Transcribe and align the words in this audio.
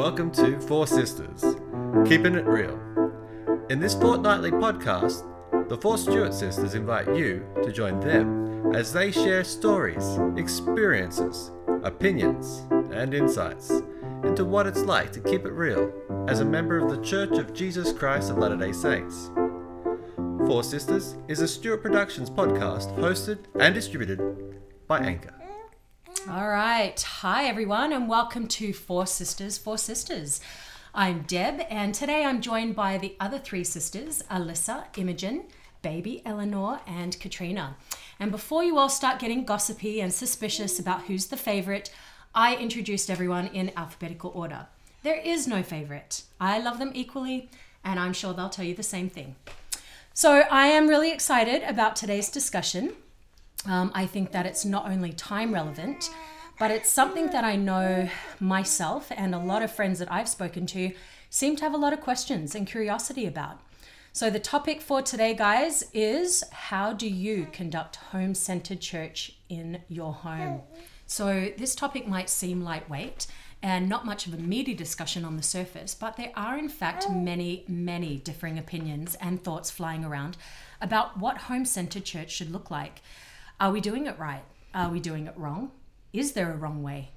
welcome 0.00 0.30
to 0.30 0.58
Four 0.62 0.86
Sisters, 0.86 1.42
keeping 2.08 2.34
it 2.34 2.46
real. 2.46 2.80
In 3.68 3.80
this 3.80 3.92
fortnightly 3.92 4.50
podcast, 4.50 5.28
the 5.68 5.76
four 5.76 5.98
Stewart 5.98 6.32
sisters 6.32 6.74
invite 6.74 7.14
you 7.14 7.44
to 7.62 7.70
join 7.70 8.00
them 8.00 8.74
as 8.74 8.94
they 8.94 9.12
share 9.12 9.44
stories, 9.44 10.18
experiences, 10.38 11.50
opinions, 11.82 12.66
and 12.94 13.12
insights 13.12 13.70
into 14.24 14.46
what 14.46 14.66
it's 14.66 14.80
like 14.80 15.12
to 15.12 15.20
keep 15.20 15.44
it 15.44 15.52
real 15.52 15.92
as 16.28 16.40
a 16.40 16.46
member 16.46 16.78
of 16.78 16.88
the 16.88 17.04
Church 17.04 17.36
of 17.36 17.52
Jesus 17.52 17.92
Christ 17.92 18.30
of 18.30 18.38
Latter 18.38 18.56
day 18.56 18.72
Saints. 18.72 19.30
Four 20.46 20.62
Sisters 20.62 21.18
is 21.28 21.42
a 21.42 21.46
Stewart 21.46 21.82
Productions 21.82 22.30
podcast 22.30 22.96
hosted 22.96 23.40
and 23.60 23.74
distributed 23.74 24.56
by 24.88 25.00
Anchor. 25.00 25.39
All 26.28 26.48
right. 26.48 27.00
Hi, 27.00 27.46
everyone, 27.46 27.94
and 27.94 28.06
welcome 28.06 28.46
to 28.48 28.74
Four 28.74 29.06
Sisters, 29.06 29.56
Four 29.56 29.78
Sisters. 29.78 30.40
I'm 30.94 31.22
Deb, 31.22 31.62
and 31.70 31.94
today 31.94 32.24
I'm 32.24 32.42
joined 32.42 32.76
by 32.76 32.98
the 32.98 33.16
other 33.18 33.38
three 33.38 33.64
sisters 33.64 34.22
Alyssa, 34.30 34.86
Imogen, 34.98 35.44
baby 35.80 36.20
Eleanor, 36.26 36.80
and 36.86 37.18
Katrina. 37.18 37.76
And 38.20 38.30
before 38.30 38.62
you 38.62 38.76
all 38.76 38.90
start 38.90 39.18
getting 39.18 39.46
gossipy 39.46 40.00
and 40.00 40.12
suspicious 40.12 40.78
about 40.78 41.04
who's 41.04 41.28
the 41.28 41.38
favorite, 41.38 41.90
I 42.34 42.54
introduced 42.56 43.10
everyone 43.10 43.46
in 43.46 43.72
alphabetical 43.76 44.30
order. 44.34 44.66
There 45.02 45.18
is 45.18 45.48
no 45.48 45.62
favorite. 45.62 46.24
I 46.38 46.60
love 46.60 46.78
them 46.78 46.92
equally, 46.94 47.48
and 47.82 47.98
I'm 47.98 48.12
sure 48.12 48.34
they'll 48.34 48.50
tell 48.50 48.66
you 48.66 48.74
the 48.74 48.82
same 48.82 49.08
thing. 49.08 49.36
So 50.12 50.42
I 50.50 50.66
am 50.66 50.88
really 50.88 51.12
excited 51.12 51.62
about 51.62 51.96
today's 51.96 52.28
discussion. 52.28 52.92
Um, 53.66 53.92
I 53.94 54.06
think 54.06 54.32
that 54.32 54.46
it's 54.46 54.64
not 54.64 54.86
only 54.86 55.12
time 55.12 55.52
relevant, 55.52 56.10
but 56.58 56.70
it's 56.70 56.90
something 56.90 57.28
that 57.28 57.44
I 57.44 57.56
know 57.56 58.08
myself 58.38 59.10
and 59.10 59.34
a 59.34 59.38
lot 59.38 59.62
of 59.62 59.72
friends 59.72 59.98
that 59.98 60.10
I've 60.12 60.28
spoken 60.28 60.66
to 60.66 60.92
seem 61.30 61.56
to 61.56 61.64
have 61.64 61.74
a 61.74 61.78
lot 61.78 61.92
of 61.92 62.00
questions 62.00 62.54
and 62.54 62.66
curiosity 62.66 63.26
about. 63.26 63.60
So, 64.12 64.28
the 64.28 64.40
topic 64.40 64.80
for 64.80 65.02
today, 65.02 65.34
guys, 65.34 65.84
is 65.94 66.42
how 66.50 66.92
do 66.92 67.08
you 67.08 67.46
conduct 67.52 67.96
home 67.96 68.34
centered 68.34 68.80
church 68.80 69.34
in 69.48 69.82
your 69.88 70.12
home? 70.12 70.62
So, 71.06 71.52
this 71.56 71.76
topic 71.76 72.08
might 72.08 72.28
seem 72.28 72.60
lightweight 72.62 73.28
and 73.62 73.88
not 73.88 74.04
much 74.04 74.26
of 74.26 74.34
a 74.34 74.38
meaty 74.38 74.74
discussion 74.74 75.24
on 75.24 75.36
the 75.36 75.42
surface, 75.42 75.94
but 75.94 76.16
there 76.16 76.32
are, 76.34 76.58
in 76.58 76.68
fact, 76.68 77.08
many, 77.10 77.64
many 77.68 78.16
differing 78.18 78.58
opinions 78.58 79.14
and 79.20 79.42
thoughts 79.42 79.70
flying 79.70 80.04
around 80.04 80.36
about 80.80 81.18
what 81.18 81.42
home 81.42 81.64
centered 81.64 82.04
church 82.04 82.32
should 82.32 82.50
look 82.50 82.70
like. 82.70 83.02
Are 83.60 83.70
we 83.70 83.82
doing 83.82 84.06
it 84.06 84.18
right? 84.18 84.42
Are 84.74 84.88
we 84.88 85.00
doing 85.00 85.26
it 85.26 85.34
wrong? 85.36 85.70
Is 86.14 86.32
there 86.32 86.50
a 86.50 86.56
wrong 86.56 86.82
way? 86.82 87.10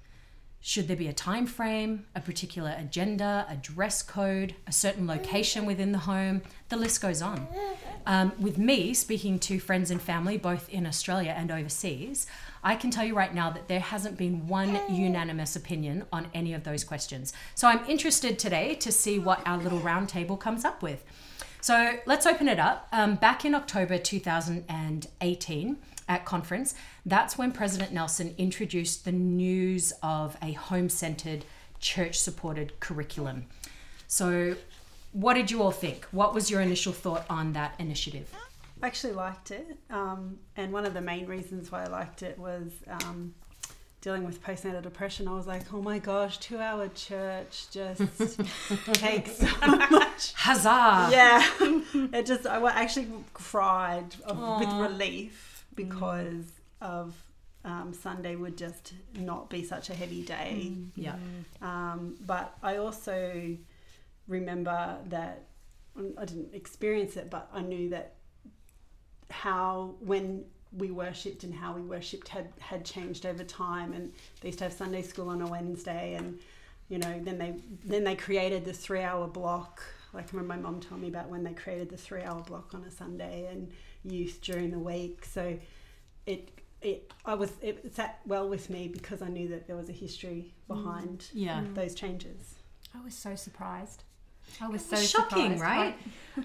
Should 0.60 0.90
there 0.90 0.98
be 0.98 1.08
a 1.08 1.14
time 1.14 1.46
frame, 1.46 2.06
a 2.16 2.20
particular 2.20 2.76
agenda, 2.78 3.46
a 3.50 3.56
dress 3.56 4.02
code, 4.02 4.54
a 4.68 4.72
certain 4.74 5.08
location 5.08 5.66
within 5.66 5.94
the 5.94 6.00
home? 6.00 6.42
The 6.68 6.76
list 6.76 7.02
goes 7.02 7.22
on. 7.22 7.48
Um, 8.06 8.34
with 8.40 8.58
me 8.58 8.94
speaking 8.94 9.40
to 9.40 9.58
friends 9.58 9.90
and 9.90 10.02
family, 10.02 10.38
both 10.38 10.68
in 10.68 10.86
Australia 10.86 11.34
and 11.36 11.50
overseas, 11.50 12.28
I 12.62 12.76
can 12.76 12.92
tell 12.92 13.06
you 13.06 13.16
right 13.16 13.34
now 13.34 13.50
that 13.50 13.70
there 13.70 13.80
hasn't 13.80 14.18
been 14.18 14.46
one 14.48 14.80
unanimous 14.90 15.56
opinion 15.56 16.06
on 16.12 16.28
any 16.34 16.54
of 16.54 16.66
those 16.66 16.84
questions. 16.84 17.32
So 17.56 17.70
I'm 17.70 17.86
interested 17.90 18.38
today 18.38 18.76
to 18.76 18.92
see 18.92 19.18
what 19.18 19.42
our 19.46 19.58
little 19.58 19.80
roundtable 19.80 20.38
comes 20.38 20.66
up 20.66 20.82
with. 20.82 21.06
So 21.62 22.00
let's 22.06 22.26
open 22.26 22.50
it 22.50 22.60
up. 22.60 22.90
Um, 22.92 23.16
back 23.16 23.46
in 23.46 23.56
October 23.56 23.98
2018 23.98 25.78
at 26.08 26.26
conference, 26.26 26.76
that's 27.06 27.38
when 27.38 27.52
President 27.52 27.92
Nelson 27.92 28.34
introduced 28.38 29.06
the 29.06 29.12
news 29.12 29.94
of 30.02 30.38
a 30.42 30.54
home 30.54 30.90
centered, 30.90 31.46
church 31.80 32.20
supported 32.20 32.80
curriculum. 32.80 33.46
So, 34.08 34.56
what 35.12 35.36
did 35.36 35.52
you 35.52 35.62
all 35.62 35.72
think? 35.72 36.06
What 36.12 36.34
was 36.34 36.50
your 36.50 36.62
initial 36.62 36.94
thought 36.94 37.26
on 37.30 37.54
that 37.54 37.76
initiative? 37.80 38.30
I 38.82 38.88
actually 38.88 39.14
liked 39.14 39.52
it, 39.52 39.78
um, 39.90 40.40
and 40.58 40.74
one 40.74 40.86
of 40.86 40.94
the 40.94 41.02
main 41.02 41.26
reasons 41.26 41.72
why 41.72 41.84
I 41.84 41.88
liked 41.88 42.22
it 42.22 42.38
was 42.38 42.72
um, 42.90 43.34
dealing 44.02 44.26
with 44.26 44.44
postnatal 44.44 44.82
depression. 44.82 45.28
I 45.30 45.34
was 45.34 45.48
like, 45.48 45.74
oh 45.74 45.82
my 45.82 45.98
gosh, 45.98 46.38
two 46.40 46.60
hour 46.60 46.90
church 46.90 47.68
just 47.72 48.02
takes 48.94 49.38
so 49.38 49.48
much. 49.66 50.34
Huzzah! 50.34 51.10
Yeah, 51.12 51.48
it 52.14 52.26
just 52.26 52.46
I 52.46 52.62
actually 52.72 53.08
cried 53.34 54.16
of, 54.26 54.38
with 54.60 54.74
relief 54.74 55.53
because 55.76 56.46
of 56.82 57.16
um, 57.66 57.94
Sunday 57.94 58.36
would 58.36 58.58
just 58.58 58.94
not 59.18 59.50
be 59.50 59.64
such 59.64 59.90
a 59.90 59.94
heavy 59.94 60.22
day. 60.22 60.74
Yeah. 60.96 61.16
Um, 61.62 62.16
but 62.26 62.58
I 62.62 62.78
also 62.78 63.58
remember 64.28 64.98
that 65.08 65.46
I 65.98 66.26
didn't 66.26 66.54
experience 66.54 67.18
it, 67.18 67.30
but 67.30 67.50
I 67.54 67.62
knew 67.62 67.90
that 67.90 68.16
how 69.30 69.96
when 70.00 70.46
we 70.76 70.92
worshipped 70.92 71.44
and 71.44 71.54
how 71.54 71.74
we 71.74 71.82
worshipped 71.82 72.28
had 72.28 72.52
had 72.60 72.84
changed 72.84 73.26
over 73.26 73.44
time, 73.44 73.94
and 73.94 74.12
they 74.42 74.50
used 74.50 74.60
to 74.60 74.66
have 74.66 74.74
Sunday 74.74 75.02
school 75.02 75.30
on 75.30 75.42
a 75.42 75.48
Wednesday, 75.48 76.16
and 76.16 76.40
you 76.90 76.98
know 76.98 77.20
then 77.24 77.38
they 77.38 77.56
then 77.86 78.04
they 78.04 78.16
created 78.16 78.66
this 78.66 78.80
three 78.80 79.02
hour 79.02 79.28
block. 79.28 79.82
Like 80.14 80.26
I 80.26 80.38
remember 80.38 80.56
my 80.56 80.60
mom 80.60 80.82
told 80.82 81.02
me 81.02 81.08
about 81.08 81.30
when 81.30 81.44
they 81.44 81.54
created 81.54 81.90
the 81.90 81.98
three 81.98 82.24
hour 82.24 82.42
block 82.42 82.74
on 82.74 82.84
a 82.84 82.92
Sunday 82.92 83.48
and 83.52 83.72
youth 84.04 84.40
during 84.42 84.72
the 84.72 84.80
week. 84.80 85.26
So 85.26 85.58
it 86.26 86.50
it 86.82 87.12
I 87.26 87.34
was 87.36 87.52
it 87.62 87.96
sat 87.96 88.20
well 88.26 88.48
with 88.50 88.70
me 88.70 88.88
because 88.88 89.22
I 89.22 89.28
knew 89.30 89.48
that 89.50 89.68
there 89.68 89.76
was 89.76 89.90
a 89.90 89.94
history 89.94 90.54
mm. 90.70 90.76
behind 90.76 91.28
Yeah. 91.34 91.62
Mm. 91.62 91.76
those 91.76 91.96
changes. 91.96 92.56
I 92.96 93.04
was 93.04 93.16
so 93.16 93.36
surprised. 93.36 94.04
I 94.62 94.68
was 94.68 94.86
so 94.86 94.98
shocking, 94.98 95.54
surprised. 95.54 95.62
right? 95.62 95.96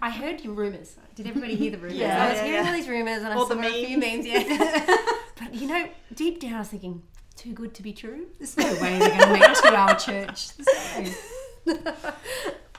I, 0.00 0.06
I 0.08 0.10
heard 0.10 0.40
your 0.42 0.54
rumors. 0.54 0.96
Did 1.16 1.26
everybody 1.26 1.56
hear 1.56 1.72
the 1.72 1.78
rumors? 1.84 1.98
Yeah, 1.98 2.24
I 2.24 2.28
was 2.30 2.38
yeah, 2.38 2.44
hearing 2.44 2.64
yeah. 2.64 2.70
all 2.70 2.76
these 2.76 2.88
rumors, 2.88 3.18
and 3.22 3.28
I 3.28 3.34
saw 3.34 3.44
the 3.46 3.58
a 3.58 3.84
few 3.86 3.98
memes. 3.98 4.24
memes. 4.24 4.26
Yeah, 4.26 4.96
but 5.38 5.52
you 5.54 5.66
know, 5.66 5.88
deep 6.14 6.40
down, 6.40 6.54
I 6.54 6.58
was 6.60 6.68
thinking, 6.68 7.02
too 7.36 7.52
good 7.52 7.74
to 7.74 7.82
be 7.82 7.92
true. 7.92 8.26
There's 8.38 8.56
no 8.56 8.72
way 8.80 8.98
they're 8.98 9.08
going 9.08 9.20
to 9.20 9.32
make 9.32 9.54
two-hour 9.62 9.94
church. 9.96 10.48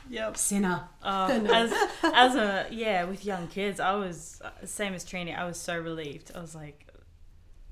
Yep. 0.10 0.38
Sinner. 0.38 0.84
Uh, 1.04 1.40
as 1.54 1.72
as 2.04 2.36
a 2.36 2.68
yeah 2.72 3.04
with 3.06 3.24
young 3.26 3.48
kids 3.48 3.80
i 3.80 3.94
was 3.96 4.42
same 4.66 4.94
as 4.94 5.06
trini 5.06 5.38
i 5.38 5.46
was 5.46 5.58
so 5.60 5.78
relieved 5.80 6.32
i 6.36 6.42
was 6.42 6.56
like 6.56 6.86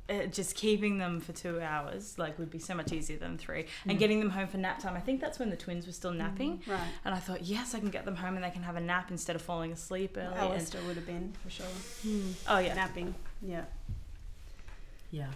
uh, 0.10 0.26
just 0.28 0.56
keeping 0.56 1.00
them 1.00 1.20
for 1.20 1.34
two 1.34 1.60
hours 1.60 2.18
like 2.18 2.40
would 2.40 2.50
be 2.50 2.60
so 2.60 2.74
much 2.74 2.94
easier 2.94 3.18
than 3.18 3.38
three 3.38 3.66
and 3.86 4.00
getting 4.00 4.20
them 4.20 4.30
home 4.30 4.48
for 4.48 4.58
nap 4.58 4.80
time 4.80 4.96
i 4.96 5.00
think 5.02 5.20
that's 5.20 5.38
when 5.40 5.50
the 5.50 5.56
twins 5.58 5.86
were 5.86 5.92
still 5.92 6.14
napping 6.14 6.62
Right. 6.68 6.80
and 7.04 7.14
i 7.14 7.18
thought 7.20 7.44
yes 7.44 7.76
i 7.76 7.80
can 7.80 7.90
get 7.90 8.06
them 8.06 8.16
home 8.16 8.36
and 8.36 8.44
they 8.44 8.50
can 8.52 8.64
have 8.64 8.78
a 8.78 8.82
nap 8.82 9.12
instead 9.12 9.36
of 9.36 9.42
falling 9.42 9.72
asleep 9.74 10.16
early 10.16 10.28
and, 10.28 10.36
Alistair 10.38 10.82
would 10.88 10.96
have 10.96 11.06
been 11.08 11.34
for 11.44 11.50
sure. 11.50 11.66
oh 12.48 12.60
yeah 12.60 12.74
Napping. 12.76 13.14
Yeah. 13.42 13.66
Yeah. 15.12 15.28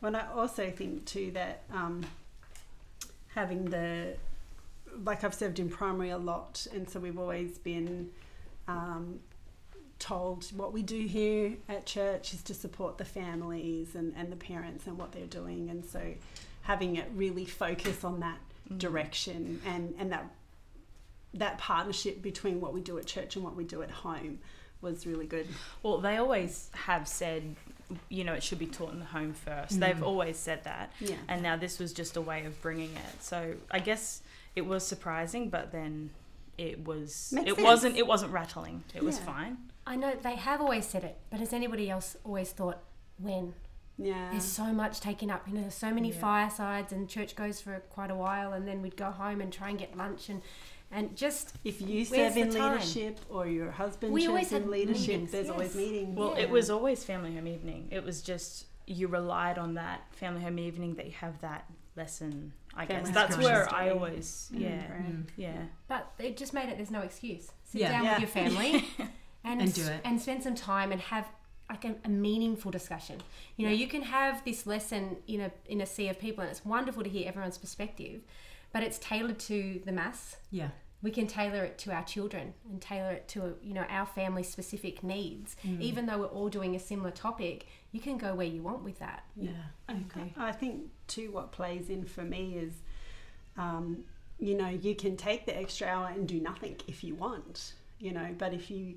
Well, 0.00 0.14
I 0.16 0.26
also 0.34 0.70
think 0.70 1.04
too 1.06 1.30
that 1.32 1.62
um, 1.72 2.04
having 3.34 3.66
the 3.66 4.16
like 5.02 5.24
I've 5.24 5.34
served 5.34 5.58
in 5.58 5.68
primary 5.68 6.10
a 6.10 6.18
lot, 6.18 6.66
and 6.72 6.88
so 6.88 7.00
we've 7.00 7.18
always 7.18 7.58
been 7.58 8.10
um, 8.68 9.20
told 9.98 10.44
what 10.56 10.72
we 10.72 10.82
do 10.82 11.06
here 11.06 11.54
at 11.68 11.86
church 11.86 12.34
is 12.34 12.42
to 12.42 12.54
support 12.54 12.98
the 12.98 13.04
families 13.04 13.94
and, 13.94 14.12
and 14.16 14.30
the 14.30 14.36
parents 14.36 14.86
and 14.86 14.98
what 14.98 15.12
they're 15.12 15.26
doing, 15.26 15.70
and 15.70 15.84
so 15.84 16.00
having 16.62 16.96
it 16.96 17.10
really 17.14 17.44
focus 17.44 18.04
on 18.04 18.20
that 18.20 18.38
direction 18.78 19.60
and 19.66 19.94
and 19.98 20.10
that 20.10 20.24
that 21.34 21.58
partnership 21.58 22.22
between 22.22 22.60
what 22.60 22.72
we 22.72 22.80
do 22.80 22.96
at 22.96 23.06
church 23.06 23.36
and 23.36 23.44
what 23.44 23.54
we 23.54 23.64
do 23.64 23.82
at 23.82 23.90
home 23.90 24.38
was 24.80 25.06
really 25.06 25.26
good. 25.26 25.46
well 25.82 25.98
they 25.98 26.16
always 26.16 26.70
have 26.72 27.06
said 27.06 27.54
you 28.08 28.24
know 28.24 28.32
it 28.32 28.42
should 28.42 28.58
be 28.58 28.66
taught 28.66 28.92
in 28.92 28.98
the 28.98 29.04
home 29.04 29.32
first. 29.34 29.78
They've 29.78 30.02
always 30.02 30.38
said 30.38 30.64
that. 30.64 30.90
Yeah. 31.00 31.16
and 31.28 31.42
now 31.42 31.56
this 31.56 31.78
was 31.78 31.92
just 31.92 32.16
a 32.16 32.20
way 32.20 32.46
of 32.46 32.60
bringing 32.62 32.90
it. 32.94 33.22
So 33.22 33.54
i 33.70 33.78
guess 33.78 34.22
it 34.56 34.66
was 34.66 34.86
surprising 34.86 35.48
but 35.50 35.72
then 35.72 36.10
it 36.58 36.84
was 36.84 37.30
Makes 37.32 37.50
it 37.50 37.54
sense. 37.56 37.64
wasn't 37.64 37.96
it 37.96 38.06
wasn't 38.06 38.32
rattling 38.32 38.84
it 38.94 39.02
was 39.02 39.18
Yeah. 39.18 39.24
fine 39.24 39.56
I 39.86 39.96
know 39.96 40.14
they 40.14 40.36
have 40.36 40.62
always 40.62 40.86
said 40.86 41.04
it, 41.04 41.18
but 41.28 41.40
has 41.40 41.52
anybody 41.52 41.90
else 41.90 42.16
always 42.24 42.52
thought 42.52 42.78
when? 43.18 43.52
Yeah. 43.98 44.30
There's 44.30 44.42
so 44.44 44.72
much 44.72 44.98
taken 44.98 45.30
up. 45.30 45.46
You 45.46 45.52
know, 45.56 45.60
there's 45.60 45.74
so 45.74 45.92
many 45.92 46.08
Yeah. 46.10 46.20
firesides, 46.20 46.90
and 46.90 47.06
church 47.06 47.36
goes 47.36 47.60
for 47.60 47.80
quite 47.90 48.10
a 48.10 48.14
while, 48.14 48.54
and 48.54 48.66
then 48.66 48.80
we'd 48.80 48.96
go 48.96 49.10
home 49.10 49.42
and 49.42 49.52
try 49.52 49.68
and 49.68 49.78
get 49.78 49.94
lunch, 49.94 50.30
and 50.30 50.40
and 50.90 51.14
just 51.14 51.56
If 51.64 51.82
you 51.82 52.06
Where's 52.06 52.08
serve 52.08 52.36
in 52.38 52.50
time? 52.50 52.72
leadership 52.72 53.20
or 53.28 53.46
your 53.46 53.72
husband 53.72 54.14
We 54.14 54.22
serves 54.22 54.28
always 54.30 54.52
in 54.52 54.70
leadership, 54.70 55.08
meetings, 55.08 55.32
there's 55.32 55.50
always 55.50 55.74
yes. 55.74 55.76
meetings. 55.76 56.16
well 56.16 56.32
Yeah. 56.34 56.44
it 56.44 56.50
was 56.50 56.70
always 56.70 57.04
family 57.04 57.34
home 57.34 57.46
evening 57.46 57.88
it 57.90 58.02
was 58.04 58.22
just 58.22 58.64
you 58.86 59.06
relied 59.08 59.58
on 59.58 59.74
that 59.74 60.00
family 60.14 60.40
home 60.42 60.58
evening 60.58 60.94
that 60.94 61.04
you 61.04 61.12
have 61.12 61.40
that 61.42 61.70
lesson 61.94 62.54
i 62.76 62.84
guess 62.86 63.10
that's 63.10 63.36
where 63.38 63.72
i 63.74 63.90
always 63.90 64.50
mm, 64.54 64.60
yeah 64.60 64.92
Right. 64.92 65.06
Mm, 65.06 65.16
mm. 65.22 65.28
yeah 65.36 65.62
But 65.88 66.12
it 66.18 66.36
just 66.36 66.52
made 66.54 66.68
it. 66.70 66.76
There's 66.76 66.90
no 66.90 67.00
excuse. 67.02 67.50
Sit 67.64 67.80
Yeah. 67.82 67.92
down 67.92 68.04
Yeah. 68.04 68.12
with 68.12 68.20
your 68.20 68.28
family 68.42 68.84
and 69.44 69.60
And 69.62 69.72
do 69.74 69.86
it. 69.86 70.00
and 70.04 70.20
spend 70.20 70.42
some 70.42 70.54
time 70.54 70.90
and 70.92 71.00
have 71.00 71.26
like 71.70 71.84
a, 71.84 71.94
a 72.04 72.08
meaningful 72.08 72.70
discussion. 72.70 73.18
You 73.56 73.66
know, 73.66 73.72
you 73.82 73.86
can 73.88 74.02
have 74.02 74.44
this 74.44 74.66
lesson 74.66 75.16
in 75.26 75.40
a 75.40 75.50
in 75.66 75.80
a 75.80 75.86
sea 75.86 76.08
of 76.08 76.18
people, 76.18 76.42
and 76.42 76.50
it's 76.50 76.64
wonderful 76.64 77.02
to 77.04 77.08
hear 77.08 77.26
everyone's 77.28 77.58
perspective, 77.58 78.20
but 78.72 78.82
it's 78.82 78.98
tailored 78.98 79.38
to 79.50 79.80
the 79.86 79.92
mass. 79.92 80.36
Yeah. 80.50 80.68
We 81.02 81.10
can 81.10 81.26
tailor 81.26 81.64
it 81.64 81.76
to 81.84 81.92
our 81.92 82.04
children 82.04 82.54
and 82.70 82.80
tailor 82.80 83.12
it 83.12 83.28
to 83.28 83.56
you 83.62 83.74
know 83.74 83.84
our 83.88 84.06
family 84.06 84.42
specific 84.42 85.02
needs. 85.02 85.56
Mm. 85.66 85.80
Even 85.80 86.06
though 86.06 86.18
we're 86.18 86.36
all 86.38 86.48
doing 86.50 86.74
a 86.76 86.78
similar 86.90 87.10
topic, 87.10 87.66
you 87.94 88.00
can 88.00 88.18
go 88.18 88.34
where 88.34 88.46
you 88.46 88.60
want 88.60 88.82
with 88.82 88.98
that. 88.98 89.22
Yeah. 89.36 89.50
I 89.88 89.92
agree. 89.92 90.34
I 90.36 90.50
think 90.50 90.90
too 91.06 91.30
what 91.30 91.52
plays 91.52 91.88
in 91.88 92.04
for 92.04 92.22
me 92.22 92.56
is, 92.58 92.72
um, 93.56 94.02
you 94.40 94.56
know, 94.56 94.68
you 94.68 94.96
can 94.96 95.16
take 95.16 95.46
the 95.46 95.56
extra 95.56 95.86
hour 95.86 96.08
and 96.08 96.26
do 96.26 96.40
nothing 96.40 96.76
if 96.88 97.04
you 97.04 97.14
want, 97.14 97.74
you 98.00 98.10
know, 98.10 98.34
but 98.36 98.52
if 98.52 98.68
you, 98.68 98.96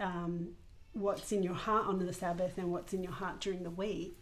um, 0.00 0.48
what's 0.94 1.30
in 1.30 1.42
your 1.42 1.54
heart 1.54 1.86
on 1.86 1.98
the 1.98 2.12
Sabbath 2.12 2.56
and 2.56 2.72
what's 2.72 2.94
in 2.94 3.02
your 3.02 3.12
heart 3.12 3.38
during 3.38 3.64
the 3.64 3.70
week, 3.70 4.16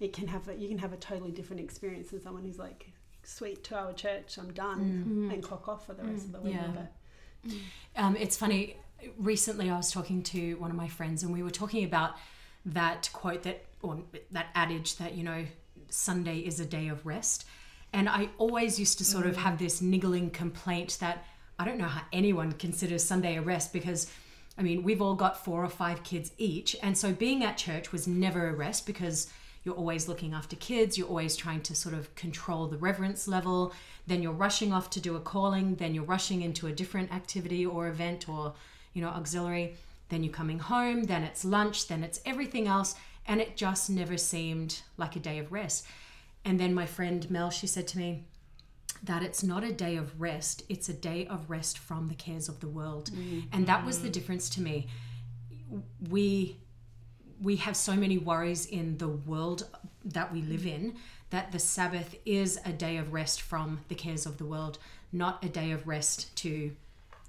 it 0.00 0.12
can 0.12 0.26
have 0.26 0.48
a, 0.48 0.56
you 0.56 0.68
can 0.68 0.78
have 0.78 0.92
a 0.92 0.96
totally 0.96 1.30
different 1.30 1.62
experience 1.62 2.10
than 2.10 2.20
someone 2.20 2.42
who's 2.42 2.58
like, 2.58 2.90
sweet 3.22 3.62
two 3.62 3.76
hour 3.76 3.92
church, 3.92 4.38
I'm 4.38 4.52
done, 4.52 5.30
and 5.32 5.40
clock 5.40 5.68
off 5.68 5.86
for 5.86 5.92
the 5.94 6.02
rest 6.02 6.24
of 6.24 6.32
the 6.32 6.40
week. 6.40 6.54
Yeah. 6.54 6.66
But 6.74 7.52
Um, 7.94 8.16
it's 8.16 8.36
funny. 8.36 8.76
Recently, 9.16 9.70
I 9.70 9.76
was 9.76 9.92
talking 9.92 10.24
to 10.24 10.54
one 10.54 10.70
of 10.70 10.76
my 10.76 10.88
friends, 10.88 11.22
and 11.22 11.32
we 11.32 11.44
were 11.44 11.50
talking 11.50 11.84
about 11.84 12.16
that 12.66 13.08
quote 13.12 13.44
that, 13.44 13.64
or 13.82 13.98
that 14.30 14.46
adage 14.54 14.96
that 14.96 15.14
you 15.14 15.24
know, 15.24 15.44
Sunday 15.88 16.38
is 16.38 16.60
a 16.60 16.64
day 16.64 16.88
of 16.88 17.04
rest. 17.06 17.46
And 17.92 18.08
I 18.08 18.28
always 18.38 18.78
used 18.78 18.98
to 18.98 19.04
sort 19.04 19.26
of 19.26 19.36
mm. 19.36 19.38
have 19.38 19.58
this 19.58 19.80
niggling 19.80 20.30
complaint 20.30 20.98
that 21.00 21.24
I 21.58 21.64
don't 21.64 21.78
know 21.78 21.86
how 21.86 22.02
anyone 22.12 22.52
considers 22.52 23.02
Sunday 23.02 23.36
a 23.36 23.42
rest 23.42 23.72
because, 23.72 24.10
I 24.56 24.62
mean, 24.62 24.82
we've 24.82 25.02
all 25.02 25.14
got 25.14 25.44
four 25.44 25.64
or 25.64 25.68
five 25.68 26.04
kids 26.04 26.30
each, 26.38 26.76
and 26.82 26.96
so 26.96 27.12
being 27.12 27.42
at 27.42 27.56
church 27.56 27.90
was 27.90 28.06
never 28.06 28.48
a 28.48 28.52
rest 28.52 28.86
because 28.86 29.28
you're 29.64 29.74
always 29.74 30.06
looking 30.06 30.34
after 30.34 30.54
kids, 30.56 30.96
you're 30.96 31.08
always 31.08 31.34
trying 31.34 31.60
to 31.62 31.74
sort 31.74 31.94
of 31.94 32.14
control 32.14 32.68
the 32.68 32.76
reverence 32.76 33.26
level, 33.26 33.72
then 34.06 34.22
you're 34.22 34.32
rushing 34.32 34.72
off 34.72 34.88
to 34.90 35.00
do 35.00 35.16
a 35.16 35.20
calling, 35.20 35.74
then 35.74 35.94
you're 35.94 36.04
rushing 36.04 36.42
into 36.42 36.68
a 36.68 36.72
different 36.72 37.12
activity 37.12 37.66
or 37.66 37.88
event 37.88 38.28
or, 38.28 38.54
you 38.94 39.02
know, 39.02 39.08
auxiliary, 39.08 39.76
then 40.10 40.22
you're 40.22 40.32
coming 40.32 40.58
home, 40.58 41.04
then 41.04 41.22
it's 41.24 41.44
lunch, 41.44 41.88
then 41.88 42.04
it's 42.04 42.20
everything 42.24 42.68
else, 42.68 42.94
and 43.28 43.40
it 43.40 43.56
just 43.56 43.90
never 43.90 44.16
seemed 44.16 44.80
like 44.96 45.14
a 45.14 45.20
day 45.20 45.38
of 45.38 45.52
rest. 45.52 45.86
And 46.44 46.58
then 46.58 46.74
my 46.74 46.86
friend 46.86 47.30
Mel, 47.30 47.50
she 47.50 47.66
said 47.66 47.86
to 47.88 47.98
me, 47.98 48.24
that 49.02 49.22
it's 49.22 49.44
not 49.44 49.62
a 49.62 49.72
day 49.72 49.96
of 49.96 50.20
rest, 50.20 50.64
it's 50.68 50.88
a 50.88 50.92
day 50.92 51.26
of 51.26 51.48
rest 51.50 51.78
from 51.78 52.08
the 52.08 52.14
cares 52.14 52.48
of 52.48 52.58
the 52.60 52.66
world. 52.66 53.10
Mm-hmm. 53.10 53.40
And 53.52 53.66
that 53.66 53.84
was 53.84 54.02
the 54.02 54.08
difference 54.08 54.48
to 54.50 54.62
me. 54.62 54.88
We 56.08 56.56
we 57.40 57.56
have 57.56 57.76
so 57.76 57.94
many 57.94 58.18
worries 58.18 58.66
in 58.66 58.98
the 58.98 59.06
world 59.06 59.68
that 60.04 60.32
we 60.32 60.42
live 60.42 60.66
in 60.66 60.96
that 61.30 61.52
the 61.52 61.58
Sabbath 61.58 62.16
is 62.26 62.58
a 62.64 62.72
day 62.72 62.96
of 62.96 63.12
rest 63.12 63.42
from 63.42 63.80
the 63.86 63.94
cares 63.94 64.26
of 64.26 64.38
the 64.38 64.44
world, 64.44 64.78
not 65.12 65.44
a 65.44 65.48
day 65.48 65.70
of 65.70 65.86
rest 65.86 66.34
to 66.38 66.74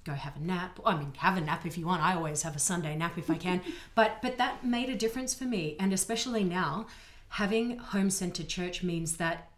go 0.10 0.16
have 0.16 0.36
a 0.36 0.40
nap. 0.40 0.80
I 0.86 0.96
mean, 0.96 1.14
have 1.18 1.38
a 1.38 1.42
nap 1.42 1.66
if 1.66 1.78
you 1.78 1.86
want. 1.86 2.04
I 2.04 2.16
always 2.16 2.42
have 2.44 2.56
a 2.56 2.60
Sunday 2.60 2.96
nap 2.96 3.18
if 3.18 3.30
I 3.30 3.36
can. 3.36 3.62
but 3.96 4.22
but 4.22 4.38
that 4.38 4.66
made 4.66 4.90
a 4.90 4.96
difference 4.96 5.34
for 5.34 5.46
me, 5.46 5.76
and 5.80 5.94
especially 5.94 6.44
now, 6.44 6.88
having 7.30 7.78
home-centered 7.78 8.48
church 8.48 8.84
means 8.84 9.18
that 9.18 9.50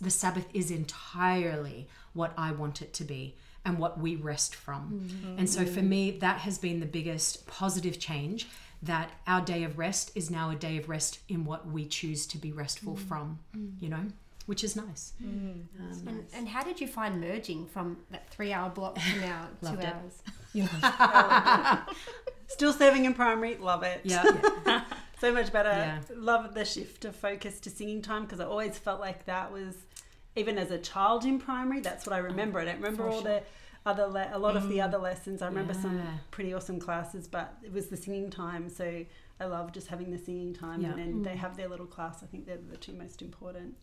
the 0.00 0.10
Sabbath 0.10 0.46
is 0.54 0.70
entirely 0.70 1.88
what 2.12 2.32
I 2.36 2.52
want 2.52 2.80
it 2.82 2.92
to 2.94 3.04
be 3.04 3.34
and 3.64 3.78
what 3.78 4.00
we 4.00 4.16
rest 4.16 4.54
from. 4.54 5.02
Mm-hmm. 5.04 5.38
And 5.38 5.50
so 5.50 5.64
for 5.64 5.80
mm-hmm. 5.80 5.88
me, 5.88 6.10
that 6.18 6.38
has 6.38 6.58
been 6.58 6.80
the 6.80 6.86
biggest 6.86 7.46
positive 7.46 7.98
change 7.98 8.48
that 8.82 9.10
our 9.26 9.40
day 9.40 9.64
of 9.64 9.78
rest 9.78 10.12
is 10.14 10.30
now 10.30 10.50
a 10.50 10.54
day 10.54 10.78
of 10.78 10.88
rest 10.88 11.18
in 11.28 11.44
what 11.44 11.66
we 11.66 11.84
choose 11.84 12.26
to 12.28 12.38
be 12.38 12.52
restful 12.52 12.94
mm. 12.94 13.08
from, 13.08 13.38
you 13.80 13.88
know, 13.88 14.06
which 14.48 14.64
is 14.64 14.74
nice. 14.76 15.12
Mm. 15.22 15.28
Mm. 15.78 15.92
Um, 15.92 16.08
And, 16.08 16.24
and 16.32 16.48
how 16.48 16.62
did 16.64 16.80
you 16.80 16.88
find 16.88 17.20
merging 17.20 17.66
from 17.66 17.98
that 18.10 18.30
three 18.30 18.50
hour 18.50 18.70
block 18.70 18.94
to 18.94 19.20
now 19.20 19.48
two 19.60 19.66
Loved 19.66 19.84
it. 19.84 19.94
hours? 19.94 20.22
still 22.48 22.72
serving 22.72 23.04
in 23.04 23.12
primary, 23.12 23.58
love 23.58 23.82
it. 23.82 24.00
yeah. 24.04 24.24
so 25.20 25.32
much 25.34 25.52
better. 25.52 25.68
Yeah. 25.68 26.00
Love 26.16 26.54
the 26.54 26.64
shift 26.64 27.04
of 27.04 27.14
focus 27.14 27.60
to 27.60 27.68
singing 27.70 28.00
time 28.00 28.22
because 28.22 28.40
I 28.40 28.46
always 28.46 28.78
felt 28.78 29.00
like 29.00 29.26
that 29.26 29.52
was, 29.52 29.74
even 30.34 30.56
as 30.56 30.70
a 30.70 30.78
child 30.78 31.26
in 31.26 31.38
primary, 31.38 31.80
that's 31.80 32.06
what 32.06 32.14
I 32.14 32.18
remember. 32.20 32.58
I 32.58 32.64
don't 32.64 32.76
remember 32.76 33.02
For 33.02 33.08
all 33.10 33.22
sure. 33.22 33.30
the 33.30 33.42
other 33.84 34.06
le- 34.06 34.30
a 34.32 34.38
lot 34.38 34.56
of 34.56 34.70
the 34.70 34.78
mm. 34.78 34.84
other 34.84 34.98
lessons. 34.98 35.42
I 35.42 35.48
remember 35.48 35.74
some 35.74 36.00
pretty 36.30 36.54
awesome 36.54 36.80
classes, 36.80 37.28
but 37.28 37.54
it 37.62 37.72
was 37.72 37.88
the 37.88 37.98
singing 37.98 38.30
time. 38.30 38.70
So 38.70 39.04
I 39.40 39.44
love 39.44 39.72
just 39.72 39.88
having 39.88 40.10
the 40.10 40.18
singing 40.18 40.54
time, 40.54 40.80
Yeah. 40.80 40.88
and 40.92 40.98
then 40.98 41.22
they 41.22 41.36
have 41.36 41.54
their 41.58 41.68
little 41.68 41.86
class. 41.86 42.22
I 42.22 42.26
think 42.26 42.46
they're 42.46 42.56
the 42.56 42.78
two 42.78 42.94
most 42.94 43.20
important. 43.20 43.74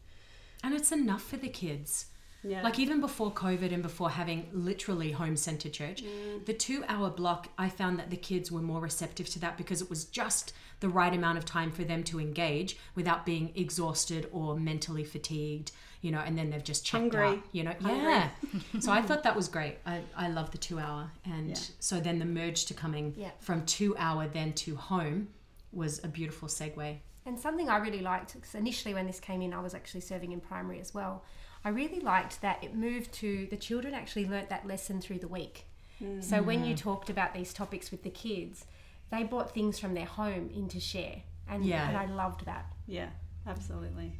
And 0.66 0.74
it's 0.74 0.92
enough 0.92 1.22
for 1.22 1.38
the 1.38 1.48
kids. 1.48 2.08
Yeah. 2.44 2.62
Like 2.64 2.80
even 2.80 3.00
before 3.00 3.32
COVID 3.32 3.72
and 3.72 3.82
before 3.82 4.10
having 4.10 4.48
literally 4.52 5.12
home 5.12 5.36
centered 5.36 5.74
church, 5.74 6.04
mm. 6.04 6.46
the 6.46 6.54
two 6.54 6.84
hour 6.88 7.10
block, 7.10 7.50
I 7.58 7.70
found 7.70 8.00
that 8.00 8.10
the 8.10 8.18
kids 8.18 8.52
were 8.52 8.62
more 8.62 8.82
receptive 8.82 9.30
to 9.32 9.40
that 9.40 9.58
because 9.58 9.82
it 9.82 9.90
was 9.90 10.06
just 10.06 10.54
the 10.80 10.90
right 10.90 11.14
amount 11.14 11.38
of 11.38 11.46
time 11.46 11.72
for 11.72 11.84
them 11.84 12.04
to 12.04 12.20
engage 12.20 12.78
without 12.96 13.26
being 13.26 13.52
exhausted 13.56 14.28
or 14.32 14.56
mentally 14.60 15.04
fatigued, 15.04 15.72
you 16.02 16.12
know, 16.12 16.20
and 16.20 16.38
then 16.38 16.50
they've 16.50 16.64
just 16.64 16.86
checked 16.86 17.02
Hungry. 17.14 17.28
out, 17.28 17.40
you 17.52 17.64
know. 17.64 17.74
Hungry. 17.82 18.04
Yeah. 18.12 18.30
so 18.80 18.92
I 18.92 19.02
thought 19.02 19.24
that 19.24 19.36
was 19.36 19.48
great. 19.48 19.78
I, 19.86 20.02
I 20.16 20.30
love 20.30 20.52
the 20.52 20.58
two 20.58 20.80
hour. 20.80 21.12
And 21.26 21.50
Yeah. 21.50 21.60
so 21.80 22.00
then 22.00 22.20
the 22.20 22.26
merge 22.26 22.66
to 22.66 22.74
coming 22.74 23.14
Yeah. 23.18 23.32
from 23.40 23.66
two 23.66 23.96
hour 23.98 24.28
then 24.28 24.54
to 24.54 24.76
home 24.76 25.30
was 25.72 26.04
a 26.04 26.08
beautiful 26.08 26.48
segue. 26.48 26.98
And 27.26 27.40
something 27.40 27.70
I 27.70 27.78
really 27.78 28.02
liked, 28.02 28.36
because 28.36 28.54
initially 28.54 28.94
when 28.94 29.08
this 29.08 29.20
came 29.20 29.42
in, 29.42 29.54
I 29.54 29.60
was 29.60 29.74
actually 29.74 30.02
serving 30.02 30.32
in 30.32 30.40
primary 30.40 30.80
as 30.80 30.94
well. 30.94 31.24
I 31.64 31.70
really 31.70 32.00
liked 32.00 32.42
that 32.42 32.64
it 32.64 32.76
moved 32.76 33.12
to 33.14 33.48
the 33.50 33.58
children 33.58 33.96
actually 33.96 34.28
learnt 34.28 34.50
that 34.50 34.68
lesson 34.68 35.02
through 35.02 35.20
the 35.20 35.28
week. 35.28 35.66
Mm. 36.04 36.24
So 36.24 36.44
when 36.44 36.64
you 36.64 36.76
mm. 36.76 36.78
talked 36.78 37.10
about 37.10 37.34
these 37.34 37.54
topics 37.54 37.90
with 37.90 38.04
the 38.04 38.12
kids, 38.12 38.66
they 39.12 39.24
brought 39.24 39.54
things 39.54 39.80
from 39.80 39.96
their 39.96 40.06
home 40.06 40.52
into 40.56 40.80
share. 40.80 41.24
And, 41.48 41.66
Yeah. 41.66 41.88
and 41.88 41.98
I 41.98 42.06
loved 42.06 42.46
that. 42.46 42.68
yeah, 42.88 43.10
absolutely. 43.48 44.14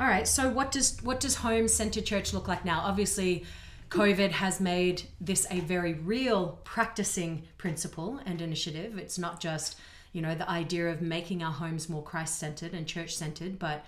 All 0.00 0.06
right. 0.06 0.28
So 0.28 0.48
what 0.48 0.70
does 0.70 1.02
what 1.02 1.18
does 1.18 1.36
home 1.36 1.66
centered 1.66 2.06
church 2.06 2.32
look 2.32 2.46
like 2.46 2.64
now? 2.64 2.80
Obviously, 2.80 3.44
COVID 3.90 4.30
has 4.30 4.60
made 4.60 5.02
this 5.20 5.46
a 5.50 5.60
very 5.60 5.94
real 5.94 6.60
practicing 6.62 7.42
principle 7.56 8.20
and 8.24 8.40
initiative. 8.40 8.96
It's 8.96 9.18
not 9.18 9.40
just 9.40 9.76
you 10.18 10.22
know 10.22 10.34
the 10.34 10.50
idea 10.50 10.88
of 10.88 11.00
making 11.00 11.44
our 11.44 11.52
homes 11.52 11.88
more 11.88 12.02
Christ 12.02 12.40
centered 12.40 12.72
and 12.72 12.88
church 12.88 13.14
centered, 13.14 13.56
but 13.56 13.84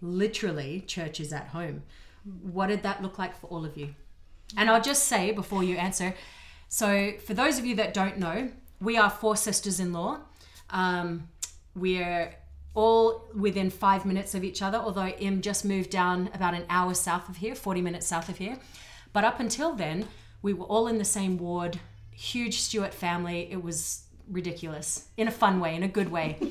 literally 0.00 0.80
church 0.86 1.20
is 1.20 1.30
at 1.30 1.48
home. 1.48 1.82
What 2.40 2.68
did 2.68 2.82
that 2.84 3.02
look 3.02 3.18
like 3.18 3.38
for 3.38 3.48
all 3.48 3.66
of 3.66 3.76
you? 3.76 3.94
And 4.56 4.70
I'll 4.70 4.80
just 4.80 5.04
say 5.04 5.30
before 5.30 5.62
you 5.62 5.76
answer. 5.76 6.14
So 6.70 7.12
for 7.26 7.34
those 7.34 7.58
of 7.58 7.66
you 7.66 7.74
that 7.74 7.92
don't 7.92 8.16
know, 8.16 8.50
we 8.80 8.96
are 8.96 9.10
four 9.10 9.36
sisters-in-law. 9.36 10.20
Um, 10.70 11.28
we're 11.76 12.34
all 12.72 13.28
within 13.34 13.68
five 13.68 14.06
minutes 14.06 14.34
of 14.34 14.42
each 14.42 14.62
other, 14.62 14.78
although 14.78 15.08
Im 15.08 15.42
just 15.42 15.66
moved 15.66 15.90
down 15.90 16.30
about 16.32 16.54
an 16.54 16.64
hour 16.70 16.94
south 16.94 17.28
of 17.28 17.36
here, 17.36 17.54
40 17.54 17.82
minutes 17.82 18.06
south 18.06 18.30
of 18.30 18.38
here. 18.38 18.58
But 19.12 19.24
up 19.24 19.38
until 19.38 19.74
then, 19.74 20.08
we 20.40 20.54
were 20.54 20.64
all 20.64 20.86
in 20.86 20.96
the 20.96 21.04
same 21.04 21.36
ward, 21.36 21.78
huge 22.10 22.60
Stewart 22.60 22.94
family. 22.94 23.52
It 23.52 23.62
was 23.62 24.03
ridiculous 24.30 25.08
in 25.16 25.28
a 25.28 25.30
fun 25.30 25.60
way, 25.60 25.74
in 25.74 25.82
a 25.82 25.88
good 25.88 26.10
way. 26.10 26.38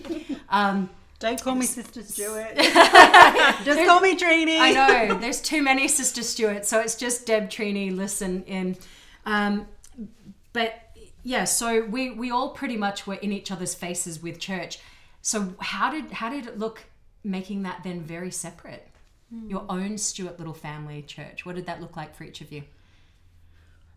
Um, 0.49 0.91
Don't 1.17 1.41
call 1.41 1.55
me 1.55 1.65
Sister 1.65 2.03
Stewart. 2.03 2.55
Just 2.57 3.87
call 3.87 4.01
me 4.01 4.15
Trini. 4.15 4.59
I 4.59 4.71
know 5.07 5.17
there's 5.17 5.41
too 5.41 5.63
many 5.63 5.87
Sister 5.87 6.21
Stewart, 6.21 6.63
so 6.63 6.79
it's 6.79 6.93
just 6.93 7.25
Deb, 7.25 7.49
Trini, 7.49 7.95
Liz 7.95 8.21
and 8.21 8.43
Im. 8.45 8.75
Um, 9.25 9.65
but 10.51 10.75
yeah, 11.23 11.45
so 11.45 11.85
we 11.85 12.11
we 12.11 12.29
all 12.29 12.49
pretty 12.51 12.77
much 12.77 13.07
were 13.07 13.15
in 13.15 13.31
each 13.31 13.49
other's 13.49 13.73
faces 13.73 14.21
with 14.21 14.37
church. 14.37 14.77
So 15.23 15.55
how 15.59 15.89
did 15.89 16.11
how 16.11 16.29
did 16.29 16.45
it 16.45 16.59
look 16.59 16.83
making 17.23 17.63
that 17.63 17.81
then 17.83 18.01
very 18.01 18.29
separate? 18.29 18.87
Your 19.47 19.65
own 19.69 19.97
Stewart 19.97 20.37
little 20.37 20.53
family 20.53 21.01
church. 21.01 21.47
What 21.47 21.55
did 21.55 21.65
that 21.65 21.81
look 21.81 21.97
like 21.97 22.13
for 22.15 22.25
each 22.25 22.41
of 22.41 22.51
you? 22.51 22.63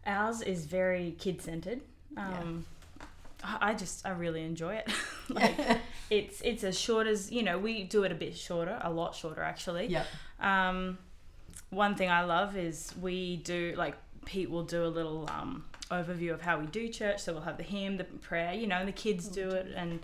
Ours 0.07 0.41
is 0.41 0.65
very 0.65 1.15
kid 1.19 1.43
centered. 1.43 1.83
Um, 2.17 2.65
I 2.76 2.76
I 3.45 3.75
just 3.75 4.07
I 4.07 4.11
really 4.11 4.45
enjoy 4.45 4.75
it. 4.77 4.91
like 5.29 5.55
it's 6.11 6.41
it's 6.43 6.65
as 6.65 6.79
short 6.79 7.07
as 7.07 7.31
you 7.31 7.43
know 7.43 7.59
we 7.59 7.83
do 7.85 8.05
it 8.05 8.13
a 8.13 8.15
bit 8.15 8.37
shorter, 8.37 8.79
a 8.83 8.91
lot 8.91 9.15
shorter 9.15 9.43
actually. 9.43 9.87
Yep. 9.87 10.07
Um, 10.41 10.99
one 11.71 11.95
thing 11.97 12.11
I 12.11 12.25
love 12.25 12.57
is 12.57 12.93
we 13.01 13.37
do 13.39 13.75
like 13.77 13.95
Pete 14.25 14.51
will 14.51 14.65
do 14.65 14.85
a 14.85 14.89
little 14.89 15.29
um, 15.31 15.65
overview 15.91 16.33
of 16.33 16.43
how 16.43 16.59
we 16.59 16.67
do 16.67 16.89
church. 16.89 17.21
So 17.21 17.33
we'll 17.33 17.43
have 17.43 17.57
the 17.59 17.63
hymn, 17.63 17.97
the 17.97 18.05
prayer, 18.05 18.53
you 18.53 18.67
know, 18.67 18.77
and 18.77 18.89
the 18.89 18.93
kids 18.93 19.29
do 19.29 19.49
it, 19.51 19.69
and 19.77 20.01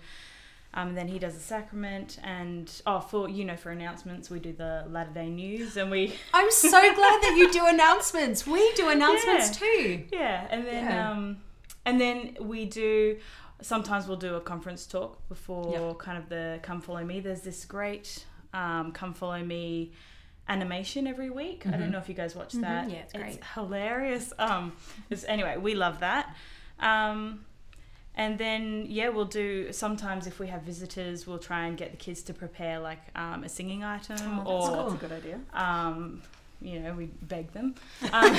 um, 0.75 0.95
then 0.95 1.09
he 1.09 1.19
does 1.19 1.35
the 1.35 1.41
sacrament. 1.41 2.19
And 2.23 2.71
oh, 2.87 3.01
for 3.01 3.29
you 3.29 3.45
know, 3.45 3.57
for 3.57 3.71
announcements, 3.71 4.31
we 4.31 4.39
do 4.41 4.53
the 4.53 4.85
Latter 4.89 5.13
Day 5.13 5.29
News, 5.29 5.77
and 5.77 5.91
we 5.91 6.15
I'm 6.35 6.51
so 6.51 6.71
glad 6.71 7.23
that 7.23 7.35
you 7.37 7.51
do 7.53 7.67
announcements. 7.67 8.47
We 8.47 8.73
do 8.75 8.89
announcements 8.89 9.57
too. 9.57 10.05
yeah, 10.13 10.47
and 10.51 10.67
then 10.67 10.85
Yeah. 10.85 11.11
um, 11.11 11.39
and 11.85 12.01
then 12.01 12.37
we 12.41 12.65
do 12.67 13.19
sometimes 13.61 14.07
we'll 14.09 14.17
do 14.17 14.35
a 14.35 14.41
conference 14.41 14.87
talk 14.87 15.19
before 15.29 15.73
Yep. 15.73 15.99
kind 15.99 16.19
of 16.19 16.29
the 16.29 16.59
come 16.63 16.81
follow 16.81 17.05
me. 17.05 17.21
There's 17.21 17.43
this 17.43 17.65
great 17.65 18.25
um, 18.53 18.93
come 18.93 19.15
follow 19.15 19.43
me 19.43 19.93
animation 20.49 21.07
every 21.07 21.31
week. 21.31 21.65
I 21.67 21.71
Mhm. 21.71 21.79
don't 21.79 21.91
know 21.93 21.99
if 21.99 22.09
you 22.09 22.15
guys 22.15 22.35
watch 22.35 22.53
that. 22.55 22.91
Yeah, 22.91 22.97
it's 22.97 23.13
great. 23.13 23.37
It's 23.37 23.47
hilarious. 23.55 24.33
Um, 24.39 24.73
it's, 25.11 25.25
anyway, 25.25 25.57
we 25.57 25.75
love 25.75 26.01
that. 26.01 26.35
Um, 26.81 27.45
and 28.15 28.37
then 28.37 28.85
yeah, 28.89 29.09
we'll 29.09 29.25
do 29.25 29.73
sometimes 29.73 30.27
if 30.27 30.39
we 30.41 30.49
have 30.49 30.63
visitors, 30.63 31.27
we'll 31.27 31.39
try 31.39 31.67
and 31.67 31.79
get 31.79 31.93
the 31.93 31.97
kids 31.97 32.23
to 32.25 32.35
prepare 32.35 32.81
like 32.81 33.01
um, 33.15 33.45
a 33.45 33.49
singing 33.49 33.85
item 33.85 34.41
Oh, 34.45 34.51
or 34.51 34.61
that's, 34.71 34.83
that's 34.83 34.95
a 34.95 35.07
good 35.07 35.13
idea. 35.13 35.41
um, 35.55 36.21
you 36.61 36.81
know, 36.81 36.93
we 36.95 37.07
beg 37.23 37.53
them. 37.53 37.75
Um, 38.13 38.35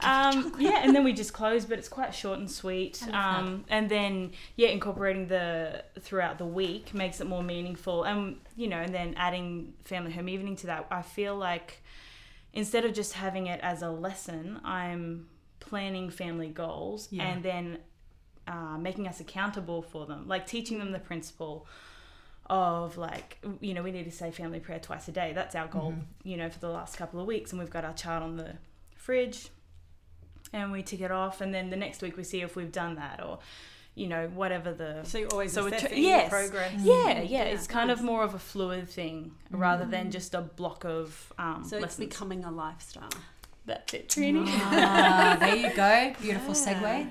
um, 0.00 0.54
yeah, 0.58 0.80
and 0.82 0.94
then 0.94 1.04
we 1.04 1.12
just 1.12 1.32
close, 1.32 1.64
but 1.64 1.78
it's 1.78 1.88
quite 1.88 2.14
short 2.14 2.38
and 2.38 2.50
sweet. 2.50 3.02
Um, 3.12 3.64
and 3.68 3.88
then 3.88 4.32
yeah, 4.56 4.68
incorporating 4.68 5.26
the 5.28 5.84
throughout 6.00 6.38
the 6.38 6.44
week 6.46 6.92
makes 6.94 7.20
it 7.20 7.26
more 7.26 7.42
meaningful, 7.42 8.04
and 8.04 8.38
you 8.56 8.68
know, 8.68 8.78
and 8.78 8.94
then 8.94 9.14
adding 9.16 9.74
family 9.84 10.12
home 10.12 10.28
evening 10.28 10.56
to 10.56 10.66
that. 10.66 10.86
I 10.90 11.02
feel 11.02 11.36
like 11.36 11.82
instead 12.52 12.84
of 12.84 12.94
just 12.94 13.12
having 13.14 13.46
it 13.46 13.60
as 13.62 13.82
a 13.82 13.90
lesson, 13.90 14.60
I'm 14.64 15.28
planning 15.60 16.10
family 16.10 16.48
goals 16.48 17.08
Yeah. 17.10 17.24
and 17.24 17.42
then 17.42 17.78
uh, 18.46 18.78
making 18.78 19.08
us 19.08 19.20
accountable 19.20 19.82
for 19.82 20.06
them, 20.06 20.28
like 20.28 20.46
teaching 20.46 20.78
them 20.78 20.92
the 20.92 20.98
principle 21.00 21.66
of 22.48 22.96
like 22.96 23.38
you 23.60 23.74
know 23.74 23.82
we 23.82 23.90
need 23.90 24.04
to 24.04 24.12
say 24.12 24.30
family 24.30 24.60
prayer 24.60 24.78
twice 24.78 25.08
a 25.08 25.10
day 25.10 25.32
that's 25.34 25.56
our 25.56 25.66
goal 25.66 25.92
you 26.22 26.36
know 26.36 26.48
for 26.48 26.60
the 26.60 26.68
last 26.68 26.96
couple 26.96 27.18
of 27.18 27.26
weeks 27.26 27.50
and 27.50 27.58
we've 27.58 27.70
got 27.70 27.84
our 27.84 27.92
chart 27.94 28.22
on 28.22 28.36
the 28.36 28.52
fridge 28.94 29.48
and 30.52 30.72
we 30.72 30.82
tick 30.82 31.00
it 31.00 31.10
off 31.10 31.40
and 31.40 31.52
then 31.54 31.70
the 31.70 31.76
next 31.76 32.02
week 32.02 32.16
we 32.16 32.24
see 32.24 32.40
if 32.42 32.56
we've 32.56 32.72
done 32.72 32.94
that 32.96 33.22
or 33.24 33.38
you 33.94 34.06
know 34.06 34.28
whatever 34.34 34.72
the 34.72 35.02
So 35.04 35.18
you're 35.18 35.28
always 35.32 35.52
So 35.52 35.64
we're 35.64 35.70
tr- 35.70 35.76
assessing 35.76 36.02
yes. 36.02 36.28
progress. 36.30 36.72
yeah 36.82 37.22
yeah 37.22 37.42
it's 37.44 37.66
kind 37.66 37.90
of 37.90 38.02
more 38.02 38.22
of 38.22 38.34
a 38.34 38.38
fluid 38.38 38.88
thing 38.88 39.32
rather 39.50 39.84
than 39.84 40.10
just 40.10 40.34
a 40.34 40.40
block 40.42 40.84
of 40.84 41.32
um 41.38 41.64
So 41.64 41.76
it's 41.76 41.82
lessons. 41.82 42.08
becoming 42.08 42.44
a 42.44 42.50
lifestyle. 42.50 43.08
that's 43.64 43.94
it 43.94 44.08
Trini 44.08 44.44
Ah, 44.46 45.36
there 45.40 45.56
you 45.56 45.74
go. 45.74 46.14
Beautiful 46.20 46.54
segue. 46.54 47.10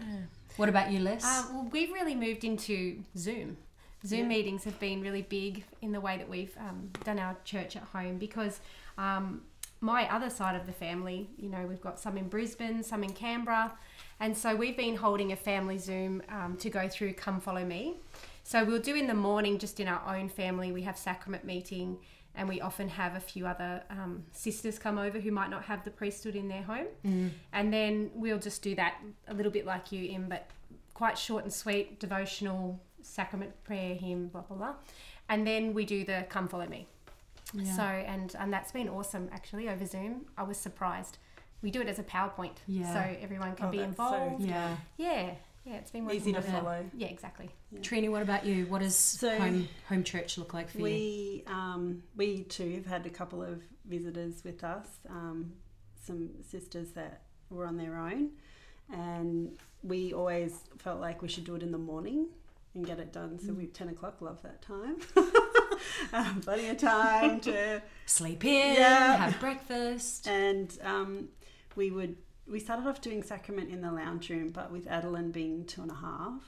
What 0.58 0.70
about 0.70 0.89
you, 0.92 1.00
Liz? 1.00 1.22
Uh, 1.25 1.44
well, 1.51 1.68
we've 1.72 1.92
really 1.92 2.15
moved 2.15 2.46
into 2.46 3.04
Zoom. 3.18 3.58
Zoom 4.06 4.20
Yeah. 4.22 4.25
meetings 4.27 4.63
have 4.63 4.80
been 4.80 5.01
really 5.01 5.24
big 5.24 5.65
in 5.82 5.92
the 5.92 6.00
way 6.00 6.18
that 6.18 6.30
we've 6.30 6.56
um, 6.58 6.92
done 7.04 7.20
our 7.20 7.36
church 7.44 7.75
at 7.75 7.84
home 7.84 8.18
because 8.20 8.62
um, 8.98 9.42
my 9.86 10.12
other 10.12 10.32
side 10.32 10.56
of 10.60 10.65
the 10.65 10.74
family, 10.74 11.30
you 11.38 11.48
know, 11.48 11.63
we've 11.68 11.80
got 11.80 12.00
some 12.00 12.18
in 12.18 12.27
Brisbane, 12.27 12.82
some 12.82 13.04
in 13.04 13.13
Canberra, 13.13 13.77
and 14.20 14.36
so 14.36 14.56
we've 14.56 14.75
been 14.75 14.96
holding 14.96 15.32
a 15.32 15.36
family 15.36 15.77
Zoom 15.77 16.24
um, 16.30 16.58
to 16.58 16.72
go 16.72 16.89
through 16.89 17.13
Come 17.13 17.39
Follow 17.39 17.63
Me. 17.63 17.98
So 18.44 18.65
we'll 18.65 18.82
do 18.82 18.96
in 18.96 19.06
the 19.06 19.13
morning, 19.13 19.60
just 19.60 19.80
in 19.80 19.88
our 19.88 20.01
own 20.15 20.27
family, 20.27 20.72
we 20.72 20.82
have 20.82 20.98
sacrament 20.98 21.46
meeting, 21.46 21.98
and 22.34 22.50
we 22.50 22.62
often 22.62 22.89
have 22.89 23.15
a 23.15 23.20
few 23.20 23.46
other 23.46 23.84
um, 23.92 24.24
sisters 24.32 24.80
come 24.80 24.98
over 24.98 25.20
who 25.20 25.32
might 25.32 25.51
not 25.51 25.63
have 25.65 25.84
the 25.86 25.92
priesthood 25.92 26.36
in 26.36 26.48
their 26.48 26.63
home. 26.63 26.88
And 27.54 27.72
then 27.72 28.10
we'll 28.15 28.39
just 28.39 28.63
do 28.63 28.74
that 28.75 28.96
a 29.27 29.34
little 29.36 29.51
bit 29.51 29.65
like 29.68 29.92
you, 29.92 30.10
Im, 30.10 30.27
but 30.27 30.50
quite 30.96 31.18
short 31.18 31.44
and 31.44 31.54
sweet, 31.54 32.00
devotional, 32.00 32.80
sacrament 33.04 33.51
prayer, 33.63 33.94
hymn, 33.94 34.27
blah, 34.30 34.42
blah, 34.42 34.58
blah. 34.58 34.74
And 35.30 35.46
then 35.46 35.74
we 35.74 35.86
do 35.86 36.04
the 36.04 36.25
Come 36.30 36.48
Follow 36.48 36.68
Me. 36.68 36.88
So, 37.54 37.82
and, 37.84 38.36
and 38.40 38.52
that's 38.52 38.72
been 38.72 38.90
awesome 38.90 39.30
actually 39.32 39.70
over 39.70 39.86
Zoom. 39.86 40.25
I 40.38 40.44
was 40.44 40.58
surprised. 40.58 41.18
We 41.62 41.72
do 41.72 41.82
it 41.82 41.88
as 41.88 42.00
a 42.00 42.04
PowerPoint. 42.04 42.58
Yeah. 42.68 42.92
So 42.94 43.18
everyone 43.22 43.56
can 43.56 43.68
Oh, 43.68 43.72
be 43.72 43.78
that's 43.78 43.96
so 43.98 44.04
involved. 44.14 44.44
yeah. 44.44 44.75
yeah. 44.98 45.32
Yeah, 45.64 45.75
it's 45.78 45.90
been 45.90 46.06
working 46.06 46.20
Easy 46.22 46.34
to 46.34 46.42
well. 46.42 46.52
follow. 46.62 46.86
Yeah, 46.96 47.08
exactly. 47.08 47.50
Trini, 47.78 48.10
what 48.12 48.22
about 48.22 48.46
you? 48.46 48.66
What 48.68 48.82
does 48.82 48.96
So- 48.96 49.36
home 49.38 49.68
home 49.90 50.04
church 50.04 50.38
look 50.38 50.54
like 50.54 50.70
for 50.70 50.78
you? 50.80 50.84
We 50.84 51.44
um, 51.48 52.04
we 52.16 52.44
too 52.44 52.74
have 52.75 52.86
had 52.86 53.06
a 53.08 53.10
couple 53.10 53.42
of 53.42 53.64
visitors 53.86 54.44
with 54.44 54.64
us, 54.64 54.88
um, 55.10 55.54
some 56.04 56.30
sisters 56.44 56.90
that 56.92 57.22
were 57.50 57.66
on 57.66 57.78
their 57.78 57.98
own, 57.98 58.30
and 58.94 59.58
we 59.82 60.14
always 60.14 60.54
felt 60.78 61.00
like 61.02 61.22
we 61.24 61.28
should 61.28 61.46
do 61.46 61.56
it 61.56 61.64
in 61.64 61.72
the 61.72 61.80
morning 61.80 62.28
and 62.75 62.86
get 62.86 63.00
it 63.00 63.12
done. 63.12 63.40
So 63.40 63.52
we 63.54 63.66
ten 63.66 63.90
o'clock, 63.90 64.22
love 64.22 64.44
that 64.44 64.62
time. 64.62 64.98
um, 66.13 66.42
plenty 66.42 66.68
of 66.70 66.77
time 66.77 67.39
to 67.42 67.82
Sleep 68.06 68.44
in, 68.46 68.75
Yeah. 68.75 69.18
have 69.18 69.39
breakfast. 69.39 70.27
and 70.27 70.77
um, 70.84 71.30
we 71.75 71.92
would 71.92 72.18
we 72.48 72.60
started 72.60 72.86
off 72.88 73.01
doing 73.01 73.24
sacrament 73.24 73.72
in 73.72 73.82
the 73.82 73.92
lounge 73.92 74.30
room, 74.30 74.50
but 74.50 74.72
with 74.72 74.86
Adeline 74.88 75.32
being 75.32 75.65
two 75.65 75.82
and 75.82 75.89
a 75.89 75.96
half, 75.96 76.44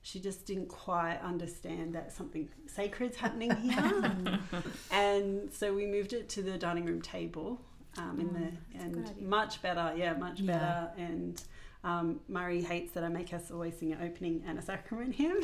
she 0.00 0.18
just 0.20 0.46
didn't 0.46 0.68
quite 0.68 1.18
understand 1.22 1.94
that 1.94 2.12
something 2.12 2.48
sacred's 2.66 3.16
happening 3.18 3.54
here, 3.54 4.38
and 4.90 5.52
so 5.52 5.74
we 5.74 5.84
moved 5.86 6.14
it 6.14 6.28
to 6.30 6.42
the 6.42 6.56
dining 6.56 6.86
room 6.86 7.02
table. 7.02 7.60
Um, 7.96 8.20
in 8.20 8.32
the 8.32 8.84
a 8.86 8.88
good 8.90 9.08
and 9.10 9.22
much 9.28 9.60
better, 9.60 9.92
yeah, 9.96 10.12
much 10.14 10.40
Yeah. 10.40 10.52
better. 10.56 10.90
And 10.96 11.42
um, 11.84 12.20
Murray 12.28 12.60
hates 12.62 12.92
that 12.92 13.04
I 13.04 13.08
make 13.08 13.32
us 13.32 13.50
always 13.50 13.78
sing 13.78 13.92
an 13.92 14.02
opening 14.02 14.42
and 14.46 14.58
a 14.58 14.62
sacrament 14.62 15.14
hymn. 15.20 15.36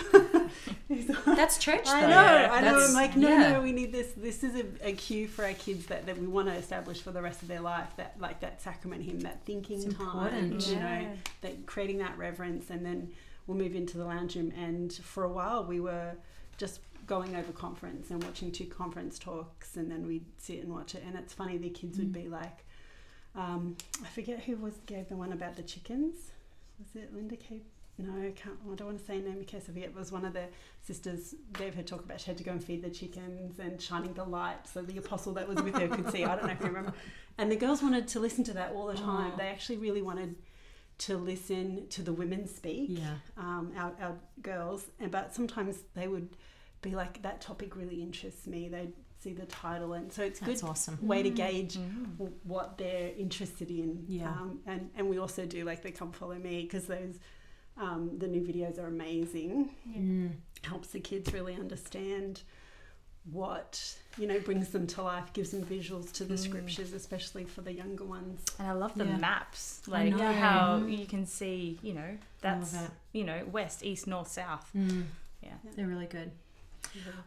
Like, 0.88 1.24
That's 1.24 1.58
church, 1.58 1.84
though. 1.84 1.92
I 1.92 2.06
know, 2.06 2.16
I 2.16 2.60
know. 2.60 2.72
That's- 2.72 2.88
I'm 2.88 2.94
like, 2.94 3.16
no, 3.16 3.28
yeah. 3.28 3.52
no, 3.52 3.60
we 3.62 3.72
need 3.72 3.92
this. 3.92 4.12
This 4.16 4.42
is 4.44 4.54
a, 4.56 4.88
a 4.88 4.92
cue 4.92 5.28
for 5.28 5.44
our 5.44 5.52
kids 5.54 5.86
that, 5.86 6.06
that 6.06 6.18
we 6.18 6.26
want 6.26 6.48
to 6.48 6.54
establish 6.54 7.00
for 7.00 7.10
the 7.12 7.22
rest 7.22 7.42
of 7.42 7.48
their 7.48 7.60
life. 7.60 7.88
That 7.96 8.16
like 8.20 8.40
that 8.40 8.60
sacrament 8.60 9.02
hymn, 9.02 9.20
that 9.20 9.44
thinking 9.44 9.82
It's 9.82 9.94
time, 9.94 10.26
important. 10.26 10.66
you 10.68 10.76
know, 10.76 10.80
Yeah. 10.82 11.14
that 11.42 11.66
creating 11.66 11.98
that 11.98 12.16
reverence, 12.18 12.70
and 12.70 12.84
then 12.84 13.10
we'll 13.46 13.56
move 13.58 13.74
into 13.74 13.96
the 13.98 14.04
lounge 14.04 14.36
room. 14.36 14.52
And 14.56 14.92
for 14.92 15.24
a 15.24 15.28
while, 15.28 15.64
we 15.64 15.80
were 15.80 16.12
just 16.56 16.80
going 17.06 17.36
over 17.36 17.52
conference 17.52 18.10
and 18.10 18.22
watching 18.24 18.50
two 18.50 18.66
conference 18.66 19.18
talks, 19.18 19.76
and 19.76 19.90
then 19.90 20.06
we'd 20.06 20.24
sit 20.38 20.62
and 20.62 20.72
watch 20.72 20.94
it. 20.94 21.02
And 21.06 21.16
it's 21.16 21.32
funny, 21.32 21.58
the 21.58 21.70
kids 21.70 21.98
would 21.98 22.12
be 22.12 22.28
like, 22.28 22.64
um, 23.36 23.76
I 24.02 24.06
forget 24.08 24.40
who 24.44 24.56
was 24.56 24.74
gave 24.86 25.08
the 25.08 25.16
one 25.16 25.32
about 25.32 25.56
the 25.56 25.62
chickens. 25.62 26.14
Was 26.78 27.02
it 27.02 27.14
Linda 27.14 27.36
Cape? 27.36 27.64
No, 27.96 28.10
I 28.26 28.32
can't. 28.32 28.56
I 28.70 28.74
don't 28.74 28.88
want 28.88 28.98
to 28.98 29.04
say 29.04 29.20
her 29.20 29.28
name 29.28 29.38
in 29.38 29.44
case 29.44 29.62
I 29.68 29.72
forget. 29.72 29.90
It 29.90 29.94
was 29.94 30.10
one 30.10 30.24
of 30.24 30.32
the 30.32 30.46
sisters 30.82 31.34
gave 31.52 31.74
her 31.76 31.82
talk 31.82 32.00
about 32.04 32.20
she 32.20 32.26
had 32.26 32.38
to 32.38 32.44
go 32.44 32.50
and 32.50 32.62
feed 32.62 32.82
the 32.82 32.90
chickens 32.90 33.60
and 33.60 33.80
shining 33.80 34.12
the 34.14 34.24
light 34.24 34.66
so 34.66 34.82
the 34.82 34.98
apostle 34.98 35.32
that 35.34 35.46
was 35.48 35.62
with 35.62 35.76
her 35.76 35.86
could 35.88 36.10
see. 36.10 36.24
I 36.24 36.34
don't 36.34 36.46
know 36.46 36.52
if 36.52 36.60
you 36.60 36.66
remember. 36.66 36.92
And 37.38 37.50
the 37.52 37.56
girls 37.56 37.82
wanted 37.82 38.08
to 38.08 38.20
listen 38.20 38.42
to 38.44 38.52
that 38.54 38.72
all 38.72 38.86
the 38.88 38.94
time. 38.96 39.32
Oh. 39.34 39.36
They 39.38 39.46
actually 39.46 39.76
really 39.78 40.02
wanted 40.02 40.34
to 40.98 41.16
listen 41.16 41.86
to 41.90 42.02
the 42.02 42.12
women 42.12 42.48
speak, 42.48 42.86
Yeah. 42.90 43.14
um, 43.36 43.72
our, 43.76 43.92
our 44.00 44.16
girls. 44.42 44.86
And 45.00 45.10
but 45.12 45.32
sometimes 45.34 45.76
they 45.94 46.08
would 46.08 46.28
be 46.82 46.94
like, 46.96 47.22
that 47.22 47.40
topic 47.40 47.76
really 47.76 48.02
interests 48.02 48.46
me. 48.48 48.68
They'd 48.68 48.92
see 49.24 49.32
the 49.32 49.46
title, 49.46 49.94
and 49.94 50.12
so 50.12 50.22
it's 50.22 50.38
That's 50.40 50.60
good 50.60 50.68
awesome. 50.70 50.98
way 51.00 51.22
to 51.22 51.30
gauge 51.30 51.74
w- 52.18 52.34
what 52.44 52.76
they're 52.78 53.12
interested 53.16 53.70
in. 53.70 54.04
Yeah. 54.06 54.28
Um, 54.28 54.60
and, 54.66 54.90
and 54.96 55.08
we 55.08 55.18
also 55.18 55.46
do 55.46 55.64
like 55.64 55.82
the 55.82 55.90
Come 55.90 56.12
Follow 56.12 56.34
Me 56.36 56.62
because 56.62 56.84
those, 56.86 57.16
um, 57.78 58.10
the 58.18 58.28
new 58.28 58.42
videos 58.42 58.78
are 58.78 58.86
amazing. 58.86 59.70
Mm. 59.88 60.32
Helps 60.62 60.88
the 60.88 61.00
kids 61.00 61.32
really 61.32 61.54
understand 61.54 62.42
what, 63.32 63.96
you 64.18 64.26
know, 64.26 64.38
brings 64.40 64.68
them 64.68 64.86
to 64.88 65.02
life, 65.02 65.32
gives 65.32 65.50
them 65.52 65.64
visuals 65.64 66.12
to 66.12 66.24
the 66.24 66.34
Mm. 66.34 66.38
scriptures, 66.38 66.92
especially 66.92 67.44
for 67.44 67.62
the 67.62 67.72
younger 67.72 68.04
ones. 68.04 68.44
and 68.58 68.68
I 68.68 68.72
love 68.72 68.94
the 68.94 69.06
Yeah. 69.06 69.16
maps 69.16 69.80
like 69.88 70.12
how 70.12 70.84
you 70.84 71.06
can 71.06 71.24
see 71.26 71.78
you 71.82 71.94
know 71.94 72.18
that's 72.42 72.72
that. 72.72 72.90
you 73.12 73.24
know 73.24 73.42
west 73.50 73.82
east 73.84 74.06
north 74.06 74.28
south 74.28 74.70
Mm. 74.76 75.04
Yeah. 75.42 75.54
They're 75.74 75.86
really 75.88 76.06
good. 76.06 76.30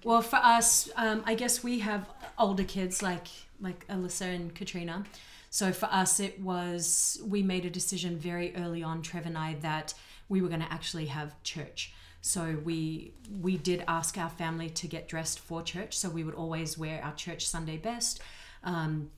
Well, 0.03 0.21
for 0.21 0.37
us, 0.37 0.89
um, 0.95 1.23
I 1.25 1.35
guess 1.35 1.63
we 1.63 1.79
have 1.79 2.09
older 2.37 2.63
kids 2.63 3.01
like 3.01 3.27
like 3.59 3.87
Alyssa 3.87 4.35
and 4.35 4.53
Katrina. 4.53 5.03
So 5.49 5.71
for 5.71 5.87
us, 5.87 6.19
it 6.19 6.39
was 6.39 7.19
we 7.25 7.41
made 7.41 7.65
a 7.65 7.69
decision 7.69 8.17
very 8.17 8.55
early 8.55 8.83
on, 8.83 9.01
Trev 9.01 9.25
and 9.25 9.37
I, 9.37 9.55
that 9.61 9.93
we 10.29 10.41
were 10.41 10.49
going 10.49 10.61
to 10.61 10.71
actually 10.71 11.05
have 11.07 11.41
church. 11.43 11.93
So 12.21 12.57
we 12.63 13.13
we 13.41 13.57
did 13.57 13.83
ask 13.87 14.17
our 14.17 14.29
family 14.29 14.69
to 14.71 14.87
get 14.87 15.07
dressed 15.07 15.39
for 15.39 15.61
church. 15.61 15.97
So 15.97 16.09
we 16.09 16.23
would 16.23 16.35
always 16.35 16.77
wear 16.77 17.01
our 17.03 17.15
church 17.15 17.47
Sunday 17.47 17.77
best. 17.77 18.21
Um, 18.63 19.11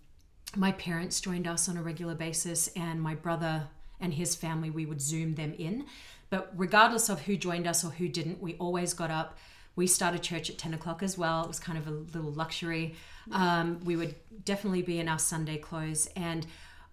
my 0.55 0.71
parents 0.73 1.21
joined 1.21 1.47
us 1.47 1.69
on 1.69 1.77
a 1.77 1.81
regular 1.81 2.15
basis, 2.15 2.69
and 2.75 3.01
my 3.01 3.15
brother 3.15 3.67
and 3.99 4.13
his 4.13 4.35
family, 4.35 4.69
we 4.69 4.85
would 4.85 5.01
Zoom 5.01 5.35
them 5.35 5.53
in. 5.57 5.85
But 6.29 6.51
regardless 6.55 7.09
of 7.09 7.21
who 7.21 7.35
joined 7.35 7.67
us 7.67 7.83
or 7.83 7.89
who 7.89 8.07
didn't, 8.07 8.41
we 8.41 8.55
always 8.55 8.93
got 8.93 9.11
up. 9.11 9.37
We 9.79 9.87
started 9.87 10.21
church 10.21 10.49
at 10.49 10.57
10 10.57 10.73
o'clock 10.73 11.01
as 11.01 11.17
well. 11.17 11.41
It 11.45 11.47
was 11.47 11.57
kind 11.57 11.77
of 11.77 11.87
a 11.87 11.91
little 11.91 12.33
luxury. 12.33 12.95
Um, 13.31 13.79
we 13.85 13.95
would 13.95 14.13
definitely 14.43 14.81
be 14.81 14.99
in 14.99 15.07
our 15.07 15.17
Sunday 15.17 15.55
clothes. 15.55 16.09
And 16.17 16.45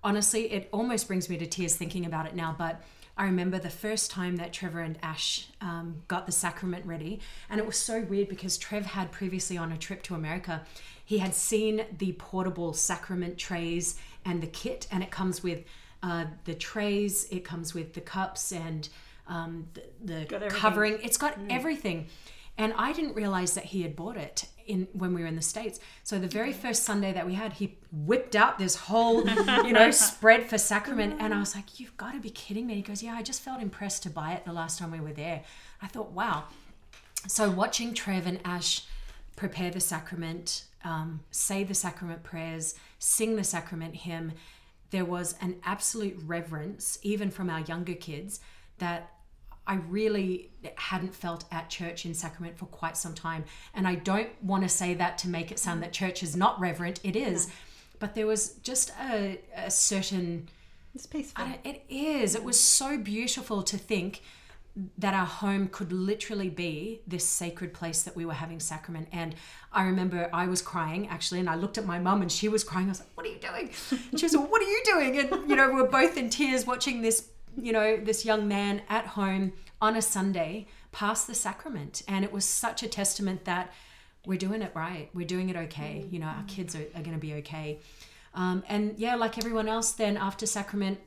honestly, 0.05 0.53
it 0.53 0.69
almost 0.71 1.09
brings 1.09 1.29
me 1.29 1.37
to 1.39 1.47
tears 1.49 1.75
thinking 1.75 2.07
about 2.07 2.27
it 2.27 2.37
now. 2.37 2.55
But 2.57 2.85
I 3.19 3.25
remember 3.25 3.59
the 3.59 3.71
first 3.71 4.13
time 4.13 4.37
that 4.37 4.53
Trevor 4.53 4.83
and 4.83 5.01
Ash 5.03 5.49
um, 5.61 5.97
got 6.07 6.27
the 6.27 6.33
sacrament 6.33 6.87
ready. 6.87 7.19
And 7.51 7.59
it 7.59 7.67
was 7.67 7.77
so 7.77 8.03
weird 8.03 8.29
because 8.29 8.57
Trev 8.57 8.87
had 8.87 9.11
previously 9.11 9.59
on 9.59 9.73
a 9.73 9.77
trip 9.77 10.05
to 10.05 10.15
America, 10.15 10.63
he 11.05 11.19
had 11.19 11.35
seen 11.35 11.87
the 11.99 12.13
portable 12.13 12.73
sacrament 12.73 13.37
trays 13.37 13.97
and 14.25 14.41
the 14.41 14.47
kit, 14.47 14.87
and 14.93 15.03
it 15.03 15.11
comes 15.11 15.43
with 15.43 15.65
uh, 16.05 16.27
the 16.45 16.55
trays, 16.55 17.27
it 17.33 17.43
comes 17.43 17.75
with 17.75 17.95
the 17.95 18.01
cups 18.01 18.53
and 18.53 18.89
um, 19.27 19.67
the, 20.05 20.25
the 20.29 20.47
covering. 20.51 20.99
It's 21.03 21.17
got 21.17 21.37
everything. 21.51 22.07
And 22.59 22.73
I 22.77 22.93
didn't 22.93 23.15
realize 23.15 23.55
that 23.55 23.67
he 23.67 23.83
had 23.83 23.95
bought 23.95 24.17
it 24.17 24.47
in 24.67 24.89
when 24.93 25.15
we 25.15 25.21
were 25.21 25.27
in 25.27 25.37
the 25.37 25.43
States. 25.43 25.79
So 26.03 26.19
the 26.19 26.27
very 26.27 26.53
first 26.53 26.85
Sunday 26.85 27.13
that 27.13 27.27
we 27.27 27.35
had, 27.35 27.55
he 27.55 27.77
whipped 27.93 28.35
out 28.35 28.59
this 28.59 28.75
whole, 28.75 29.27
you 29.29 29.73
know, 29.73 29.91
spread 29.93 30.49
for 30.49 30.57
sacrament. 30.57 31.17
And 31.21 31.35
I 31.35 31.39
was 31.39 31.55
like, 31.55 31.79
You've 31.79 31.97
got 31.97 32.13
to 32.13 32.21
be 32.21 32.31
kidding 32.31 32.67
me. 32.67 32.75
He 32.75 32.83
goes, 32.83 33.03
Yeah, 33.03 33.15
I 33.15 33.23
just 33.23 33.43
felt 33.43 33.61
impressed 33.61 34.03
to 34.05 34.11
buy 34.11 34.33
it 34.33 34.45
the 34.45 34.53
last 34.53 34.79
time 34.79 34.91
we 34.91 35.01
were 35.01 35.13
there. 35.13 35.43
I 35.83 35.87
thought, 35.87 36.13
wow. 36.13 36.45
So 37.29 37.51
watching 37.51 37.93
Trev 37.93 38.27
and 38.27 38.41
Ash 38.45 38.85
prepare 39.35 39.71
the 39.71 39.81
sacrament, 39.81 40.65
um, 40.85 41.21
say 41.31 41.65
the 41.65 41.75
sacrament 41.75 42.23
prayers, 42.23 42.75
sing 42.99 43.37
the 43.37 43.45
sacrament 43.45 43.95
hymn, 43.95 44.33
there 44.91 45.05
was 45.05 45.35
an 45.41 45.57
absolute 45.65 46.19
reverence, 46.25 46.99
even 47.03 47.31
from 47.31 47.51
our 47.51 47.61
younger 47.61 47.95
kids, 47.95 48.41
that 48.79 49.11
I 49.67 49.77
really 49.77 50.51
hadn't 50.77 51.15
felt 51.15 51.45
at 51.51 51.69
church 51.69 52.07
in 52.07 52.15
sacrament 52.15 52.57
for 52.57 52.67
quite 52.67 52.97
some 52.97 53.15
time. 53.15 53.45
And 53.75 53.87
I 53.87 53.97
don't 53.97 54.31
want 54.43 54.63
to 54.63 54.69
say 54.69 54.95
that 54.95 55.19
to 55.19 55.29
make 55.29 55.51
it 55.51 55.59
sound 55.59 55.83
that 55.83 55.93
church 55.93 56.23
is 56.23 56.37
not 56.37 56.59
reverent. 56.61 57.01
It 57.03 57.17
is. 57.17 57.51
But 57.99 58.15
there 58.15 58.27
was 58.27 58.55
just 58.63 58.93
a, 59.01 59.41
a 59.57 59.71
certain 59.71 60.49
It's 60.95 61.07
peaceful. 61.07 61.45
I 61.45 61.59
it 61.65 61.85
is. 61.89 62.35
It 62.35 62.45
was 62.45 62.61
so 62.61 62.99
beautiful 62.99 63.63
to 63.63 63.77
think 63.77 64.23
that 64.99 65.15
our 65.15 65.27
home 65.27 65.69
could 65.69 65.91
literally 65.91 66.51
be 66.51 67.01
this 67.07 67.25
sacred 67.25 67.73
place 67.73 68.03
that 68.03 68.15
we 68.15 68.27
were 68.27 68.35
having 68.35 68.61
sacrament. 68.61 69.09
And 69.11 69.35
I 69.73 69.85
remember 69.85 70.29
I 70.33 70.47
was 70.47 70.61
crying 70.61 71.09
actually, 71.09 71.41
and 71.41 71.49
I 71.49 71.55
looked 71.55 71.79
at 71.79 71.87
my 71.87 71.99
mum 71.99 72.21
and 72.23 72.31
she 72.31 72.49
was 72.49 72.63
crying. 72.63 72.87
I 72.87 72.91
was 72.91 73.01
like, 73.01 73.09
"What 73.15 73.27
are 73.27 73.31
you 73.31 73.39
doing?" 73.39 73.71
And 74.11 74.21
she 74.21 74.27
was 74.27 74.35
like, 74.35 74.51
"What 74.51 74.61
are 74.63 74.71
you 74.71 74.83
doing?" 74.85 75.19
And 75.19 75.49
you 75.51 75.57
know, 75.57 75.69
we 75.71 75.83
we're 75.83 75.89
both 75.89 76.17
in 76.17 76.29
tears 76.29 76.67
watching 76.67 77.01
this, 77.01 77.29
you 77.57 77.73
know, 77.73 77.97
this 77.97 78.25
young 78.25 78.47
man 78.49 78.83
at 78.89 79.07
home 79.07 79.53
on 79.81 79.97
a 79.97 80.03
Sunday 80.03 80.67
pass 80.93 81.25
the 81.25 81.35
sacrament, 81.35 82.03
and 82.09 82.25
it 82.25 82.33
was 82.33 82.45
such 82.45 82.83
a 82.83 82.89
testament 82.89 83.45
that 83.45 83.73
we're 84.25 84.39
doing 84.39 84.63
it 84.63 84.73
right. 84.75 85.09
We're 85.15 85.27
doing 85.27 85.49
it 85.49 85.57
okay. 85.57 86.07
You 86.11 86.19
know, 86.19 86.27
our 86.27 86.45
kids 86.49 86.75
are, 86.75 86.87
are 86.95 87.03
going 87.03 87.13
to 87.13 87.19
be 87.19 87.35
okay. 87.35 87.81
Um, 88.35 88.65
and 88.69 88.99
yeah, 88.99 89.15
like 89.15 89.39
everyone 89.39 89.69
else, 89.69 89.93
then 89.93 90.17
after 90.17 90.47
sacrament, 90.47 90.99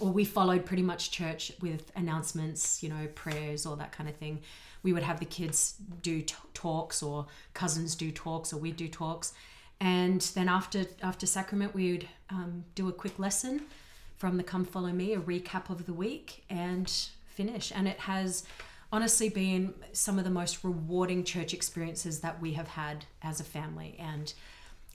or 0.00 0.10
we 0.10 0.24
followed 0.24 0.64
pretty 0.64 0.82
much 0.82 1.10
church 1.10 1.52
with 1.60 1.90
announcements, 1.96 2.82
you 2.82 2.88
know, 2.88 3.08
prayers, 3.14 3.66
all 3.66 3.76
that 3.76 3.92
kind 3.92 4.08
of 4.08 4.16
thing. 4.16 4.40
We 4.82 4.92
would 4.92 5.02
have 5.02 5.18
the 5.18 5.26
kids 5.26 5.74
do 6.02 6.22
t- 6.22 6.34
talks, 6.54 7.02
or 7.02 7.26
cousins 7.52 7.96
do 7.96 8.12
talks, 8.12 8.52
or 8.52 8.58
we'd 8.58 8.76
do 8.76 8.88
talks, 8.88 9.32
and 9.80 10.20
then 10.34 10.48
after 10.48 10.86
after 11.02 11.26
sacrament, 11.26 11.74
we 11.74 11.92
would 11.92 12.08
um, 12.30 12.64
do 12.74 12.88
a 12.88 12.92
quick 12.92 13.18
lesson 13.18 13.62
from 14.18 14.36
the 14.36 14.42
Come 14.42 14.64
Follow 14.64 14.92
Me, 14.92 15.14
a 15.14 15.20
recap 15.20 15.70
of 15.70 15.86
the 15.86 15.94
week, 15.94 16.44
and 16.50 16.92
finish. 17.26 17.72
And 17.74 17.88
it 17.88 17.98
has 18.00 18.44
honestly 18.92 19.28
been 19.28 19.74
some 19.92 20.18
of 20.18 20.24
the 20.24 20.30
most 20.30 20.64
rewarding 20.64 21.24
church 21.24 21.54
experiences 21.54 22.20
that 22.20 22.40
we 22.40 22.52
have 22.52 22.68
had 22.68 23.06
as 23.22 23.40
a 23.40 23.44
family. 23.44 23.96
And 23.98 24.32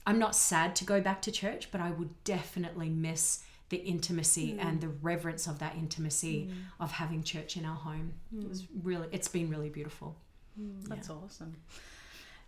I'm 0.06 0.18
not 0.18 0.36
sad 0.36 0.76
to 0.76 0.84
go 0.84 1.00
back 1.00 1.22
to 1.22 1.32
church, 1.32 1.70
but 1.72 1.80
I 1.80 1.90
would 1.90 2.22
definitely 2.24 2.90
miss 2.90 3.42
the 3.70 3.78
intimacy 3.78 4.52
mm. 4.52 4.64
and 4.64 4.80
the 4.80 4.88
reverence 4.88 5.46
of 5.46 5.58
that 5.60 5.74
intimacy 5.74 6.50
mm. 6.50 6.54
of 6.78 6.92
having 6.92 7.22
church 7.22 7.56
in 7.56 7.64
our 7.64 7.76
home. 7.76 8.12
It 8.38 8.46
was 8.46 8.62
mm. 8.62 8.68
really, 8.82 9.08
it's 9.10 9.28
been 9.28 9.48
really 9.48 9.70
beautiful. 9.70 10.16
That's 10.88 11.08
awesome. 11.10 11.56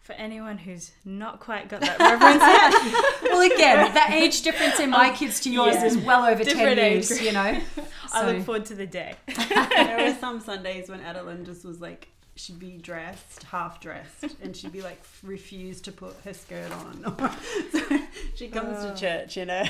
For 0.07 0.13
anyone 0.13 0.57
who's 0.57 0.93
not 1.05 1.41
quite 1.41 1.69
got 1.69 1.81
that 1.81 1.99
reverence 1.99 2.41
yet, 2.41 3.23
Well, 3.25 3.41
again, 3.41 3.93
the 3.93 4.15
age 4.15 4.43
difference 4.43 4.79
in 4.79 4.91
my 4.91 5.11
kids 5.11 5.41
to 5.41 5.51
yours 5.51 5.75
yeah. 5.75 5.85
is 5.87 5.99
well 5.99 6.25
over 6.25 6.45
Different 6.45 6.77
10 6.79 6.93
years, 6.93 7.09
group. 7.09 7.23
you 7.23 7.33
know? 7.33 7.61
I 8.13 8.31
look 8.31 8.45
forward 8.45 8.67
to 8.67 8.77
the 8.77 8.87
day. 8.87 9.17
there 9.27 10.07
were 10.07 10.17
some 10.21 10.39
Sundays 10.39 10.89
when 10.89 11.01
Adeline 11.01 11.45
just 11.45 11.65
was 11.65 11.81
like, 11.81 12.07
she'd 12.37 12.61
be 12.61 12.79
dressed, 12.79 13.43
half 13.51 13.81
dressed, 13.81 14.37
and 14.41 14.57
she'd 14.57 14.71
be 14.71 14.81
like, 14.81 15.03
refuse 15.25 15.81
to 15.81 15.91
put 15.91 16.15
her 16.25 16.33
skirt 16.33 16.71
on. 16.71 17.35
so 17.73 17.99
she 18.37 18.47
comes 18.47 18.85
to 18.85 18.91
uh. 18.91 18.95
church, 18.95 19.37
you 19.37 19.45
know. 19.47 19.65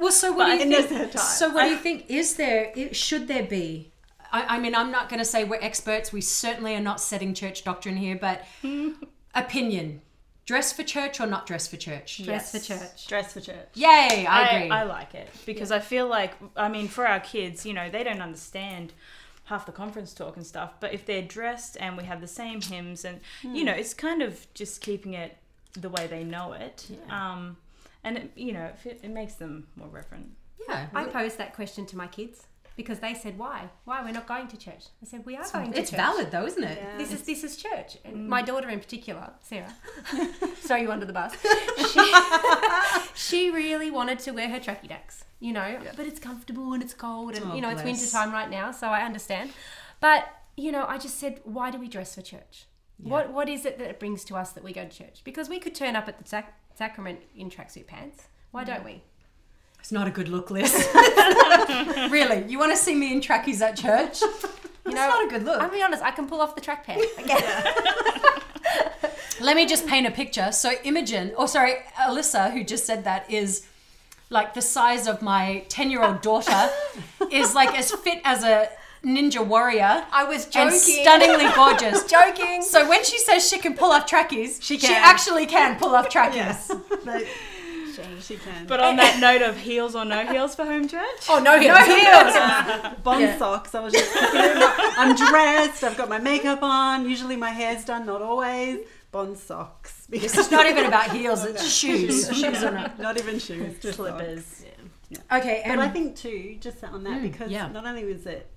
Well, 0.00 0.10
so 0.10 0.32
what 0.32 0.46
But 0.46 0.46
do 0.46 0.52
you 0.52 0.58
think 0.58 0.88
think? 0.88 0.88
there's 0.90 1.00
her 1.00 1.12
type. 1.12 1.20
So 1.20 1.50
what 1.50 1.62
do 1.62 1.70
you 1.70 1.76
think? 1.76 2.06
Is 2.08 2.34
there? 2.34 2.92
Should 2.92 3.28
there 3.28 3.44
be? 3.44 3.92
I, 4.32 4.56
I 4.56 4.58
mean, 4.58 4.74
I'm 4.74 4.90
not 4.90 5.08
going 5.08 5.20
to 5.20 5.24
say 5.24 5.44
we're 5.44 5.60
experts. 5.62 6.12
We 6.12 6.22
certainly 6.22 6.74
are 6.74 6.80
not 6.80 7.00
setting 7.00 7.34
church 7.34 7.62
doctrine 7.62 7.96
here, 7.96 8.18
but 8.20 8.44
opinion: 9.36 10.02
dress 10.44 10.72
for 10.72 10.82
church 10.82 11.20
or 11.20 11.26
not 11.26 11.46
dress 11.46 11.68
for 11.68 11.76
church? 11.76 12.22
Dress 12.24 12.52
for 12.52 12.58
church. 12.58 13.06
Dress 13.06 13.32
for 13.32 13.40
church. 13.40 13.68
Yay! 13.74 14.26
I 14.26 14.48
agree. 14.48 14.70
I, 14.70 14.82
like 14.84 15.14
it 15.14 15.28
because 15.44 15.70
I 15.70 15.80
feel 15.80 16.06
like 16.08 16.34
I 16.56 16.68
mean 16.68 16.88
for 16.88 17.06
our 17.06 17.20
kids, 17.20 17.64
you 17.66 17.74
know, 17.74 17.88
they 17.90 18.04
don't 18.04 18.20
understand 18.22 18.92
half 19.44 19.64
the 19.64 19.72
conference 19.72 20.12
talk 20.12 20.36
and 20.36 20.46
stuff, 20.46 20.74
but 20.80 20.92
if 20.92 21.06
they're 21.06 21.22
dressed 21.22 21.76
and 21.78 21.96
we 21.96 22.04
have 22.04 22.20
the 22.20 22.26
same 22.28 22.60
hymns 22.60 23.04
and 23.04 23.20
you 23.42 23.64
know, 23.64 23.72
it's 23.72 23.94
kind 23.94 24.22
of 24.22 24.46
just 24.54 24.80
keeping 24.80 25.14
it 25.14 25.36
the 25.74 25.88
way 25.88 26.06
they 26.06 26.24
know 26.24 26.52
it. 26.52 26.88
Um 27.10 27.56
and 28.02 28.18
it, 28.18 28.30
you 28.36 28.52
know, 28.52 28.70
it, 28.84 29.00
it 29.02 29.10
makes 29.10 29.34
them 29.34 29.66
more 29.76 29.88
reverent. 29.88 30.30
yeah, 30.68 30.86
I 30.94 31.04
posed 31.04 31.38
that 31.38 31.54
question 31.54 31.86
to 31.86 31.96
my 31.96 32.06
kids 32.06 32.46
because 32.76 32.98
they 33.00 33.14
said, 33.14 33.38
"Why? 33.38 33.70
Why 33.84 34.02
we're 34.02 34.12
not 34.12 34.26
going 34.26 34.48
to 34.48 34.56
church?" 34.56 34.84
I 35.02 35.06
said, 35.06 35.24
"We 35.24 35.36
are 35.36 35.44
going 35.50 35.72
to 35.72 35.78
it's 35.78 35.90
church. 35.90 35.98
It's 35.98 36.06
valid 36.08 36.30
though, 36.30 36.46
isn't 36.46 36.62
it? 36.62 36.78
Yeah. 36.80 36.98
This 36.98 37.12
is 37.12 37.22
this 37.22 37.42
is 37.42 37.56
church." 37.56 37.96
Mm. 38.06 38.26
My 38.26 38.42
daughter 38.42 38.68
in 38.68 38.78
particular, 38.78 39.32
Sarah, 39.40 39.74
throw 40.56 40.76
you 40.76 40.92
under 40.92 41.06
the 41.06 41.12
bus. 41.12 41.34
She, 41.92 42.12
she 43.14 43.50
really 43.50 43.90
wanted 43.90 44.18
to 44.20 44.32
wear 44.32 44.48
her 44.48 44.60
tracky 44.60 44.88
dacks, 44.88 45.24
you 45.40 45.52
know, 45.52 45.78
but 45.96 46.06
it's 46.06 46.20
comfortable 46.20 46.72
and 46.72 46.82
it's 46.82 46.94
cold 46.94 47.34
and 47.34 47.44
Oh, 47.50 47.54
you 47.54 47.60
know 47.60 47.70
it's 47.70 47.82
winter 47.82 48.06
time 48.06 48.32
right 48.32 48.50
now, 48.50 48.70
so 48.72 48.88
I 48.88 49.02
understand. 49.02 49.50
But 50.00 50.28
you 50.56 50.72
know, 50.72 50.84
I 50.86 50.98
just 50.98 51.18
said, 51.18 51.40
"Why 51.44 51.70
do 51.70 51.78
we 51.78 51.88
dress 51.88 52.14
for 52.14 52.22
church? 52.22 52.66
What 52.98 53.32
what 53.32 53.48
is 53.48 53.64
it 53.64 53.78
that 53.78 53.88
it 53.88 53.98
brings 53.98 54.24
to 54.24 54.36
us 54.36 54.52
that 54.52 54.64
we 54.64 54.72
go 54.72 54.84
to 54.84 54.90
church? 54.90 55.22
Because 55.24 55.48
we 55.48 55.58
could 55.58 55.74
turn 55.74 55.96
up 55.96 56.08
at 56.08 56.18
the 56.18 56.26
sac- 56.28 56.58
sacrament 56.74 57.20
in 57.34 57.50
tracksuit 57.50 57.86
pants. 57.86 58.28
Why 58.50 58.64
don't 58.64 58.84
we?" 58.84 59.02
It's 59.86 59.92
not 59.92 60.08
a 60.08 60.10
good 60.10 60.28
look, 60.28 60.50
Liz. 60.50 60.88
really, 62.10 62.44
you 62.48 62.58
want 62.58 62.72
to 62.72 62.76
see 62.76 62.92
me 62.92 63.12
in 63.12 63.20
trackies 63.20 63.62
at 63.62 63.76
church? 63.76 64.20
You 64.20 64.28
It's 64.30 64.94
know, 64.96 65.08
not 65.08 65.24
a 65.24 65.28
good 65.30 65.44
look. 65.44 65.62
I'll 65.62 65.70
be 65.70 65.80
honest, 65.80 66.02
I 66.02 66.10
can 66.10 66.26
pull 66.26 66.40
off 66.40 66.56
the 66.56 66.60
track 66.60 66.84
pant. 66.84 67.04
Let 69.40 69.54
me 69.54 69.64
just 69.64 69.86
paint 69.86 70.08
a 70.08 70.10
picture. 70.10 70.50
So 70.50 70.72
Imogen, 70.82 71.34
or 71.38 71.46
sorry, 71.46 71.74
Alyssa, 72.00 72.50
who 72.52 72.64
just 72.64 72.84
said 72.84 73.04
that, 73.04 73.30
is 73.30 73.64
like 74.28 74.54
the 74.54 74.60
size 74.60 75.06
of 75.06 75.22
my 75.22 75.64
ten-year-old 75.68 76.20
daughter, 76.20 76.68
is 77.30 77.54
like 77.54 77.72
as 77.78 77.92
fit 77.92 78.20
as 78.24 78.42
a 78.42 78.68
ninja 79.04 79.46
warrior. 79.46 80.04
I 80.10 80.24
was 80.24 80.46
and 80.46 80.52
joking. 80.52 81.04
stunningly 81.04 81.46
gorgeous. 81.54 82.02
joking. 82.10 82.62
So 82.62 82.88
when 82.88 83.04
she 83.04 83.20
says 83.20 83.48
she 83.48 83.60
can 83.60 83.74
pull 83.74 83.92
off 83.92 84.06
trackies, 84.06 84.58
she, 84.60 84.78
can. 84.78 85.00
actually 85.00 85.46
can 85.46 85.78
pull 85.78 85.94
off 85.94 86.08
trackies. 86.08 86.38
Yes. 86.38 86.72
But 87.04 87.24
she 88.20 88.36
can. 88.36 88.66
But 88.66 88.80
on 88.80 88.96
that 88.96 89.18
note 89.20 89.42
of 89.42 89.56
heels 89.56 89.94
or 89.94 90.04
no 90.04 90.26
heels 90.26 90.54
for 90.54 90.64
home 90.64 90.88
church, 90.88 91.26
Oh 91.28 91.38
no, 91.38 91.56
No 91.58 91.74
heels. 91.76 92.94
Bond 93.02 93.20
Yeah. 93.22 93.38
socks. 93.38 93.74
I 93.74 93.80
was 93.80 93.92
just 93.92 94.12
picking 94.12 94.40
it 94.40 94.56
up. 94.56 94.74
I'm 94.78 95.14
dressed. 95.16 95.84
I've 95.84 95.96
got 95.96 96.08
my 96.08 96.18
makeup 96.18 96.62
on. 96.62 97.08
Usually 97.08 97.36
my 97.36 97.50
hair's 97.50 97.84
done, 97.84 98.06
not 98.06 98.22
always. 98.22 98.80
Bond 99.12 99.38
socks. 99.38 100.06
This 100.08 100.36
is 100.36 100.50
not 100.50 100.66
even 100.66 100.84
about 100.86 101.10
heels; 101.10 101.44
it's 101.44 101.66
shoes. 101.80 102.28
shoes 102.28 102.62
are 102.62 102.72
not. 102.72 102.98
not 102.98 103.18
even 103.18 103.38
shoes, 103.38 103.78
just 103.78 103.96
slippers. 103.96 104.44
socks. 104.44 104.62
Okay, 105.32 105.62
and 105.64 105.76
But 105.76 105.82
I 105.84 105.86
um, 105.86 105.92
think 105.92 106.16
too, 106.16 106.56
just 106.60 106.82
on 106.82 107.04
that, 107.04 107.20
Mm, 107.20 107.22
because 107.22 107.50
yeah. 107.50 107.68
not 107.68 107.86
only 107.86 108.04
was 108.04 108.26
it 108.26 108.50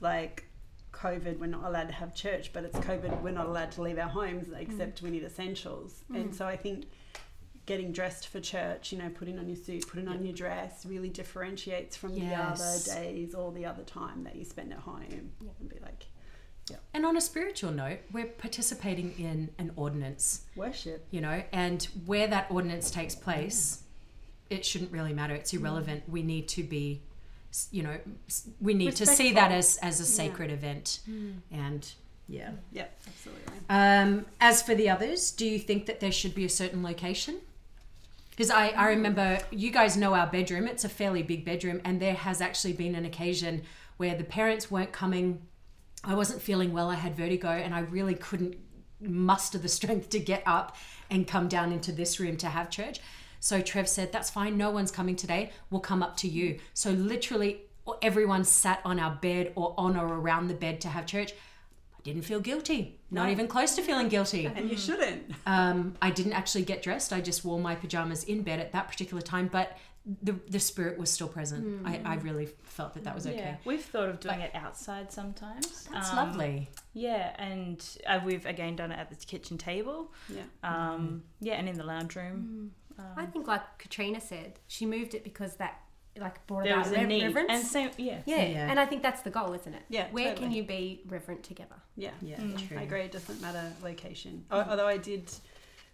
like 0.00 0.44
COVID, 0.92 1.38
we're 1.38 1.46
not 1.46 1.64
allowed 1.64 1.88
to 1.88 1.94
have 1.94 2.14
church, 2.14 2.52
but 2.52 2.64
it's 2.64 2.78
COVID, 2.78 3.22
we're 3.22 3.30
not 3.30 3.46
allowed 3.46 3.70
to 3.72 3.82
leave 3.82 3.98
our 3.98 4.08
homes 4.08 4.48
except 4.56 5.00
mm. 5.00 5.02
we 5.02 5.10
need 5.10 5.24
essentials. 5.24 6.02
And 6.12 6.30
mm. 6.30 6.34
so 6.34 6.46
I 6.46 6.56
think 6.56 6.86
getting 7.70 7.92
dressed 7.92 8.26
for 8.26 8.40
church, 8.40 8.90
you 8.90 8.98
know, 8.98 9.08
putting 9.10 9.38
on 9.38 9.46
your 9.48 9.56
suit, 9.56 9.86
putting 9.86 10.08
on 10.08 10.24
your 10.24 10.34
dress, 10.34 10.84
really 10.84 11.08
differentiates 11.08 11.96
from 11.96 12.12
Yes. 12.14 12.58
the 12.58 12.96
other 12.96 13.00
days 13.00 13.32
or 13.32 13.52
the 13.52 13.64
other 13.64 13.84
time 13.84 14.24
that 14.24 14.34
you 14.34 14.44
spend 14.44 14.72
at 14.72 14.80
home. 14.80 15.04
And 15.08 15.68
be 15.68 15.78
like, 15.80 16.06
yeah. 16.68 16.78
and 16.92 17.06
on 17.06 17.16
a 17.16 17.20
spiritual 17.20 17.70
note, 17.70 18.00
we're 18.10 18.26
participating 18.26 19.14
in 19.20 19.50
an 19.58 19.70
ordinance. 19.76 20.46
worship. 20.56 21.06
you 21.12 21.20
know, 21.20 21.44
and 21.52 21.84
where 22.06 22.26
that 22.26 22.50
ordinance 22.50 22.90
takes 22.90 23.14
place, 23.14 23.84
it 24.48 24.64
shouldn't 24.64 24.90
really 24.90 25.12
matter. 25.12 25.34
It's 25.34 25.52
irrelevant. 25.52 26.02
We 26.08 26.24
need 26.24 26.48
to 26.48 26.64
be, 26.64 27.02
you 27.70 27.84
know, 27.84 27.98
we 28.60 28.74
need 28.74 28.96
to 28.96 29.06
see 29.06 29.32
that 29.34 29.52
as 29.52 29.76
as 29.76 30.00
a 30.00 30.04
sacred 30.04 30.50
event, 30.50 30.98
and 31.52 31.82
yeah. 32.26 32.50
Yeah, 32.72 32.86
absolutely. 33.06 33.54
Um, 33.68 34.26
as 34.40 34.60
for 34.60 34.74
the 34.74 34.88
others, 34.90 35.30
do 35.30 35.46
you 35.46 35.60
think 35.60 35.86
that 35.86 36.00
there 36.00 36.10
should 36.12 36.34
be 36.34 36.44
a 36.44 36.48
certain 36.48 36.82
location? 36.82 37.36
Because 38.40 38.52
I, 38.52 38.68
I 38.68 38.86
remember 38.86 39.38
you 39.50 39.70
guys 39.70 39.98
know 39.98 40.14
our 40.14 40.26
bedroom. 40.26 40.66
It's 40.66 40.84
a 40.84 40.88
fairly 40.88 41.22
big 41.22 41.44
bedroom, 41.44 41.82
and 41.84 42.00
there 42.00 42.14
has 42.14 42.40
actually 42.40 42.72
been 42.72 42.94
an 42.94 43.04
occasion 43.04 43.64
where 43.98 44.14
the 44.14 44.24
parents 44.24 44.70
weren't 44.70 44.92
coming. 44.92 45.42
I 46.04 46.14
wasn't 46.14 46.40
feeling 46.40 46.72
well. 46.72 46.88
I 46.88 46.94
had 46.94 47.14
vertigo, 47.14 47.50
and 47.50 47.74
I 47.74 47.80
really 47.80 48.14
couldn't 48.14 48.56
muster 48.98 49.58
the 49.58 49.68
strength 49.78 50.08
to 50.08 50.18
get 50.18 50.42
up 50.46 50.74
and 51.10 51.28
come 51.28 51.48
down 51.48 51.70
into 51.70 51.92
this 51.92 52.18
room 52.18 52.38
to 52.38 52.46
have 52.46 52.70
church. 52.70 53.00
So 53.40 53.60
Trev 53.60 53.86
said, 53.86 54.10
That's 54.10 54.30
fine. 54.30 54.56
No 54.56 54.70
one's 54.70 54.90
coming 54.90 55.16
today. 55.16 55.52
We'll 55.68 55.82
come 55.82 56.02
up 56.02 56.16
to 56.16 56.26
you. 56.26 56.60
So, 56.72 56.92
literally, 56.92 57.64
everyone 58.00 58.44
sat 58.44 58.80
on 58.86 58.98
our 58.98 59.18
bed 59.20 59.52
or 59.54 59.74
on 59.76 59.98
or 59.98 60.06
around 60.06 60.48
the 60.48 60.54
bed 60.54 60.80
to 60.80 60.88
have 60.88 61.04
church, 61.04 61.34
didn't 62.02 62.22
feel 62.22 62.40
guilty. 62.40 62.98
Not 63.10 63.26
No. 63.26 63.30
even 63.32 63.46
close 63.48 63.74
to 63.76 63.82
feeling 63.82 64.08
guilty. 64.08 64.46
And 64.46 64.70
you 64.70 64.76
shouldn't. 64.76 65.32
Um, 65.46 65.94
I 66.00 66.10
didn't 66.10 66.32
actually 66.32 66.64
get 66.64 66.82
dressed. 66.82 67.12
I 67.12 67.20
just 67.20 67.44
wore 67.44 67.58
my 67.58 67.74
pajamas 67.74 68.24
in 68.24 68.42
bed 68.42 68.60
at 68.60 68.72
that 68.72 68.88
particular 68.88 69.22
time, 69.22 69.48
but 69.48 69.76
the 70.22 70.32
the 70.48 70.58
spirit 70.58 70.98
was 70.98 71.10
still 71.10 71.28
present. 71.28 71.86
I, 71.86 72.00
I 72.04 72.14
really 72.16 72.48
felt 72.62 72.94
that 72.94 73.04
that 73.04 73.14
was 73.14 73.26
okay. 73.26 73.36
Yeah, 73.36 73.56
we've 73.66 73.84
thought 73.84 74.08
of 74.08 74.18
doing 74.18 74.40
it 74.40 74.50
outside 74.54 75.12
sometimes. 75.12 75.88
That's 75.92 76.10
Um, 76.10 76.16
lovely. 76.16 76.70
Yeah, 76.94 77.34
and 77.38 77.84
uh, 78.06 78.20
we've 78.24 78.46
again 78.46 78.76
done 78.76 78.92
it 78.92 78.98
at 78.98 79.10
the 79.10 79.16
kitchen 79.16 79.58
table. 79.58 80.10
Yeah. 80.28 80.42
Um, 80.64 81.24
Yeah, 81.40 81.54
and 81.54 81.68
in 81.68 81.76
the 81.76 81.84
lounge 81.84 82.16
room. 82.16 82.72
I 83.16 83.24
think, 83.24 83.46
like 83.46 83.62
Katrina 83.78 84.20
said, 84.20 84.58
she 84.68 84.84
moved 84.84 85.14
it 85.14 85.24
because 85.24 85.56
that 85.56 85.80
like 86.20 86.46
brought 86.46 86.64
There 86.64 86.74
about 86.74 86.88
was 86.88 86.96
a 86.98 87.06
reverence. 87.06 87.46
and 87.50 87.64
same. 87.64 87.90
Yeah. 87.96 88.18
yeah. 88.26 88.42
Yeah. 88.46 88.70
and 88.70 88.78
I 88.78 88.86
think 88.86 89.02
that's 89.02 89.22
the 89.22 89.30
goal, 89.30 89.52
isn't 89.54 89.72
it? 89.74 89.82
Yeah, 89.88 90.06
Where 90.10 90.34
can 90.34 90.52
you 90.52 90.62
be 90.62 91.02
reverent 91.08 91.42
together? 91.42 91.76
Yeah. 91.96 92.10
Yeah, 92.22 92.36
Mm. 92.36 92.68
true. 92.68 92.78
I 92.78 92.82
agree. 92.82 93.00
It 93.02 93.12
doesn't 93.12 93.40
matter 93.40 93.72
location. 93.82 94.44
Al- 94.50 94.68
Although 94.70 94.86
I 94.86 94.96
did, 94.98 95.30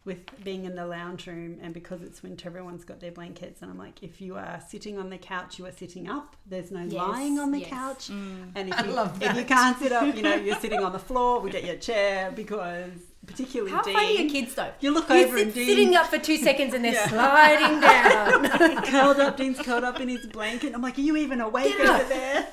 with 0.04 0.20
being 0.44 0.64
in 0.66 0.74
the 0.76 0.86
lounge 0.86 1.26
room, 1.26 1.58
and 1.62 1.74
because 1.74 2.00
it's 2.02 2.22
winter, 2.22 2.48
everyone's 2.48 2.84
got 2.84 3.00
their 3.00 3.10
blankets, 3.10 3.60
and 3.62 3.70
I'm 3.70 3.78
like, 3.78 4.02
if 4.04 4.20
you 4.20 4.36
are 4.36 4.60
sitting 4.68 4.98
on 4.98 5.10
the 5.10 5.18
couch, 5.18 5.58
you 5.58 5.66
are 5.66 5.72
sitting 5.72 6.08
up. 6.08 6.36
There's 6.46 6.70
no 6.70 6.82
Yes, 6.84 6.92
lying 6.94 7.38
on 7.40 7.50
the 7.50 7.58
yes. 7.60 7.68
couch. 7.70 8.08
Mm. 8.10 8.52
And 8.54 8.68
if 8.68 8.78
I 8.78 8.84
you, 8.84 8.92
love 8.92 9.20
if 9.22 9.34
you 9.36 9.44
can't 9.44 9.76
sit 9.78 9.90
up, 9.92 10.14
you 10.14 10.22
know, 10.22 10.34
you're 10.46 10.60
sitting 10.60 10.82
on 10.84 10.92
the 10.92 10.98
floor. 11.00 11.40
We 11.40 11.50
get 11.50 11.64
your 11.64 11.76
chair 11.76 12.30
because 12.30 12.92
particularly 13.26 13.72
How 13.72 13.82
Dean, 13.82 13.94
funny 13.94 14.26
are 14.26 14.30
kids 14.30 14.54
though? 14.54 14.70
you 14.80 14.90
look 14.92 15.08
You 15.08 15.16
over 15.16 15.36
sit, 15.38 15.46
and 15.46 15.54
Dean 15.54 15.66
sitting 15.66 15.94
up 15.96 16.06
for 16.06 16.18
two 16.18 16.36
seconds 16.36 16.74
and 16.74 16.84
they're 16.84 16.92
Yeah. 16.94 17.08
sliding 17.08 17.80
down. 17.80 18.82
curled 18.84 19.20
up. 19.20 19.36
Dean's 19.36 19.58
curled 19.60 19.84
up 19.84 20.00
in 20.00 20.08
his 20.08 20.26
blanket. 20.26 20.74
I'm 20.74 20.82
like, 20.82 20.96
are 20.98 21.02
you 21.02 21.16
even 21.16 21.40
awake 21.40 21.76
Get 21.76 21.80
over 21.88 22.02
up. 22.02 22.08
there? 22.08 22.46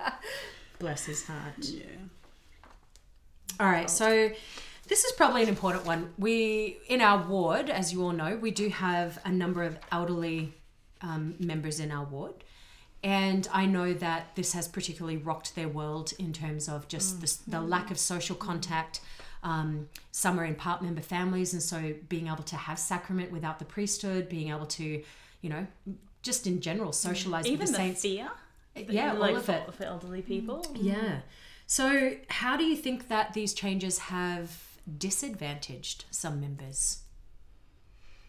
Bless 0.78 1.04
his 1.06 1.26
heart. 1.26 1.54
yeah. 1.60 1.84
All 3.58 3.66
right, 3.66 3.90
so 3.90 4.30
this 4.88 5.04
is 5.04 5.12
probably 5.12 5.42
an 5.42 5.48
important 5.50 5.84
one. 5.84 6.12
We, 6.18 6.78
in 6.88 7.02
our 7.02 7.22
ward, 7.26 7.68
as 7.68 7.92
you 7.92 8.02
all 8.02 8.12
know, 8.12 8.36
we 8.36 8.50
do 8.50 8.70
have 8.70 9.18
a 9.24 9.30
number 9.30 9.62
of 9.62 9.78
elderly 9.92 10.54
um, 11.02 11.34
members 11.38 11.78
in 11.78 11.90
our 11.92 12.04
ward. 12.04 12.32
And 13.02 13.46
I 13.52 13.66
know 13.66 13.92
that 13.94 14.34
this 14.34 14.52
has 14.54 14.66
particularly 14.68 15.16
rocked 15.18 15.54
their 15.54 15.68
world 15.68 16.12
in 16.18 16.32
terms 16.32 16.68
of 16.68 16.88
just 16.88 17.20
the, 17.20 17.50
the 17.50 17.60
lack 17.60 17.90
of 17.90 17.98
social 17.98 18.36
contact. 18.36 19.00
Um, 19.42 19.88
some 20.10 20.38
are 20.38 20.44
in 20.44 20.54
part 20.54 20.82
member 20.82 21.00
families, 21.00 21.52
and 21.54 21.62
so 21.62 21.94
being 22.08 22.26
able 22.26 22.42
to 22.44 22.56
have 22.56 22.78
sacrament 22.78 23.32
without 23.32 23.58
the 23.58 23.64
priesthood, 23.64 24.28
being 24.28 24.50
able 24.50 24.66
to, 24.66 25.02
you 25.40 25.50
know, 25.50 25.66
just 26.22 26.46
in 26.46 26.60
general 26.60 26.92
socialize 26.92 27.46
Even 27.46 27.60
with 27.60 27.66
the 27.68 27.72
the 27.72 27.78
saints. 27.78 28.02
fear. 28.02 28.30
Yeah, 28.76 29.12
like 29.12 29.30
all 29.30 29.36
of 29.38 29.44
for, 29.46 29.52
it. 29.52 29.74
for 29.74 29.84
elderly 29.84 30.22
people. 30.22 30.66
Yeah. 30.74 31.20
So, 31.66 32.16
how 32.28 32.56
do 32.56 32.64
you 32.64 32.76
think 32.76 33.08
that 33.08 33.32
these 33.32 33.54
changes 33.54 33.98
have 33.98 34.62
disadvantaged 34.98 36.04
some 36.10 36.40
members? 36.40 36.98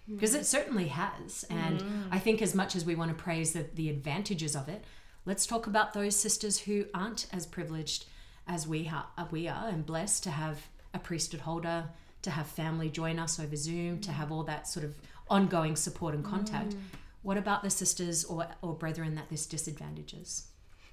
Because 0.09 0.33
it 0.33 0.45
certainly 0.45 0.87
has. 0.87 1.45
And 1.49 1.83
I 2.11 2.19
think, 2.19 2.41
as 2.41 2.53
much 2.55 2.75
as 2.75 2.83
we 2.85 2.95
want 2.95 3.15
to 3.15 3.23
praise 3.23 3.53
the, 3.53 3.65
the 3.75 3.89
advantages 3.89 4.55
of 4.55 4.67
it, 4.67 4.83
let's 5.25 5.45
talk 5.45 5.67
about 5.67 5.93
those 5.93 6.15
sisters 6.15 6.59
who 6.59 6.85
aren't 6.93 7.27
as 7.31 7.45
privileged 7.45 8.05
as 8.47 8.67
we, 8.67 8.85
ha- 8.85 9.09
uh, 9.17 9.25
we 9.31 9.47
are 9.47 9.67
and 9.69 9.85
blessed 9.85 10.23
to 10.23 10.31
have 10.31 10.67
a 10.93 10.99
priesthood 10.99 11.41
holder, 11.41 11.85
to 12.23 12.29
have 12.31 12.47
family 12.47 12.89
join 12.89 13.17
us 13.19 13.39
over 13.39 13.55
Zoom, 13.55 13.99
to 14.01 14.11
have 14.11 14.31
all 14.31 14.43
that 14.43 14.67
sort 14.67 14.83
of 14.85 14.95
ongoing 15.29 15.75
support 15.75 16.13
and 16.13 16.23
contact. 16.23 16.75
What 17.23 17.37
about 17.37 17.63
the 17.63 17.69
sisters 17.69 18.25
or, 18.25 18.47
or 18.61 18.73
brethren 18.73 19.15
that 19.15 19.29
this 19.29 19.45
disadvantages? 19.45 20.47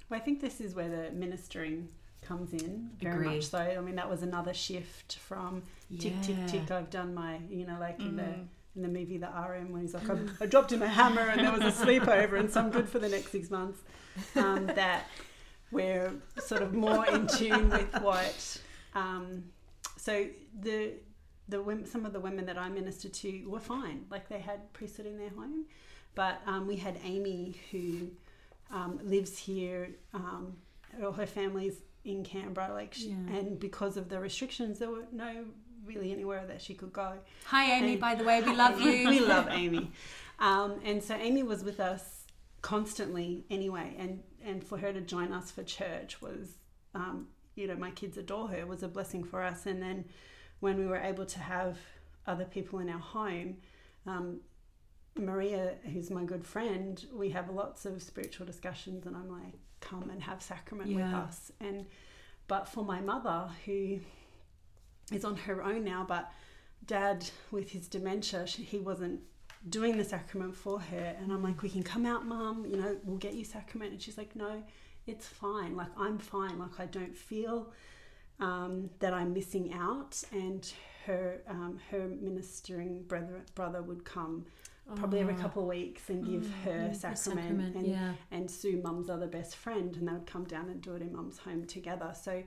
Well, 0.09 0.19
I 0.19 0.23
think 0.23 0.41
this 0.41 0.59
is 0.61 0.73
where 0.75 0.89
the 0.89 1.11
ministering 1.11 1.89
comes 2.21 2.51
in 2.53 2.89
very 3.01 3.13
Agree. 3.25 3.35
much 3.35 3.47
so. 3.47 3.57
I 3.59 3.79
mean, 3.79 3.95
that 3.95 4.09
was 4.09 4.23
another 4.23 4.53
shift 4.53 5.17
from 5.17 5.63
tick 5.99 6.13
tick 6.21 6.35
Yeah. 6.37 6.47
tick. 6.47 6.71
I've 6.71 6.89
done 6.89 7.13
my, 7.13 7.39
you 7.49 7.65
know, 7.65 7.77
like 7.79 7.99
in 7.99 8.15
the 8.15 8.23
Mm. 8.23 8.47
in 8.75 8.81
the 8.83 8.87
movie 8.87 9.17
The 9.17 9.27
RM 9.27 9.71
when 9.71 9.81
he's 9.81 9.93
like, 9.93 10.09
I, 10.09 10.17
I 10.41 10.45
dropped 10.45 10.71
him 10.71 10.81
a 10.81 10.87
hammer 10.87 11.21
and 11.21 11.41
there 11.41 11.51
was 11.51 11.61
a 11.61 11.85
sleepover 11.85 12.39
and 12.39 12.49
so 12.51 12.61
I'm 12.61 12.69
good 12.71 12.87
for 12.89 12.99
the 12.99 13.09
next 13.09 13.31
six 13.31 13.49
months. 13.49 13.79
Um, 14.35 14.67
that 14.67 15.05
we're 15.71 16.11
sort 16.39 16.61
of 16.61 16.73
more 16.73 17.05
in 17.07 17.27
tune 17.27 17.69
with 17.69 17.93
what. 18.01 18.57
Um, 18.95 19.45
so 19.99 20.27
the 20.61 20.93
the 21.47 21.61
women, 21.61 21.85
some 21.85 22.05
of 22.05 22.13
the 22.13 22.19
women 22.19 22.45
that 22.45 22.57
I 22.57 22.69
ministered 22.69 23.13
to 23.15 23.45
were 23.47 23.59
fine, 23.59 24.05
like 24.11 24.29
they 24.29 24.39
had 24.39 24.71
priesthood 24.73 25.07
in 25.07 25.17
their 25.17 25.29
home, 25.31 25.65
but 26.13 26.41
um, 26.45 26.67
we 26.67 26.75
had 26.75 26.95
Amy 27.03 27.55
who 27.71 28.09
um, 28.71 28.99
lives 29.03 29.37
here. 29.37 29.89
Um, 30.13 30.55
all 31.03 31.11
her 31.11 31.25
family's 31.25 31.77
in 32.05 32.23
Canberra, 32.23 32.73
like, 32.73 32.93
she, 32.93 33.09
Yeah. 33.09 33.37
and 33.37 33.59
because 33.59 33.97
of 33.97 34.09
the 34.09 34.19
restrictions, 34.19 34.79
there 34.79 34.89
were 34.89 35.05
no 35.11 35.45
really 35.85 36.11
anywhere 36.11 36.45
that 36.47 36.61
she 36.61 36.73
could 36.75 36.93
go. 36.93 37.13
Hi, 37.45 37.73
Amy, 37.77 37.93
And- 37.93 38.01
by 38.01 38.13
the 38.15 38.23
way, 38.23 38.41
we 38.41 38.55
love 38.55 38.79
you. 38.81 39.09
we 39.09 39.19
love 39.19 39.47
Amy. 39.51 39.91
Um, 40.39 40.79
and 40.85 41.03
so 41.03 41.15
Amy 41.15 41.43
was 41.43 41.63
with 41.63 41.79
us 41.79 42.25
constantly 42.61 43.45
anyway, 43.49 43.95
and 43.97 44.21
and 44.45 44.63
for 44.63 44.77
her 44.77 44.93
to 44.93 45.01
join 45.01 45.33
us 45.33 45.51
for 45.51 45.63
church 45.63 46.21
was, 46.21 46.57
um, 46.95 47.27
you 47.59 47.67
know, 47.67 47.75
my 47.75 47.91
kids 47.91 48.17
adore 48.17 48.47
her 48.47 48.65
was 48.65 48.81
a 48.83 48.87
blessing 48.87 49.23
for 49.23 49.43
us. 49.43 49.65
And 49.65 49.81
then 49.81 50.05
when 50.59 50.77
we 50.77 50.87
were 50.87 50.97
able 50.97 51.25
to 51.25 51.39
have 51.39 51.77
other 52.25 52.45
people 52.45 52.79
in 52.79 52.89
our 52.89 52.99
home, 52.99 53.57
um, 54.07 54.39
Maria, 55.17 55.75
who's 55.91 56.09
my 56.09 56.23
good 56.23 56.45
friend, 56.45 57.03
we 57.13 57.29
have 57.29 57.49
lots 57.49 57.85
of 57.85 58.01
spiritual 58.01 58.45
discussions, 58.45 59.05
and 59.05 59.15
I'm 59.15 59.29
like, 59.29 59.55
come 59.81 60.09
and 60.09 60.21
have 60.21 60.41
sacrament 60.41 60.93
with 60.93 61.03
us. 61.13 61.51
And 61.59 61.85
but 62.47 62.67
for 62.67 62.83
my 62.83 63.01
mother, 63.01 63.49
who 63.65 63.99
is 65.11 65.25
on 65.25 65.35
her 65.35 65.63
own 65.63 65.83
now, 65.83 66.05
but 66.07 66.31
dad 66.85 67.29
with 67.51 67.69
his 67.71 67.87
dementia, 67.87 68.47
she, 68.47 68.63
he 68.63 68.79
wasn't 68.79 69.21
doing 69.67 69.97
the 69.97 70.03
sacrament 70.03 70.55
for 70.55 70.79
her. 70.79 71.15
And 71.19 71.31
I'm 71.31 71.43
like, 71.43 71.61
we 71.61 71.69
can 71.69 71.83
come 71.83 72.05
out, 72.05 72.25
mum, 72.25 72.65
you 72.65 72.77
know, 72.77 72.97
we'll 73.03 73.17
get 73.17 73.33
you 73.33 73.43
sacrament. 73.43 73.91
And 73.91 74.01
she's 74.01 74.17
like, 74.17 74.35
no, 74.35 74.63
it's 75.09 75.27
fine. 75.27 75.75
Like, 75.75 75.93
I'm 75.97 76.17
fine. 76.17 76.57
Like, 76.59 76.79
I 76.79 76.85
don't 76.85 77.15
feel 77.15 77.55
um, 78.39 78.89
that 78.99 79.13
I'm 79.13 79.33
missing 79.33 79.73
out. 79.73 80.13
And 80.31 80.61
her 81.05 81.41
um, 81.47 81.79
her 81.91 82.07
ministering 82.29 83.03
brother 83.03 83.41
brother 83.55 83.81
would 83.81 84.03
come 84.05 84.45
probably 84.95 85.19
every 85.19 85.35
Oh. 85.35 85.43
couple 85.45 85.61
of 85.63 85.69
weeks 85.69 86.09
and 86.09 86.25
give 86.25 86.45
her 86.65 86.89
The 86.89 86.95
sacrament, 86.95 87.75
and 87.75 87.87
yeah. 87.87 88.13
and 88.31 88.49
Sue, 88.49 88.81
mum's 88.83 89.09
other 89.09 89.27
best 89.27 89.55
friend, 89.55 89.95
and 89.97 90.07
they 90.07 90.13
would 90.13 90.25
come 90.25 90.45
down 90.45 90.67
and 90.69 90.81
do 90.81 90.95
it 90.95 91.01
in 91.01 91.11
mum's 91.13 91.37
home 91.39 91.65
together. 91.65 92.11
So 92.19 92.43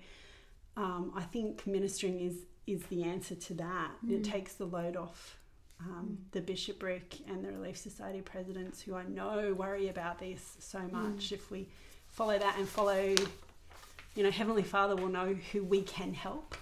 um, 0.77 1.13
I 1.15 1.23
think 1.23 1.67
ministering 1.67 2.21
is 2.21 2.37
is 2.67 2.83
the 2.87 3.03
answer 3.05 3.35
to 3.35 3.55
that. 3.55 3.91
It 4.09 4.23
takes 4.25 4.55
the 4.55 4.67
load 4.67 4.97
off 4.97 5.39
um, 5.81 6.19
the 6.31 6.41
bishopric 6.41 7.19
and 7.29 7.45
the 7.45 7.51
Relief 7.51 7.77
Society 7.77 8.21
presidents, 8.21 8.81
who 8.83 8.95
I 8.95 9.05
know 9.05 9.55
worry 9.55 9.89
about 9.89 10.19
this 10.19 10.57
so 10.61 10.81
much. 10.91 11.33
If 11.33 11.51
we 11.51 11.69
follow 12.13 12.39
that 12.39 12.57
and 12.59 12.69
follow, 12.69 13.15
you 14.15 14.23
know, 14.23 14.31
Heavenly 14.31 14.63
Father 14.63 14.95
will 14.95 15.09
know 15.09 15.35
who 15.53 15.65
we 15.65 15.83
can 15.83 16.15
help, 16.15 16.55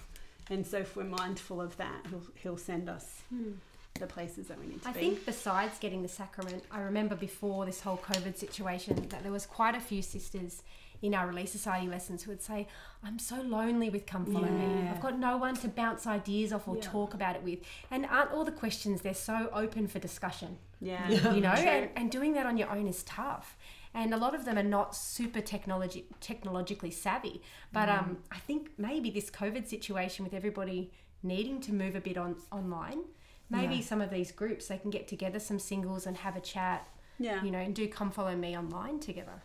and 0.49 0.65
so 0.65 0.79
if 0.79 0.95
we're 0.95 1.03
mindful 1.03 1.61
of 1.61 1.77
that, 1.77 2.05
He'll 2.09 2.23
He'll 2.35 2.57
send 2.57 2.89
us 2.89 3.21
hmm. 3.29 3.51
the 3.99 4.07
places 4.07 4.47
that 4.47 4.59
we 4.59 4.67
need 4.67 4.81
to 4.81 4.89
I 4.89 4.93
be. 4.93 4.99
think 4.99 5.25
besides 5.25 5.77
getting 5.79 6.01
the 6.01 6.09
sacrament, 6.09 6.63
I 6.71 6.81
remember 6.81 7.15
before 7.15 7.65
this 7.65 7.81
whole 7.81 7.97
COVID 7.97 8.37
situation 8.37 9.07
that 9.09 9.23
there 9.23 9.31
was 9.31 9.45
quite 9.45 9.75
a 9.75 9.79
few 9.81 10.01
sisters 10.01 10.63
in 11.01 11.15
our 11.15 11.27
Relief 11.27 11.49
Society 11.49 11.87
lessons 11.87 12.23
who 12.23 12.31
would 12.31 12.41
say, 12.41 12.67
I'm 13.03 13.17
so 13.17 13.41
lonely 13.41 13.89
with 13.89 14.05
Come 14.05 14.25
Follow 14.25 14.47
Me. 14.47 14.87
I've 14.87 15.01
got 15.01 15.17
no 15.17 15.37
one 15.37 15.55
to 15.55 15.67
bounce 15.67 16.05
ideas 16.05 16.53
off 16.53 16.67
or 16.67 16.75
Yeah. 16.75 16.83
talk 16.83 17.13
about 17.13 17.35
it 17.35 17.43
with. 17.43 17.59
And 17.89 18.05
aren't 18.05 18.31
all 18.31 18.45
the 18.45 18.51
questions, 18.51 19.01
they're 19.01 19.13
so 19.13 19.49
open 19.51 19.87
for 19.87 19.97
discussion, 19.97 20.59
yeah, 20.79 21.09
you 21.33 21.41
know? 21.41 21.49
And, 21.49 21.89
and 21.95 22.11
doing 22.11 22.33
that 22.33 22.45
on 22.45 22.57
your 22.57 22.69
own 22.69 22.87
is 22.87 23.01
tough. 23.03 23.57
And 23.93 24.13
a 24.13 24.17
lot 24.17 24.33
of 24.33 24.45
them 24.45 24.57
are 24.57 24.63
not 24.63 24.95
super 24.95 25.41
technology 25.41 26.05
technologically 26.21 26.91
savvy. 26.91 27.41
But 27.73 27.89
um, 27.89 28.17
I 28.31 28.39
think 28.39 28.71
maybe 28.77 29.09
this 29.11 29.29
COVID 29.29 29.67
situation 29.67 30.23
with 30.23 30.33
everybody 30.33 30.91
needing 31.23 31.59
to 31.61 31.73
move 31.73 31.95
a 31.95 32.01
bit 32.01 32.17
on 32.17 32.35
online, 32.51 33.01
maybe 33.49 33.75
Yeah. 33.75 33.81
some 33.81 34.01
of 34.01 34.09
these 34.09 34.31
groups 34.31 34.67
they 34.67 34.77
can 34.77 34.91
get 34.91 35.07
together 35.07 35.39
some 35.39 35.59
singles 35.59 36.07
and 36.07 36.15
have 36.17 36.35
a 36.35 36.39
chat, 36.41 36.87
yeah. 37.19 37.43
you 37.43 37.51
know, 37.51 37.59
and 37.59 37.75
do 37.75 37.87
come 37.87 38.11
follow 38.11 38.35
me 38.35 38.57
online 38.57 38.99
together. 38.99 39.41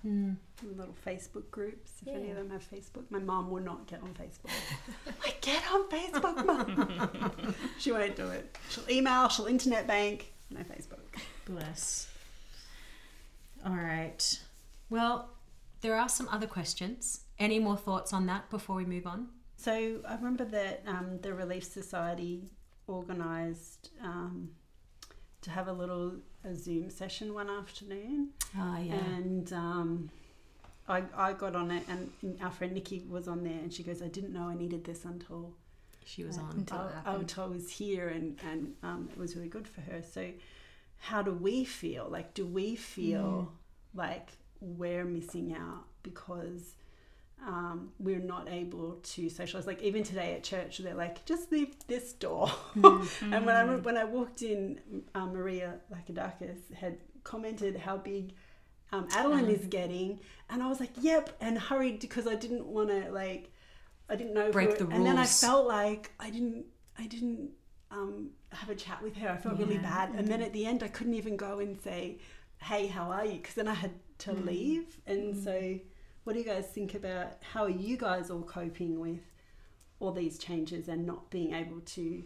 little 0.63 0.95
Facebook 1.05 1.51
groups. 1.51 1.91
If 2.07 2.15
any 2.15 2.31
of 2.31 2.37
them 2.37 2.51
have 2.51 2.63
Facebook, 2.71 3.11
my 3.11 3.19
mom 3.19 3.51
will 3.51 3.63
not 3.63 3.87
get 3.87 4.01
on 4.03 4.15
Facebook. 4.15 4.51
like, 5.25 5.41
get 5.41 5.63
on 5.73 5.89
Facebook, 5.91 6.47
mom. 6.47 7.55
she 7.79 7.93
won't 7.93 8.17
do 8.17 8.29
it. 8.29 8.57
She'll 8.71 8.89
email. 8.91 9.29
She'll 9.29 9.47
internet 9.47 9.87
bank. 9.87 10.33
No 10.51 10.61
Facebook. 10.61 11.21
Bless. 11.47 12.09
All 13.67 13.73
right. 13.75 14.41
Well, 14.89 15.31
there 15.81 15.97
are 15.97 16.09
some 16.09 16.29
other 16.31 16.47
questions. 16.47 17.23
Any 17.39 17.59
more 17.59 17.77
thoughts 17.77 18.13
on 18.13 18.27
that 18.27 18.49
before 18.49 18.77
we 18.77 18.85
move 18.85 19.07
on? 19.07 19.29
So 19.57 20.01
I 20.09 20.15
remember 20.15 20.45
that 20.45 20.83
um, 20.87 21.19
the 21.23 21.35
Relief 21.35 21.65
Society 21.65 22.51
organised 22.89 23.91
um, 24.03 24.51
to 25.43 25.51
have 25.51 25.67
a 25.69 25.73
little 25.73 26.15
a 26.45 26.55
Zoom 26.55 26.91
session 26.91 27.35
one 27.35 27.51
afternoon, 27.51 28.31
Oh, 28.57 28.79
yeah. 28.79 28.95
and 28.95 29.53
um, 29.53 30.11
I, 30.89 31.03
I 31.17 31.33
got 31.33 31.57
on 31.57 31.71
it, 31.73 31.83
and, 31.89 32.39
our 32.41 32.51
friend 32.53 32.73
Nikki 32.73 33.05
was 33.09 33.27
on 33.27 33.43
there, 33.43 33.59
and 33.59 33.73
she 33.73 33.83
goes, 33.83 34.01
"I 34.03 34.09
didn't 34.09 34.33
know 34.33 34.49
I 34.49 34.55
needed 34.55 34.85
this 34.85 35.05
until 35.05 35.55
She 36.05 36.23
was 36.23 36.39
on. 36.39 36.51
Until 36.59 36.79
I, 36.79 37.11
I. 37.11 37.15
I 37.15 37.47
was 37.47 37.69
here, 37.71 38.09
and 38.09 38.39
and 38.49 38.75
um, 38.85 39.09
it 39.11 39.19
was 39.19 39.35
really 39.35 39.49
good 39.49 39.67
for 39.67 39.81
her." 39.81 40.03
So, 40.03 40.31
how 40.99 41.23
do 41.23 41.33
we 41.33 41.65
feel? 41.65 42.09
Like, 42.11 42.35
do 42.35 42.47
we 42.47 42.77
feel 42.77 43.53
like 43.95 44.31
we're 44.61 45.05
missing 45.05 45.55
out 45.55 45.85
because 46.03 46.75
um, 47.47 47.91
we're 47.99 48.19
not 48.19 48.49
able 48.49 48.99
to 49.03 49.29
socialize? 49.29 49.67
Like 49.67 49.83
even 49.83 50.03
today 50.03 50.35
at 50.35 50.43
church, 50.43 50.79
they're 50.79 50.95
like, 50.95 51.25
"Just 51.25 51.53
leave 51.53 51.75
this 51.87 52.13
door." 52.13 52.51
and 52.75 53.47
when 53.47 53.49
I 53.49 53.77
when 53.77 53.97
I 53.97 54.05
walked 54.05 54.43
in, 54.43 54.81
um, 55.15 55.33
Maria 55.33 55.77
Lakadakis 55.93 56.75
had 56.75 56.99
commented 57.25 57.77
how 57.77 57.97
big 57.97 58.33
um, 58.93 59.09
Adeline 59.13 59.47
is 59.47 59.67
getting, 59.67 60.21
and 60.49 60.63
I 60.63 60.69
was 60.69 60.81
like, 60.81 60.93
"Yep," 61.01 61.37
and 61.41 61.59
hurried 61.59 62.01
because 62.01 62.27
I 62.27 62.35
didn't 62.35 62.67
want 62.67 62.89
to 62.91 63.11
like, 63.11 63.53
I 64.09 64.17
didn't 64.17 64.35
know 64.35 64.51
Break 64.51 64.79
the 64.79 64.87
And 64.89 65.05
then 65.05 65.19
I 65.19 65.27
felt 65.27 65.67
like 65.67 66.13
I 66.21 66.31
didn't, 66.31 66.67
I 66.99 67.07
didn't 67.07 67.51
um, 67.91 68.31
have 68.53 68.69
a 68.71 68.75
chat 68.75 69.03
with 69.03 69.17
her. 69.17 69.29
I 69.29 69.37
felt 69.37 69.59
really 69.59 69.79
bad, 69.79 70.11
and 70.11 70.27
then 70.29 70.43
at 70.43 70.53
the 70.53 70.67
end, 70.67 70.83
I 70.83 70.89
couldn't 70.89 71.15
even 71.15 71.37
go 71.37 71.59
and 71.61 71.81
say, 71.81 72.19
"Hey, 72.59 72.87
how 72.87 73.11
are 73.11 73.25
you?" 73.25 73.35
Because 73.39 73.55
then 73.55 73.69
I 73.69 73.75
had 73.75 73.93
to 74.19 74.31
Mm. 74.33 74.47
leave. 74.47 75.01
And 75.07 75.37
so, 75.37 75.79
what 76.25 76.33
do 76.33 76.39
you 76.39 76.45
guys 76.45 76.67
think 76.69 76.95
about 76.95 77.35
how 77.53 77.65
are 77.65 77.69
you 77.71 77.97
guys 77.97 78.31
all 78.31 78.43
coping 78.43 78.99
with 79.01 79.21
all 80.01 80.13
these 80.13 80.39
changes 80.39 80.89
and 80.89 81.07
not 81.07 81.31
being 81.31 81.55
able 81.55 81.81
to 81.81 82.25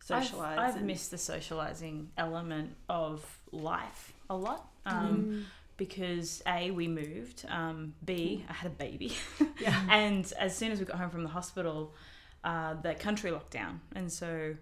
socialize? 0.00 0.58
I've, 0.58 0.68
I've 0.70 0.76
and- 0.76 0.86
missed 0.86 1.10
the 1.10 1.18
socializing 1.18 2.10
element 2.16 2.76
of 2.88 3.24
life 3.50 4.12
a 4.30 4.36
lot. 4.36 4.68
Um, 4.86 5.46
Because 5.78 6.42
A, 6.46 6.70
we 6.70 6.86
moved. 6.86 7.44
Um, 7.48 7.94
B, 8.04 8.44
I 8.48 8.52
had 8.52 8.70
a 8.70 8.74
baby. 8.74 9.16
Yeah. 9.60 9.80
and 9.90 10.30
as 10.38 10.56
soon 10.56 10.70
as 10.70 10.78
we 10.78 10.84
got 10.84 10.96
home 10.96 11.10
from 11.10 11.22
the 11.24 11.28
hospital, 11.30 11.94
uh, 12.44 12.74
the 12.74 12.94
country 12.94 13.30
locked 13.30 13.52
down. 13.52 13.80
And 13.96 14.12
so, 14.12 14.54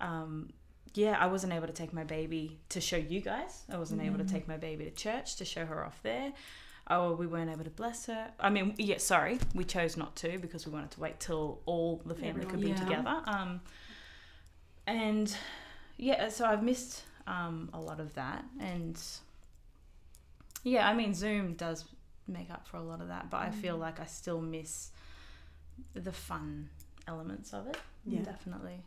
um, 0.00 0.50
yeah, 0.94 1.16
I 1.18 1.26
wasn't 1.26 1.52
able 1.52 1.66
to 1.66 1.72
take 1.72 1.92
my 1.92 2.04
baby 2.04 2.58
to 2.70 2.80
show 2.80 2.96
you 2.96 3.20
guys. 3.20 3.64
I 3.70 3.76
wasn't 3.76 4.02
able 4.02 4.18
to 4.18 4.24
take 4.24 4.48
my 4.48 4.56
baby 4.56 4.84
to 4.84 4.90
church 4.90 5.36
to 5.36 5.44
show 5.44 5.66
her 5.66 5.84
off 5.84 6.00
there. 6.02 6.32
Oh, 6.88 7.14
we 7.14 7.26
weren't 7.26 7.50
able 7.50 7.64
to 7.64 7.70
bless 7.70 8.06
her. 8.06 8.30
I 8.38 8.48
mean, 8.48 8.74
yeah, 8.78 8.98
sorry, 8.98 9.38
we 9.54 9.64
chose 9.64 9.96
not 9.96 10.14
to 10.16 10.38
because 10.38 10.66
we 10.66 10.72
wanted 10.72 10.92
to 10.92 11.00
wait 11.00 11.18
till 11.20 11.60
all 11.66 12.00
the 12.06 12.14
family 12.14 12.46
could 12.46 12.60
be 12.60 12.68
Yeah. 12.68 12.76
together. 12.76 13.22
Um, 13.26 13.60
and 14.86 15.36
yeah, 15.96 16.28
so 16.28 16.46
I've 16.46 16.62
missed 16.62 17.02
um, 17.26 17.70
a 17.72 17.80
lot 17.80 17.98
of 18.00 18.14
that. 18.14 18.44
And 18.60 19.00
yeah, 20.62 20.88
I 20.88 20.94
mean, 20.94 21.12
Zoom 21.12 21.54
does 21.54 21.84
make 22.28 22.50
up 22.50 22.66
for 22.66 22.76
a 22.76 22.82
lot 22.82 23.00
of 23.00 23.08
that, 23.08 23.30
but 23.30 23.38
I 23.38 23.50
feel 23.50 23.76
like 23.76 24.00
I 24.00 24.06
still 24.06 24.40
miss 24.40 24.90
the 25.94 26.12
fun 26.12 26.68
elements 27.08 27.52
of 27.52 27.66
it. 27.66 27.76
Yeah. 28.06 28.22
Definitely. 28.22 28.82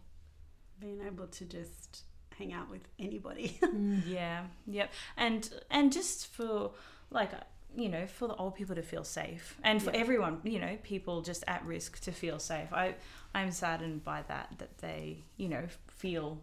Being 0.80 1.02
able 1.06 1.28
to 1.28 1.46
just 1.46 2.04
hang 2.38 2.54
out 2.54 2.70
with 2.70 2.82
anybody. 2.98 3.60
Yeah, 4.06 4.46
yep. 4.66 4.92
And 5.18 5.50
and 5.70 5.92
just 5.92 6.28
for 6.28 6.72
like 7.12 7.32
you 7.76 7.88
know, 7.90 8.08
for 8.08 8.28
the 8.28 8.36
old 8.36 8.56
people 8.56 8.76
to 8.76 8.82
feel 8.82 9.04
safe 9.04 9.56
and 9.64 9.82
for 9.82 9.92
Yeah. 9.92 9.98
everyone, 10.00 10.40
you 10.44 10.60
know, 10.60 10.76
people 10.84 11.22
just 11.22 11.44
at 11.48 11.64
risk 11.66 12.00
to 12.02 12.12
feel 12.12 12.40
safe. 12.40 12.72
I 12.74 12.96
I'm 13.36 13.52
saddened 13.52 14.04
by 14.04 14.24
that 14.28 14.56
that 14.58 14.78
they, 14.80 15.24
you 15.38 15.50
know, 15.50 15.66
feel 15.88 16.42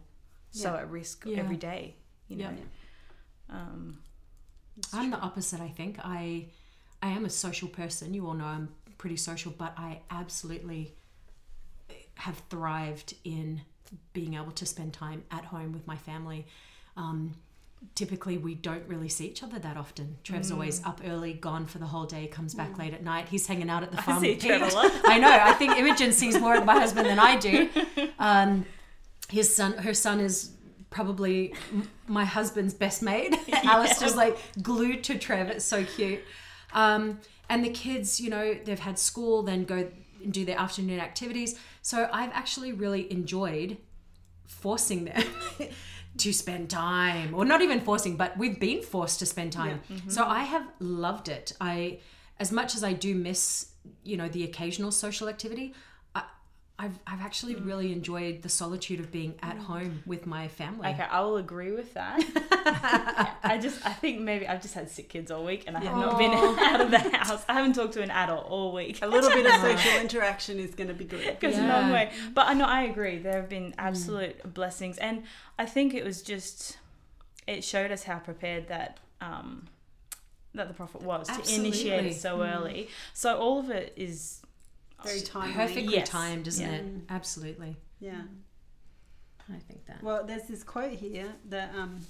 so 0.51 0.75
at 0.75 0.89
risk 0.89 1.25
Yeah. 1.25 1.39
every 1.39 1.57
day, 1.57 1.95
you 2.29 2.37
know. 2.37 2.51
Yeah. 3.49 3.55
Um 3.57 3.99
I'm 4.93 5.09
the 5.11 5.17
opposite. 5.17 5.59
I 5.59 5.69
think 5.69 5.97
I, 6.03 6.45
I 7.01 7.09
am 7.09 7.25
a 7.25 7.29
social 7.31 7.67
person. 7.67 8.13
You 8.13 8.27
all 8.27 8.35
know 8.35 8.45
I'm 8.45 8.69
pretty 8.99 9.17
social, 9.17 9.51
but 9.57 9.73
I 9.77 10.01
absolutely 10.11 10.93
have 12.15 12.41
thrived 12.49 13.15
in 13.23 13.61
being 14.13 14.33
able 14.35 14.51
to 14.51 14.65
spend 14.65 14.93
time 14.93 15.23
at 15.31 15.45
home 15.45 15.71
with 15.71 15.85
my 15.87 15.95
family. 15.95 16.45
Um, 16.95 17.35
typically, 17.95 18.37
we 18.37 18.55
don't 18.55 18.87
really 18.87 19.09
see 19.09 19.27
each 19.27 19.43
other 19.43 19.59
that 19.59 19.77
often. 19.77 20.17
Trev's 20.23 20.51
always 20.51 20.83
up 20.83 21.01
early, 21.05 21.33
gone 21.33 21.65
for 21.65 21.77
the 21.77 21.85
whole 21.85 22.05
day, 22.05 22.27
comes 22.27 22.55
back 22.55 22.77
late 22.77 22.93
at 22.93 23.03
night. 23.03 23.29
He's 23.29 23.47
hanging 23.47 23.69
out 23.69 23.83
at 23.83 23.91
the 23.91 24.01
farm. 24.01 24.21
see 24.21 24.33
with 24.33 24.43
Trev 24.43 24.61
a 24.61 24.75
lot. 24.75 24.91
I 25.05 25.19
know. 25.19 25.29
I 25.31 25.53
think 25.53 25.77
Imogen 25.77 26.11
sees 26.11 26.39
more 26.39 26.55
of 26.55 26.65
my 26.65 26.79
husband 26.79 27.07
than 27.07 27.19
I 27.19 27.37
do. 27.37 27.69
Um, 28.19 28.65
his 29.29 29.55
son, 29.55 29.73
her 29.73 29.93
son 29.93 30.19
is 30.19 30.51
probably 30.89 31.53
my 32.07 32.25
husband's 32.25 32.73
best 32.73 33.03
mate. 33.03 33.31
Alice 33.53 33.65
Alistair's 33.65 34.15
like 34.15 34.37
glued 34.61 35.03
to 35.05 35.17
Trev. 35.17 35.49
It's 35.49 35.65
so 35.65 35.83
cute. 35.83 36.21
Um, 36.73 37.19
and 37.49 37.63
the 37.63 37.69
kids, 37.69 38.19
you 38.19 38.29
know, 38.29 38.55
they've 38.65 38.79
had 38.79 38.97
school, 38.97 39.43
then 39.43 39.65
go 39.65 39.87
and 40.23 40.33
do 40.33 40.45
their 40.45 40.57
afternoon 40.59 40.99
activities. 40.99 41.59
So 41.87 42.09
I've 42.11 42.31
actually 42.33 42.73
really 42.73 43.09
enjoyed 43.09 43.77
forcing 44.45 45.05
them 45.05 45.23
to 46.17 46.33
spend 46.33 46.69
time 46.69 47.33
or 47.33 47.45
not 47.45 47.61
even 47.61 47.79
forcing 47.79 48.17
but 48.17 48.37
we've 48.37 48.59
been 48.59 48.81
forced 48.81 49.19
to 49.19 49.25
spend 49.25 49.53
time. 49.53 49.79
Mm-hmm. 49.89 50.09
so 50.09 50.25
i 50.25 50.43
have 50.43 50.67
loved 50.79 51.29
it. 51.29 51.53
I 51.61 51.99
as 52.39 52.51
much 52.51 52.75
as 52.75 52.83
i 52.83 52.91
do 52.91 53.15
miss 53.15 53.71
you 54.03 54.17
know 54.17 54.27
the 54.27 54.43
occasional 54.43 54.91
social 54.91 55.29
activity 55.29 55.73
I've, 56.79 56.99
I've 57.07 57.21
actually 57.21 57.55
mm. 57.55 57.65
really 57.65 57.91
enjoyed 57.91 58.43
the 58.43 58.49
solitude 58.49 58.99
of 58.99 59.11
being 59.11 59.33
at 59.41 59.57
mm. 59.57 59.63
home 59.63 60.03
with 60.05 60.27
my 60.27 60.47
family 60.47 60.87
Okay, 60.89 61.07
I 61.09 61.21
will 61.21 61.37
agree 61.37 61.71
with 61.71 61.95
that. 61.95 62.21
I 63.43 63.57
just, 63.57 63.83
I 63.83 63.93
think 63.93 64.21
maybe 64.21 64.47
I've 64.47 64.61
just 64.61 64.75
had 64.75 64.89
sick 64.89 65.09
kids 65.09 65.31
all 65.31 65.43
week, 65.43 65.63
and 65.65 65.75
I 65.75 65.83
have 65.83 65.95
not 65.95 66.19
been 66.19 66.31
out 66.59 66.81
of 66.81 66.91
the 66.91 66.99
house. 66.99 67.43
I 67.49 67.53
haven't 67.53 67.73
talked 67.73 67.93
to 67.93 68.03
an 68.03 68.11
adult 68.11 68.45
all 68.45 68.73
week. 68.73 69.01
a 69.01 69.07
little 69.07 69.31
bit 69.31 69.47
of 69.47 69.53
social 69.61 69.99
interaction 69.99 70.59
is 70.59 70.75
going 70.75 70.89
to 70.89 70.93
be 70.93 71.05
good. 71.05 71.39
goes 71.39 71.55
a 71.55 71.61
Yeah. 71.61 71.79
long 71.81 71.91
way. 71.91 72.11
But 72.35 72.47
I 72.47 72.53
know 72.53 72.65
I 72.65 72.83
agree. 72.83 73.17
There 73.17 73.33
have 73.33 73.49
been 73.49 73.71
mm. 73.71 73.75
absolute 73.79 74.53
blessings, 74.53 74.99
and 74.99 75.23
I 75.57 75.65
think 75.65 75.95
it 75.95 76.03
was 76.03 76.21
just 76.21 76.77
it 77.47 77.63
showed 77.63 77.91
us 77.91 78.03
how 78.03 78.19
prepared 78.19 78.67
that 78.67 78.99
um, 79.19 79.67
that 80.53 80.67
the 80.67 80.73
prophet 80.73 81.01
was 81.01 81.27
to 81.27 81.55
initiate 81.55 82.05
Absolutely. 82.05 82.09
it 82.09 82.21
so 82.21 82.43
early. 82.43 82.89
So 83.13 83.37
all 83.37 83.59
of 83.59 83.71
it 83.71 83.93
is 83.95 84.41
Very 85.03 85.21
timely. 85.21 85.53
perfectly 85.53 85.93
Yes. 85.95 86.09
timed 86.09 86.47
isn't 86.47 86.65
Yeah. 86.65 86.75
it 86.77 86.85
absolutely 87.09 87.77
Yeah. 87.99 88.23
i 89.49 89.57
think 89.59 89.85
that 89.85 90.01
Well, 90.03 90.25
there's 90.25 90.43
this 90.47 90.63
quote 90.63 90.93
here 90.93 91.33
that 91.49 91.73
um, 91.75 92.05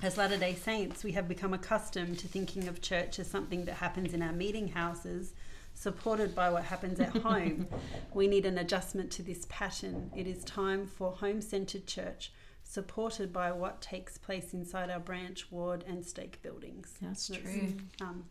as 0.00 0.16
Latter 0.16 0.36
day 0.38 0.54
Saints, 0.54 1.04
we 1.04 1.12
have 1.12 1.28
become 1.28 1.52
accustomed 1.54 2.18
to 2.20 2.26
thinking 2.28 2.66
of 2.66 2.80
church 2.80 3.18
as 3.18 3.28
something 3.28 3.66
that 3.66 3.74
happens 3.74 4.12
in 4.14 4.22
our 4.22 4.32
meeting 4.32 4.68
houses, 4.68 5.32
supported 5.74 6.34
by 6.34 6.50
what 6.50 6.64
happens 6.64 6.98
at 6.98 7.14
home. 7.18 7.68
we 8.12 8.26
need 8.26 8.44
an 8.46 8.58
adjustment 8.58 9.12
to 9.12 9.22
this 9.22 9.46
pattern. 9.48 10.10
It 10.16 10.26
is 10.26 10.42
time 10.44 10.86
for 10.86 11.12
home 11.12 11.40
centered 11.40 11.86
church, 11.86 12.32
supported 12.64 13.32
by 13.32 13.52
what 13.52 13.80
takes 13.80 14.18
place 14.18 14.52
inside 14.54 14.90
our 14.90 14.98
branch, 14.98 15.52
ward, 15.52 15.84
and 15.86 16.04
stake 16.04 16.42
buildings. 16.42 16.94
that's 17.00 17.28
That's, 17.28 17.42
true 17.42 17.76
Um, 18.00 18.24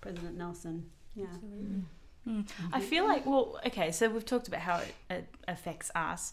President 0.00 0.36
Nelson. 0.36 0.90
Yeah. 1.14 1.26
Mm. 2.28 2.48
I 2.72 2.80
feel 2.80 3.04
like 3.04 3.26
well, 3.26 3.60
okay. 3.66 3.90
So 3.92 4.08
we've 4.08 4.24
talked 4.24 4.48
about 4.48 4.60
how 4.60 4.76
it, 4.78 4.94
it 5.10 5.34
affects 5.48 5.90
us. 5.94 6.32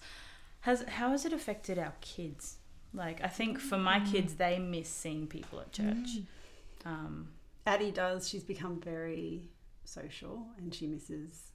Has 0.62 0.84
how 0.88 1.10
has 1.10 1.25
it 1.25 1.34
affected 1.34 1.80
our 1.80 1.93
kids? 2.02 2.58
Like 2.93 3.23
I 3.23 3.28
think 3.28 3.60
for 3.60 3.78
my 3.78 3.99
kids, 3.99 4.36
they 4.36 4.60
miss 4.60 4.89
seeing 4.89 5.28
people 5.28 5.60
at 5.60 5.71
church. 5.71 6.19
Um, 6.86 7.30
Addie 7.65 7.91
does. 7.91 8.28
She's 8.28 8.43
become 8.43 8.80
very 8.80 9.49
social 9.84 10.45
and 10.58 10.73
she 10.73 10.88
misses 10.88 11.52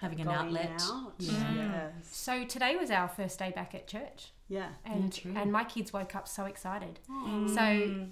having 0.00 0.20
an 0.20 0.28
outlet 0.28 0.82
out. 0.82 1.14
Yeah. 1.18 1.54
Yes. 1.54 1.92
So 2.10 2.44
today 2.44 2.76
was 2.76 2.90
our 2.90 3.08
first 3.08 3.38
day 3.38 3.52
back 3.54 3.74
at 3.74 3.86
church, 3.86 4.32
Yeah. 4.48 4.68
and 4.84 5.12
true. 5.12 5.32
and 5.36 5.50
my 5.52 5.64
kids 5.64 5.92
woke 5.92 6.14
up 6.14 6.28
so 6.28 6.44
excited. 6.44 6.98
Mm. 7.10 7.54
So 7.54 7.62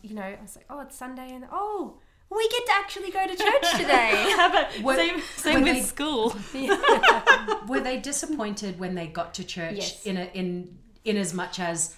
you 0.03 0.15
know, 0.15 0.23
I 0.23 0.39
was 0.41 0.57
like, 0.57 0.67
oh, 0.71 0.81
it's 0.81 0.97
Sunday, 0.97 1.33
and 1.35 1.45
oh, 1.53 1.99
we 2.35 2.49
get 2.49 2.67
to 2.67 2.73
actually 2.75 3.11
go 3.11 3.27
to 3.27 3.37
church 3.37 3.71
today. 3.77 4.33
how 4.37 4.49
about 4.49 4.81
Were- 4.83 4.97
same 4.97 5.21
same 5.37 5.55
were 5.61 5.65
with 5.67 5.75
they- 5.77 5.83
school? 5.83 6.35
were 7.67 7.81
they 7.81 7.99
disappointed 7.99 8.79
when 8.79 8.95
they 8.95 9.07
got 9.07 9.35
to 9.35 9.45
church 9.45 9.77
Yes. 9.77 10.07
in 10.07 10.17
a, 10.17 10.25
in 10.35 10.79
in 11.05 11.17
as 11.17 11.35
much 11.35 11.59
as 11.59 11.97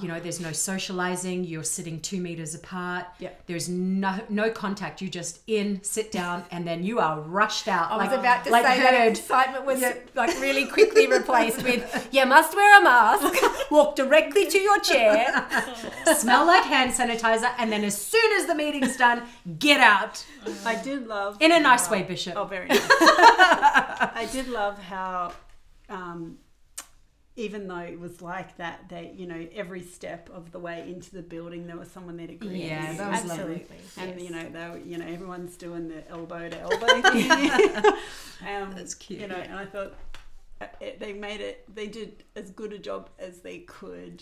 you 0.00 0.06
know 0.06 0.20
there's 0.20 0.38
no 0.40 0.52
socializing 0.52 1.42
you're 1.42 1.64
sitting 1.64 2.00
two 2.00 2.20
meters 2.20 2.54
apart 2.54 3.04
Yep. 3.18 3.42
there's 3.48 3.68
no 3.68 4.20
no 4.28 4.48
contact 4.50 5.02
you 5.02 5.08
just 5.08 5.40
in 5.48 5.82
sit 5.82 6.12
down 6.12 6.44
and 6.52 6.64
then 6.66 6.84
you 6.84 7.00
are 7.00 7.20
rushed 7.20 7.66
out. 7.66 7.90
I 7.90 7.96
was 7.96 8.06
like, 8.06 8.20
about 8.20 8.44
to 8.44 8.50
like 8.52 8.64
say 8.64 8.80
that 8.80 9.08
excitement 9.08 9.66
was 9.66 9.82
like 10.14 10.40
really 10.40 10.66
quickly 10.66 11.06
replaced 11.18 11.62
with 11.64 12.08
you 12.12 12.24
must 12.26 12.54
wear 12.54 12.80
a 12.80 12.84
mask, 12.84 13.70
walk 13.72 13.96
directly 13.96 14.46
to 14.48 14.58
your 14.58 14.78
chair. 14.80 15.26
smell 16.16 16.46
like 16.46 16.62
hand 16.64 16.92
sanitizer 16.92 17.50
and 17.58 17.72
then 17.72 17.82
as 17.82 18.00
soon 18.00 18.32
as 18.40 18.46
the 18.46 18.54
meeting's 18.54 18.96
done 18.96 19.24
get 19.58 19.80
out. 19.80 20.24
I 20.64 20.76
did 20.80 21.06
love 21.08 21.36
in 21.40 21.50
a 21.50 21.58
nice 21.60 21.86
how- 21.86 21.92
way 21.92 22.02
bishop. 22.02 22.34
Oh, 22.36 22.44
very 22.44 22.68
nice. 22.68 22.80
I 22.90 24.28
did 24.30 24.48
love 24.48 24.78
how, 24.78 25.32
um, 25.88 26.38
even 27.38 27.68
though 27.68 27.78
it 27.78 27.98
was 27.98 28.20
like 28.20 28.56
that, 28.56 28.88
they, 28.88 29.12
you 29.16 29.24
know, 29.24 29.46
every 29.54 29.80
step 29.80 30.28
of 30.34 30.50
the 30.50 30.58
way 30.58 30.84
into 30.88 31.12
the 31.12 31.22
building, 31.22 31.68
there 31.68 31.76
was 31.76 31.88
someone 31.88 32.16
there 32.16 32.26
to 32.26 32.34
greet 32.34 32.64
Yeah, 32.64 32.92
that 32.94 33.10
was 33.12 33.30
Absolutely. 33.30 33.54
lovely. 33.54 33.76
And 33.96 34.20
yes. 34.20 34.22
you 34.22 34.36
know, 34.36 34.48
they 34.48 34.68
were, 34.68 34.84
you 34.84 34.98
know, 34.98 35.06
everyone's 35.06 35.56
doing 35.56 35.88
the 35.88 36.06
elbow 36.10 36.48
to 36.48 36.60
elbow 36.60 37.00
thing. 37.00 37.30
um, 38.46 38.74
That's 38.74 38.94
cute. 38.94 39.20
You 39.20 39.28
know, 39.28 39.36
and 39.36 39.54
I 39.54 39.66
thought 39.66 39.94
uh, 40.60 40.66
it, 40.80 40.98
they 40.98 41.12
made 41.12 41.40
it. 41.40 41.64
They 41.72 41.86
did 41.86 42.24
as 42.34 42.50
good 42.50 42.72
a 42.72 42.78
job 42.78 43.08
as 43.20 43.38
they 43.38 43.58
could. 43.58 44.20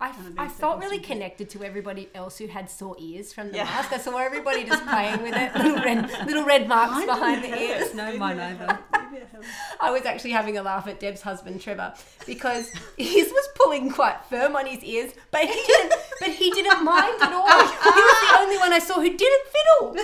I, 0.00 0.12
I 0.38 0.46
felt 0.48 0.78
really 0.80 1.00
connected 1.00 1.50
to 1.50 1.64
everybody 1.64 2.08
else 2.14 2.38
who 2.38 2.46
had 2.46 2.70
sore 2.70 2.94
ears 3.00 3.32
from 3.32 3.50
the 3.50 3.56
Yeah. 3.56 3.64
mask. 3.64 3.92
I 3.92 3.98
saw 3.98 4.16
everybody 4.18 4.62
just 4.64 4.86
playing 4.86 5.22
with 5.22 5.34
it, 5.34 5.54
little 5.56 5.76
red, 5.82 6.08
little 6.26 6.44
red 6.44 6.68
marks 6.68 6.92
Mine 6.92 7.06
behind 7.06 7.44
the 7.44 7.60
ears. 7.60 7.94
No, 7.94 8.04
Maybe 8.06 8.18
mine 8.18 8.38
either. 8.38 8.64
hurt. 8.66 8.80
Maybe 8.92 9.22
it 9.22 9.28
hurt. 9.32 9.44
I 9.80 9.90
was 9.90 10.04
actually 10.04 10.30
having 10.30 10.56
a 10.56 10.62
laugh 10.62 10.86
at 10.86 11.00
Deb's 11.00 11.22
husband 11.22 11.60
Trevor 11.60 11.94
because 12.26 12.70
his 12.96 13.32
was 13.32 13.48
pulling 13.56 13.90
quite 13.90 14.18
firm 14.30 14.54
on 14.54 14.66
his 14.66 14.84
ears, 14.84 15.12
but 15.32 15.40
he 15.40 15.62
didn't. 15.66 15.94
But 16.20 16.30
he 16.30 16.50
didn't 16.50 16.84
mind 16.84 17.20
at 17.22 17.32
all. 17.32 17.46
He 17.48 18.00
was 18.00 18.30
the 18.30 18.38
only 18.38 18.58
one 18.58 18.72
I 18.72 18.78
saw 18.78 18.94
who 19.00 19.16
didn't 19.16 19.46
fiddle. 19.46 19.96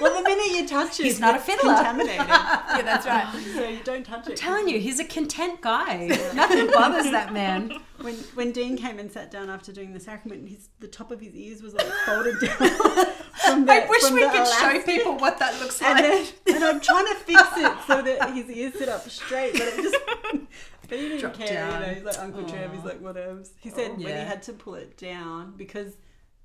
Well, 0.00 0.16
the 0.22 0.28
minute 0.28 0.58
you 0.58 0.66
touch 0.66 0.98
it, 1.00 1.04
He's 1.04 1.20
not 1.20 1.34
a 1.36 1.38
fiddler. 1.38 1.74
Contaminated. 1.74 2.26
yeah, 2.26 2.82
that's 2.82 3.06
right. 3.06 3.26
so 3.54 3.68
you 3.68 3.80
don't 3.84 4.04
touch 4.04 4.26
it. 4.26 4.30
I'm 4.30 4.36
telling 4.36 4.68
you, 4.68 4.78
he's 4.78 4.98
a 4.98 5.04
content 5.04 5.60
guy. 5.60 6.06
Nothing 6.34 6.68
bothers 6.68 7.10
that 7.10 7.32
man. 7.34 7.80
When 8.02 8.14
when 8.34 8.52
Dean 8.52 8.76
came 8.76 8.98
and 8.98 9.10
sat 9.12 9.30
down 9.30 9.50
after 9.50 9.72
doing 9.72 9.92
the 9.92 10.00
sacrament, 10.00 10.48
his 10.48 10.68
the 10.78 10.88
top 10.88 11.10
of 11.10 11.20
his 11.20 11.34
ears 11.34 11.62
was 11.62 11.74
like 11.74 11.86
folded 12.06 12.36
down. 12.40 12.56
The, 13.50 13.72
I 13.72 13.86
wish 13.88 14.10
we 14.12 14.20
could 14.28 14.46
show 14.46 14.80
people 14.82 15.16
what 15.16 15.38
that 15.40 15.58
looks 15.60 15.82
And, 15.82 15.94
like. 15.98 16.44
then, 16.44 16.54
and 16.56 16.64
I'm 16.64 16.80
trying 16.80 17.06
to 17.06 17.14
fix 17.16 17.42
it 17.56 17.72
so 17.86 18.00
that 18.00 18.32
his 18.32 18.48
ears 18.48 18.74
sit 18.74 18.88
up 18.88 19.08
straight, 19.10 19.54
but 19.54 19.62
it 19.62 19.76
just. 19.76 19.96
But 20.88 20.98
he 20.98 21.08
didn't 21.08 21.20
Dropped 21.20 21.38
care, 21.38 21.48
down. 21.54 21.80
you 21.80 21.86
know. 21.86 21.94
He's 21.94 22.04
like 22.04 22.18
Uncle 22.18 22.44
Trev. 22.44 22.72
He's 22.74 22.84
like 22.84 23.00
whatever. 23.00 23.42
He 23.60 23.70
said 23.70 23.90
when 23.96 24.06
he 24.06 24.12
had 24.12 24.42
to 24.44 24.52
pull 24.52 24.74
it 24.74 24.96
down 24.98 25.54
because 25.56 25.94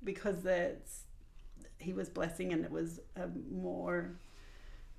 because 0.04 0.42
that's 0.42 1.02
he 1.78 1.92
was 1.92 2.08
blessing 2.08 2.52
and 2.52 2.64
it 2.64 2.70
was 2.70 2.98
a 3.16 3.28
more 3.50 4.18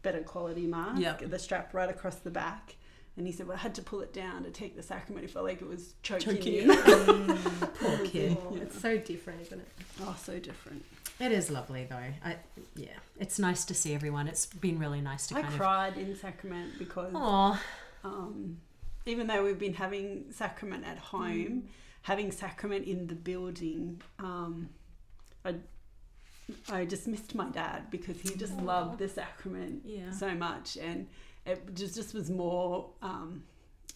better 0.01 0.21
quality 0.21 0.67
mask. 0.67 1.01
Yep. 1.01 1.29
The 1.29 1.39
strap 1.39 1.73
right 1.73 1.89
across 1.89 2.15
the 2.15 2.29
back. 2.31 2.75
And 3.17 3.25
he 3.25 3.33
said, 3.33 3.47
"Well, 3.47 3.57
I 3.57 3.59
had 3.61 3.73
to 3.75 3.81
pull 3.81 4.01
it 4.01 4.13
down 4.13 4.43
to 4.43 4.51
take 4.51 4.75
the 4.75 4.83
sacrament. 4.83 5.25
It 5.25 5.31
felt 5.31 5.45
like 5.45 5.61
it 5.61 5.67
was 5.67 5.95
choking, 6.03 6.35
Choking 6.35 6.53
you." 6.53 6.61
you. 6.61 7.35
Poor 7.79 7.97
kid. 8.05 8.37
Oh, 8.39 8.55
it's 8.61 8.79
so 8.79 8.97
different, 8.97 9.41
isn't 9.41 9.59
it? 9.59 9.67
oh, 10.01 10.15
so 10.21 10.37
different. 10.39 10.85
It 11.19 11.31
is 11.31 11.49
lovely 11.49 11.85
though. 11.89 11.95
I 12.23 12.37
yeah, 12.75 12.89
it's 13.19 13.39
nice 13.39 13.65
to 13.65 13.73
see 13.73 13.95
everyone. 13.95 14.27
It's 14.27 14.45
been 14.45 14.77
really 14.77 15.01
nice 15.01 15.25
to 15.27 15.37
I 15.37 15.41
cried 15.41 15.97
in 15.97 16.15
sacrament 16.15 16.77
because 16.77 17.09
of. 17.09 17.15
Aw, 17.15 17.61
um, 18.03 18.57
even 19.07 19.25
though 19.25 19.43
we've 19.43 19.57
been 19.57 19.73
having 19.73 20.25
sacrament 20.31 20.85
at 20.85 20.99
home, 20.99 21.63
having 22.03 22.31
sacrament 22.31 22.85
in 22.85 23.07
the 23.07 23.15
building, 23.15 23.99
um, 24.19 24.69
I, 25.43 25.55
I 26.69 26.85
just 26.85 27.07
missed 27.07 27.33
my 27.33 27.49
dad 27.49 27.89
because 27.89 28.19
he 28.21 28.35
just 28.35 28.53
loved 28.61 28.99
the 28.99 29.09
sacrament 29.09 29.81
Yeah. 29.85 30.11
so 30.11 30.35
much, 30.35 30.77
and 30.77 31.07
it 31.47 31.73
just 31.75 31.95
just 31.95 32.13
was 32.13 32.29
more 32.29 32.89
um, 33.01 33.43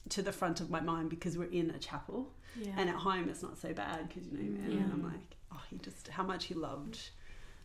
to 0.10 0.22
the 0.22 0.32
front 0.32 0.60
of 0.62 0.70
my 0.70 0.82
mind 0.82 1.10
because 1.10 1.38
we're 1.38 1.52
in 1.52 1.70
a 1.72 1.80
chapel, 1.80 2.32
yeah. 2.60 2.72
and 2.78 2.90
at 2.90 2.96
home 2.96 3.30
it's 3.30 3.44
not 3.44 3.58
so 3.58 3.74
bad 3.74 4.08
because 4.08 4.28
you 4.28 4.38
know, 4.38 4.64
and 4.66 4.74
Yeah. 4.74 4.80
I'm 4.94 5.04
like, 5.04 5.36
oh, 5.54 5.62
he 5.70 5.78
just 5.78 6.08
how 6.10 6.24
much 6.24 6.46
he 6.46 6.54
loved. 6.54 6.98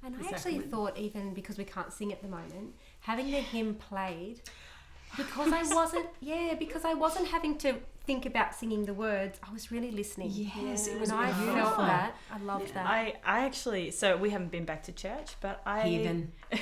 And 0.03 0.15
The 0.15 0.19
I 0.19 0.29
actually 0.29 0.37
sacrament. 0.61 0.71
thought, 0.71 0.99
even 0.99 1.35
because 1.35 1.57
we 1.59 1.65
can't 1.65 1.93
sing 1.93 2.13
at 2.13 2.21
the 2.23 2.29
moment, 2.29 2.75
having 3.01 3.27
the 3.31 3.39
hymn 3.41 3.75
played, 3.75 4.41
because 5.17 5.53
I 5.53 5.63
wasn't, 5.75 6.07
yeah, 6.21 6.55
because 6.59 6.85
I 6.85 6.95
wasn't 6.95 7.27
having 7.29 7.57
to 7.59 7.75
think 8.05 8.25
about 8.27 8.55
singing 8.55 8.85
the 8.85 8.95
words, 8.95 9.41
I 9.43 9.53
was 9.53 9.73
really 9.73 9.91
listening. 9.91 10.31
Yes, 10.33 10.87
it 10.87 10.93
And 10.93 11.01
was 11.01 11.11
I 11.11 11.33
beautiful. 11.33 11.55
felt 11.55 11.77
that. 11.79 12.15
I 12.31 12.39
loved 12.39 12.69
Yeah. 12.69 12.75
that. 12.75 12.87
I, 12.87 13.15
I 13.25 13.39
actually 13.47 13.91
so 13.91 14.17
we 14.17 14.31
haven't 14.31 14.53
been 14.53 14.65
back 14.67 14.83
to 14.85 14.93
church, 14.93 15.35
but 15.41 15.61
I 15.67 15.83
Heathen. 15.89 16.31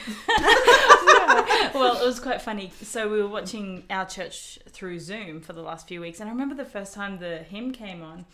well, 1.75 2.01
it 2.01 2.05
was 2.07 2.21
quite 2.21 2.43
funny. 2.43 2.73
So 2.83 3.09
we 3.09 3.21
were 3.23 3.29
watching 3.29 3.85
our 3.91 4.07
church 4.07 4.59
through 4.69 4.99
Zoom 5.01 5.41
for 5.41 5.53
the 5.53 5.63
last 5.63 5.89
few 5.89 6.01
weeks, 6.01 6.21
and 6.21 6.29
I 6.29 6.33
remember 6.33 6.55
the 6.55 6.65
first 6.65 6.95
time 6.95 7.19
the 7.19 7.39
hymn 7.39 7.73
came 7.73 8.03
on, 8.03 8.27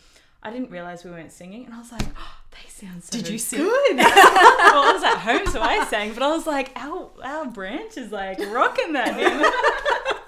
I 0.43 0.51
didn't 0.51 0.71
realize 0.71 1.05
we 1.05 1.11
weren't 1.11 1.33
singing, 1.33 1.67
and 1.67 1.75
I 1.75 1.79
was 1.79 1.93
like, 1.93 2.03
oh, 2.17 2.37
"They 2.53 2.69
sound 2.69 3.05
so 3.05 3.17
Did 3.17 3.29
you 3.29 3.39
see? 3.39 3.59
Good. 3.59 3.97
well, 3.97 4.07
I 4.07 4.93
was 4.95 5.03
at 5.03 5.19
home, 5.19 5.47
so 5.47 5.61
I 5.61 5.85
sang, 5.87 6.15
but 6.15 6.23
I 6.23 6.29
was 6.29 6.47
like, 6.47 6.73
our 6.77 7.11
our 7.23 7.47
branch 7.47 7.97
is 7.97 8.11
like 8.11 8.39
rocking 8.51 8.93
that 8.95 9.15
hymn. 9.15 9.43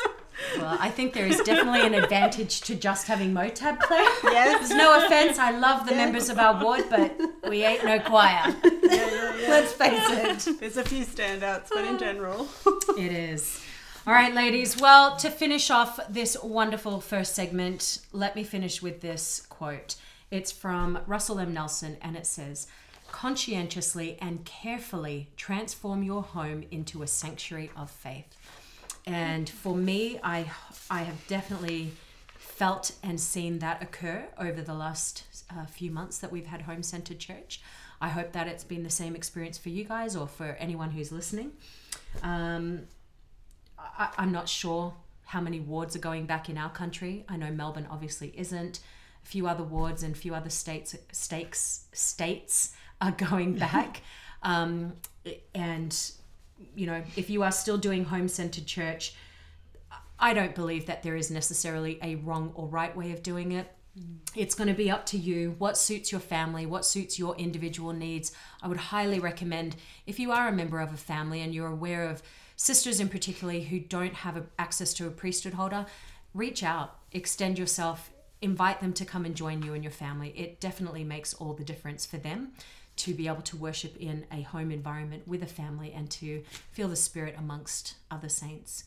Well, 0.59 0.77
I 0.81 0.91
think 0.91 1.15
there 1.15 1.25
is 1.25 1.39
definitely 1.41 1.87
an 1.87 1.95
advantage 1.95 2.61
to 2.63 2.75
just 2.75 3.07
having 3.07 3.33
Motab 3.33 3.81
play. 3.81 4.05
yes. 4.25 4.69
There's 4.69 4.79
no 4.79 5.05
offense. 5.05 5.39
I 5.39 5.51
love 5.53 5.89
the 5.89 5.95
members 5.95 6.29
of 6.29 6.39
our 6.39 6.63
ward, 6.63 6.85
but 6.91 7.19
we 7.49 7.65
ain't 7.65 7.85
no 7.85 7.99
choir. 8.01 8.55
Let's 9.53 9.73
face 9.75 10.47
it. 10.47 10.57
There's 10.61 10.79
a 10.79 10.83
few 10.83 11.05
standouts, 11.05 11.69
but 11.69 11.85
in 11.85 11.99
general. 11.99 12.49
It 12.97 13.13
is. 13.13 13.61
All 14.07 14.15
right, 14.15 14.33
ladies. 14.33 14.81
Well, 14.81 15.17
to 15.17 15.31
finish 15.31 15.71
off 15.71 16.01
this 16.09 16.37
wonderful 16.43 17.03
first 17.03 17.35
segment, 17.35 17.99
let 18.13 18.35
me 18.35 18.45
finish 18.45 18.81
with 18.81 19.03
this 19.03 19.47
quote. 19.51 19.97
It's 20.31 20.51
from 20.51 21.01
Russell 21.07 21.39
M. 21.39 21.53
Nelson, 21.53 21.99
and 22.01 22.17
it 22.17 22.27
says, 22.27 22.67
Conscientiously 23.11 24.17
and 24.23 24.43
carefully 24.47 25.29
transform 25.37 26.03
your 26.03 26.23
home 26.23 26.65
into 26.71 27.03
a 27.03 27.07
sanctuary 27.07 27.71
of 27.77 27.91
faith. 27.91 28.35
And 29.05 29.51
for 29.51 29.77
me, 29.77 30.19
I, 30.25 30.51
I 30.91 31.03
have 31.03 31.27
definitely 31.29 31.93
felt 32.39 32.93
and 33.03 33.21
seen 33.21 33.59
that 33.59 33.83
occur 33.83 34.25
over 34.39 34.63
the 34.63 34.75
last 34.75 35.25
uh, 35.51 35.67
few 35.67 35.91
months 35.91 36.19
that 36.19 36.33
we've 36.33 36.47
had 36.47 36.63
home 36.63 36.83
centered 36.83 37.19
church. 37.19 37.61
I 38.03 38.09
hope 38.09 38.33
that 38.33 38.49
it's 38.49 38.65
been 38.65 38.83
the 38.83 38.91
same 38.91 39.15
experience 39.15 39.57
for 39.57 39.69
you 39.69 39.85
guys 39.85 40.17
or 40.17 40.27
for 40.27 40.57
anyone 40.59 40.91
who's 40.91 41.13
listening. 41.13 41.53
Um, 42.25 42.83
I, 43.79 44.09
I'm 44.19 44.33
not 44.33 44.49
sure 44.49 44.93
how 45.25 45.41
many 45.41 45.61
wards 45.61 45.95
are 45.95 46.01
going 46.01 46.27
back 46.27 46.51
in 46.51 46.59
our 46.59 46.69
country. 46.69 47.25
I 47.29 47.37
know 47.37 47.53
Melbourne 47.53 47.87
obviously 47.89 48.35
isn't. 48.37 48.81
A 49.25 49.27
few 49.27 49.47
other 49.47 49.63
wards 49.63 50.03
and 50.03 50.17
a 50.17 50.19
few 50.19 50.35
other 50.35 50.51
states 50.51 50.97
states 51.13 51.85
states 51.93 52.75
are 53.01 53.13
going 53.31 53.55
back. 53.55 54.03
um, 54.43 54.95
and 55.55 56.13
you 56.75 56.87
know, 56.87 57.03
if 57.17 57.31
you 57.31 57.45
are 57.45 57.53
still 57.53 57.79
doing 57.79 58.05
home 58.05 58.27
centered 58.27 58.67
church, 58.67 59.15
I 60.19 60.35
don't 60.35 60.57
believe 60.57 60.87
that 60.87 61.05
there 61.05 61.15
is 61.15 61.31
necessarily 61.31 62.01
a 62.03 62.17
wrong 62.17 62.51
or 62.57 62.67
right 62.67 62.97
way 62.97 63.13
of 63.13 63.23
doing 63.23 63.53
it. 63.53 63.73
It's 64.35 64.55
going 64.55 64.69
to 64.69 64.75
be 64.75 64.91
up 64.91 65.05
to 65.07 65.19
you 65.19 65.55
what 65.59 65.77
suits 65.77 66.11
your 66.11 66.21
family, 66.21 66.65
what 66.65 66.87
suits 66.87 67.19
your 67.19 67.37
individual 67.37 67.93
needs. 67.93 68.33
I 68.63 68.69
would 68.69 68.79
highly 68.79 69.21
recommend 69.21 69.77
if 70.07 70.19
you 70.19 70.33
are 70.33 70.49
a 70.49 70.53
member 70.53 70.81
of 70.81 70.95
a 70.95 70.97
family 70.97 71.43
and 71.43 71.55
you're 71.55 71.69
aware 71.69 72.09
of 72.09 72.23
sisters 72.57 73.01
in 73.01 73.09
particular 73.09 73.61
who 73.61 73.79
don't 73.79 74.15
have 74.15 74.47
access 74.59 74.95
to 74.95 75.07
a 75.07 75.11
priesthood 75.11 75.55
holder, 75.55 75.85
reach 76.33 76.63
out, 76.63 76.97
extend 77.13 77.59
yourself, 77.59 78.11
invite 78.41 78.81
them 78.81 78.95
to 78.95 79.05
come 79.05 79.25
and 79.27 79.35
join 79.35 79.63
you 79.63 79.75
and 79.75 79.85
your 79.85 79.93
family. 79.93 80.33
It 80.37 80.61
definitely 80.61 81.05
makes 81.05 81.35
all 81.35 81.53
the 81.53 81.65
difference 81.65 82.07
for 82.07 82.17
them 82.17 82.53
to 82.97 83.15
be 83.15 83.27
able 83.27 83.43
to 83.43 83.57
worship 83.57 83.97
in 83.99 84.25
a 84.33 84.43
home 84.43 84.71
environment 84.71 85.27
with 85.27 85.43
a 85.43 85.47
family 85.47 85.93
and 85.93 86.11
to 86.11 86.43
feel 86.71 86.89
the 86.89 86.97
spirit 86.97 87.35
amongst 87.39 87.95
other 88.11 88.29
saints. 88.29 88.85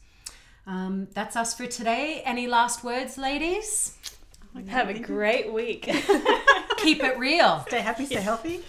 Um, 0.67 1.07
that's 1.13 1.35
us 1.35 1.53
for 1.53 1.67
today. 1.67 2.21
Any 2.25 2.47
last 2.47 2.83
words, 2.83 3.17
ladies? 3.17 3.97
Have 4.67 4.89
a 4.89 4.99
great 4.99 5.51
week. 5.51 5.83
Keep 6.77 7.03
it 7.03 7.17
real. 7.17 7.63
Stay 7.67 7.81
happy, 7.81 8.05
stay 8.05 8.15
healthy. 8.21 8.61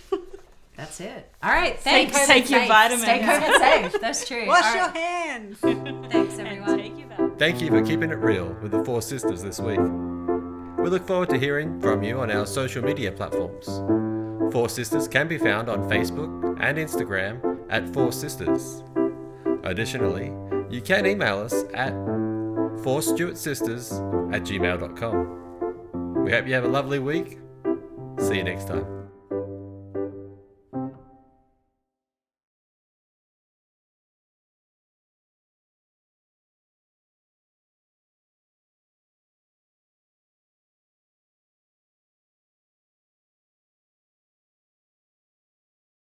That's 0.77 1.01
it. 1.01 1.31
All 1.43 1.51
right. 1.51 1.79
Thanks. 1.81 2.27
take 2.27 2.51
your 2.51 2.61
Safe. 2.61 2.69
vitamins. 2.69 3.03
Stay 3.03 3.21
COVID 3.21 3.59
safe. 3.93 4.01
That's 4.01 4.29
true. 4.29 4.47
Wash 4.47 4.63
All 4.65 4.75
your 4.77 4.89
hands. 4.91 5.59
Thanks, 6.13 6.39
everyone. 6.39 6.77
take 6.79 6.99
you 6.99 7.07
back. 7.07 7.39
Thank 7.39 7.63
you 7.63 7.69
for 7.69 7.83
keeping 7.83 8.11
it 8.11 8.19
real 8.19 8.55
with 8.63 8.73
the 8.73 8.85
Four 8.85 9.01
Sisters 9.01 9.43
this 9.43 9.59
week. 9.59 9.79
We 9.81 10.91
look 10.91 11.07
forward 11.07 11.31
to 11.31 11.39
hearing 11.39 11.81
from 11.81 12.03
you 12.03 12.21
on 12.21 12.31
our 12.31 12.45
social 12.47 12.83
media 12.83 13.11
platforms. 13.11 13.65
Four 14.53 14.69
Sisters 14.69 15.09
can 15.09 15.29
be 15.29 15.39
found 15.39 15.71
on 15.71 15.89
Facebook 15.89 16.59
and 16.61 16.77
Instagram 16.77 17.67
at 17.71 17.89
Four 17.95 18.13
Sisters. 18.13 18.83
Additionally, 19.65 20.31
you 20.69 20.83
can 20.83 21.07
email 21.07 21.39
us 21.39 21.55
at 21.73 21.93
fourstewartsisters 22.85 24.35
at 24.35 24.43
gmail.com. 24.43 25.46
We 26.25 26.33
hope 26.33 26.47
you 26.47 26.55
have 26.55 26.65
a 26.65 26.69
lovely 26.69 26.99
week. 26.99 27.39
See 28.19 28.37
you 28.37 28.45
next 28.45 28.67
time. 28.67 28.96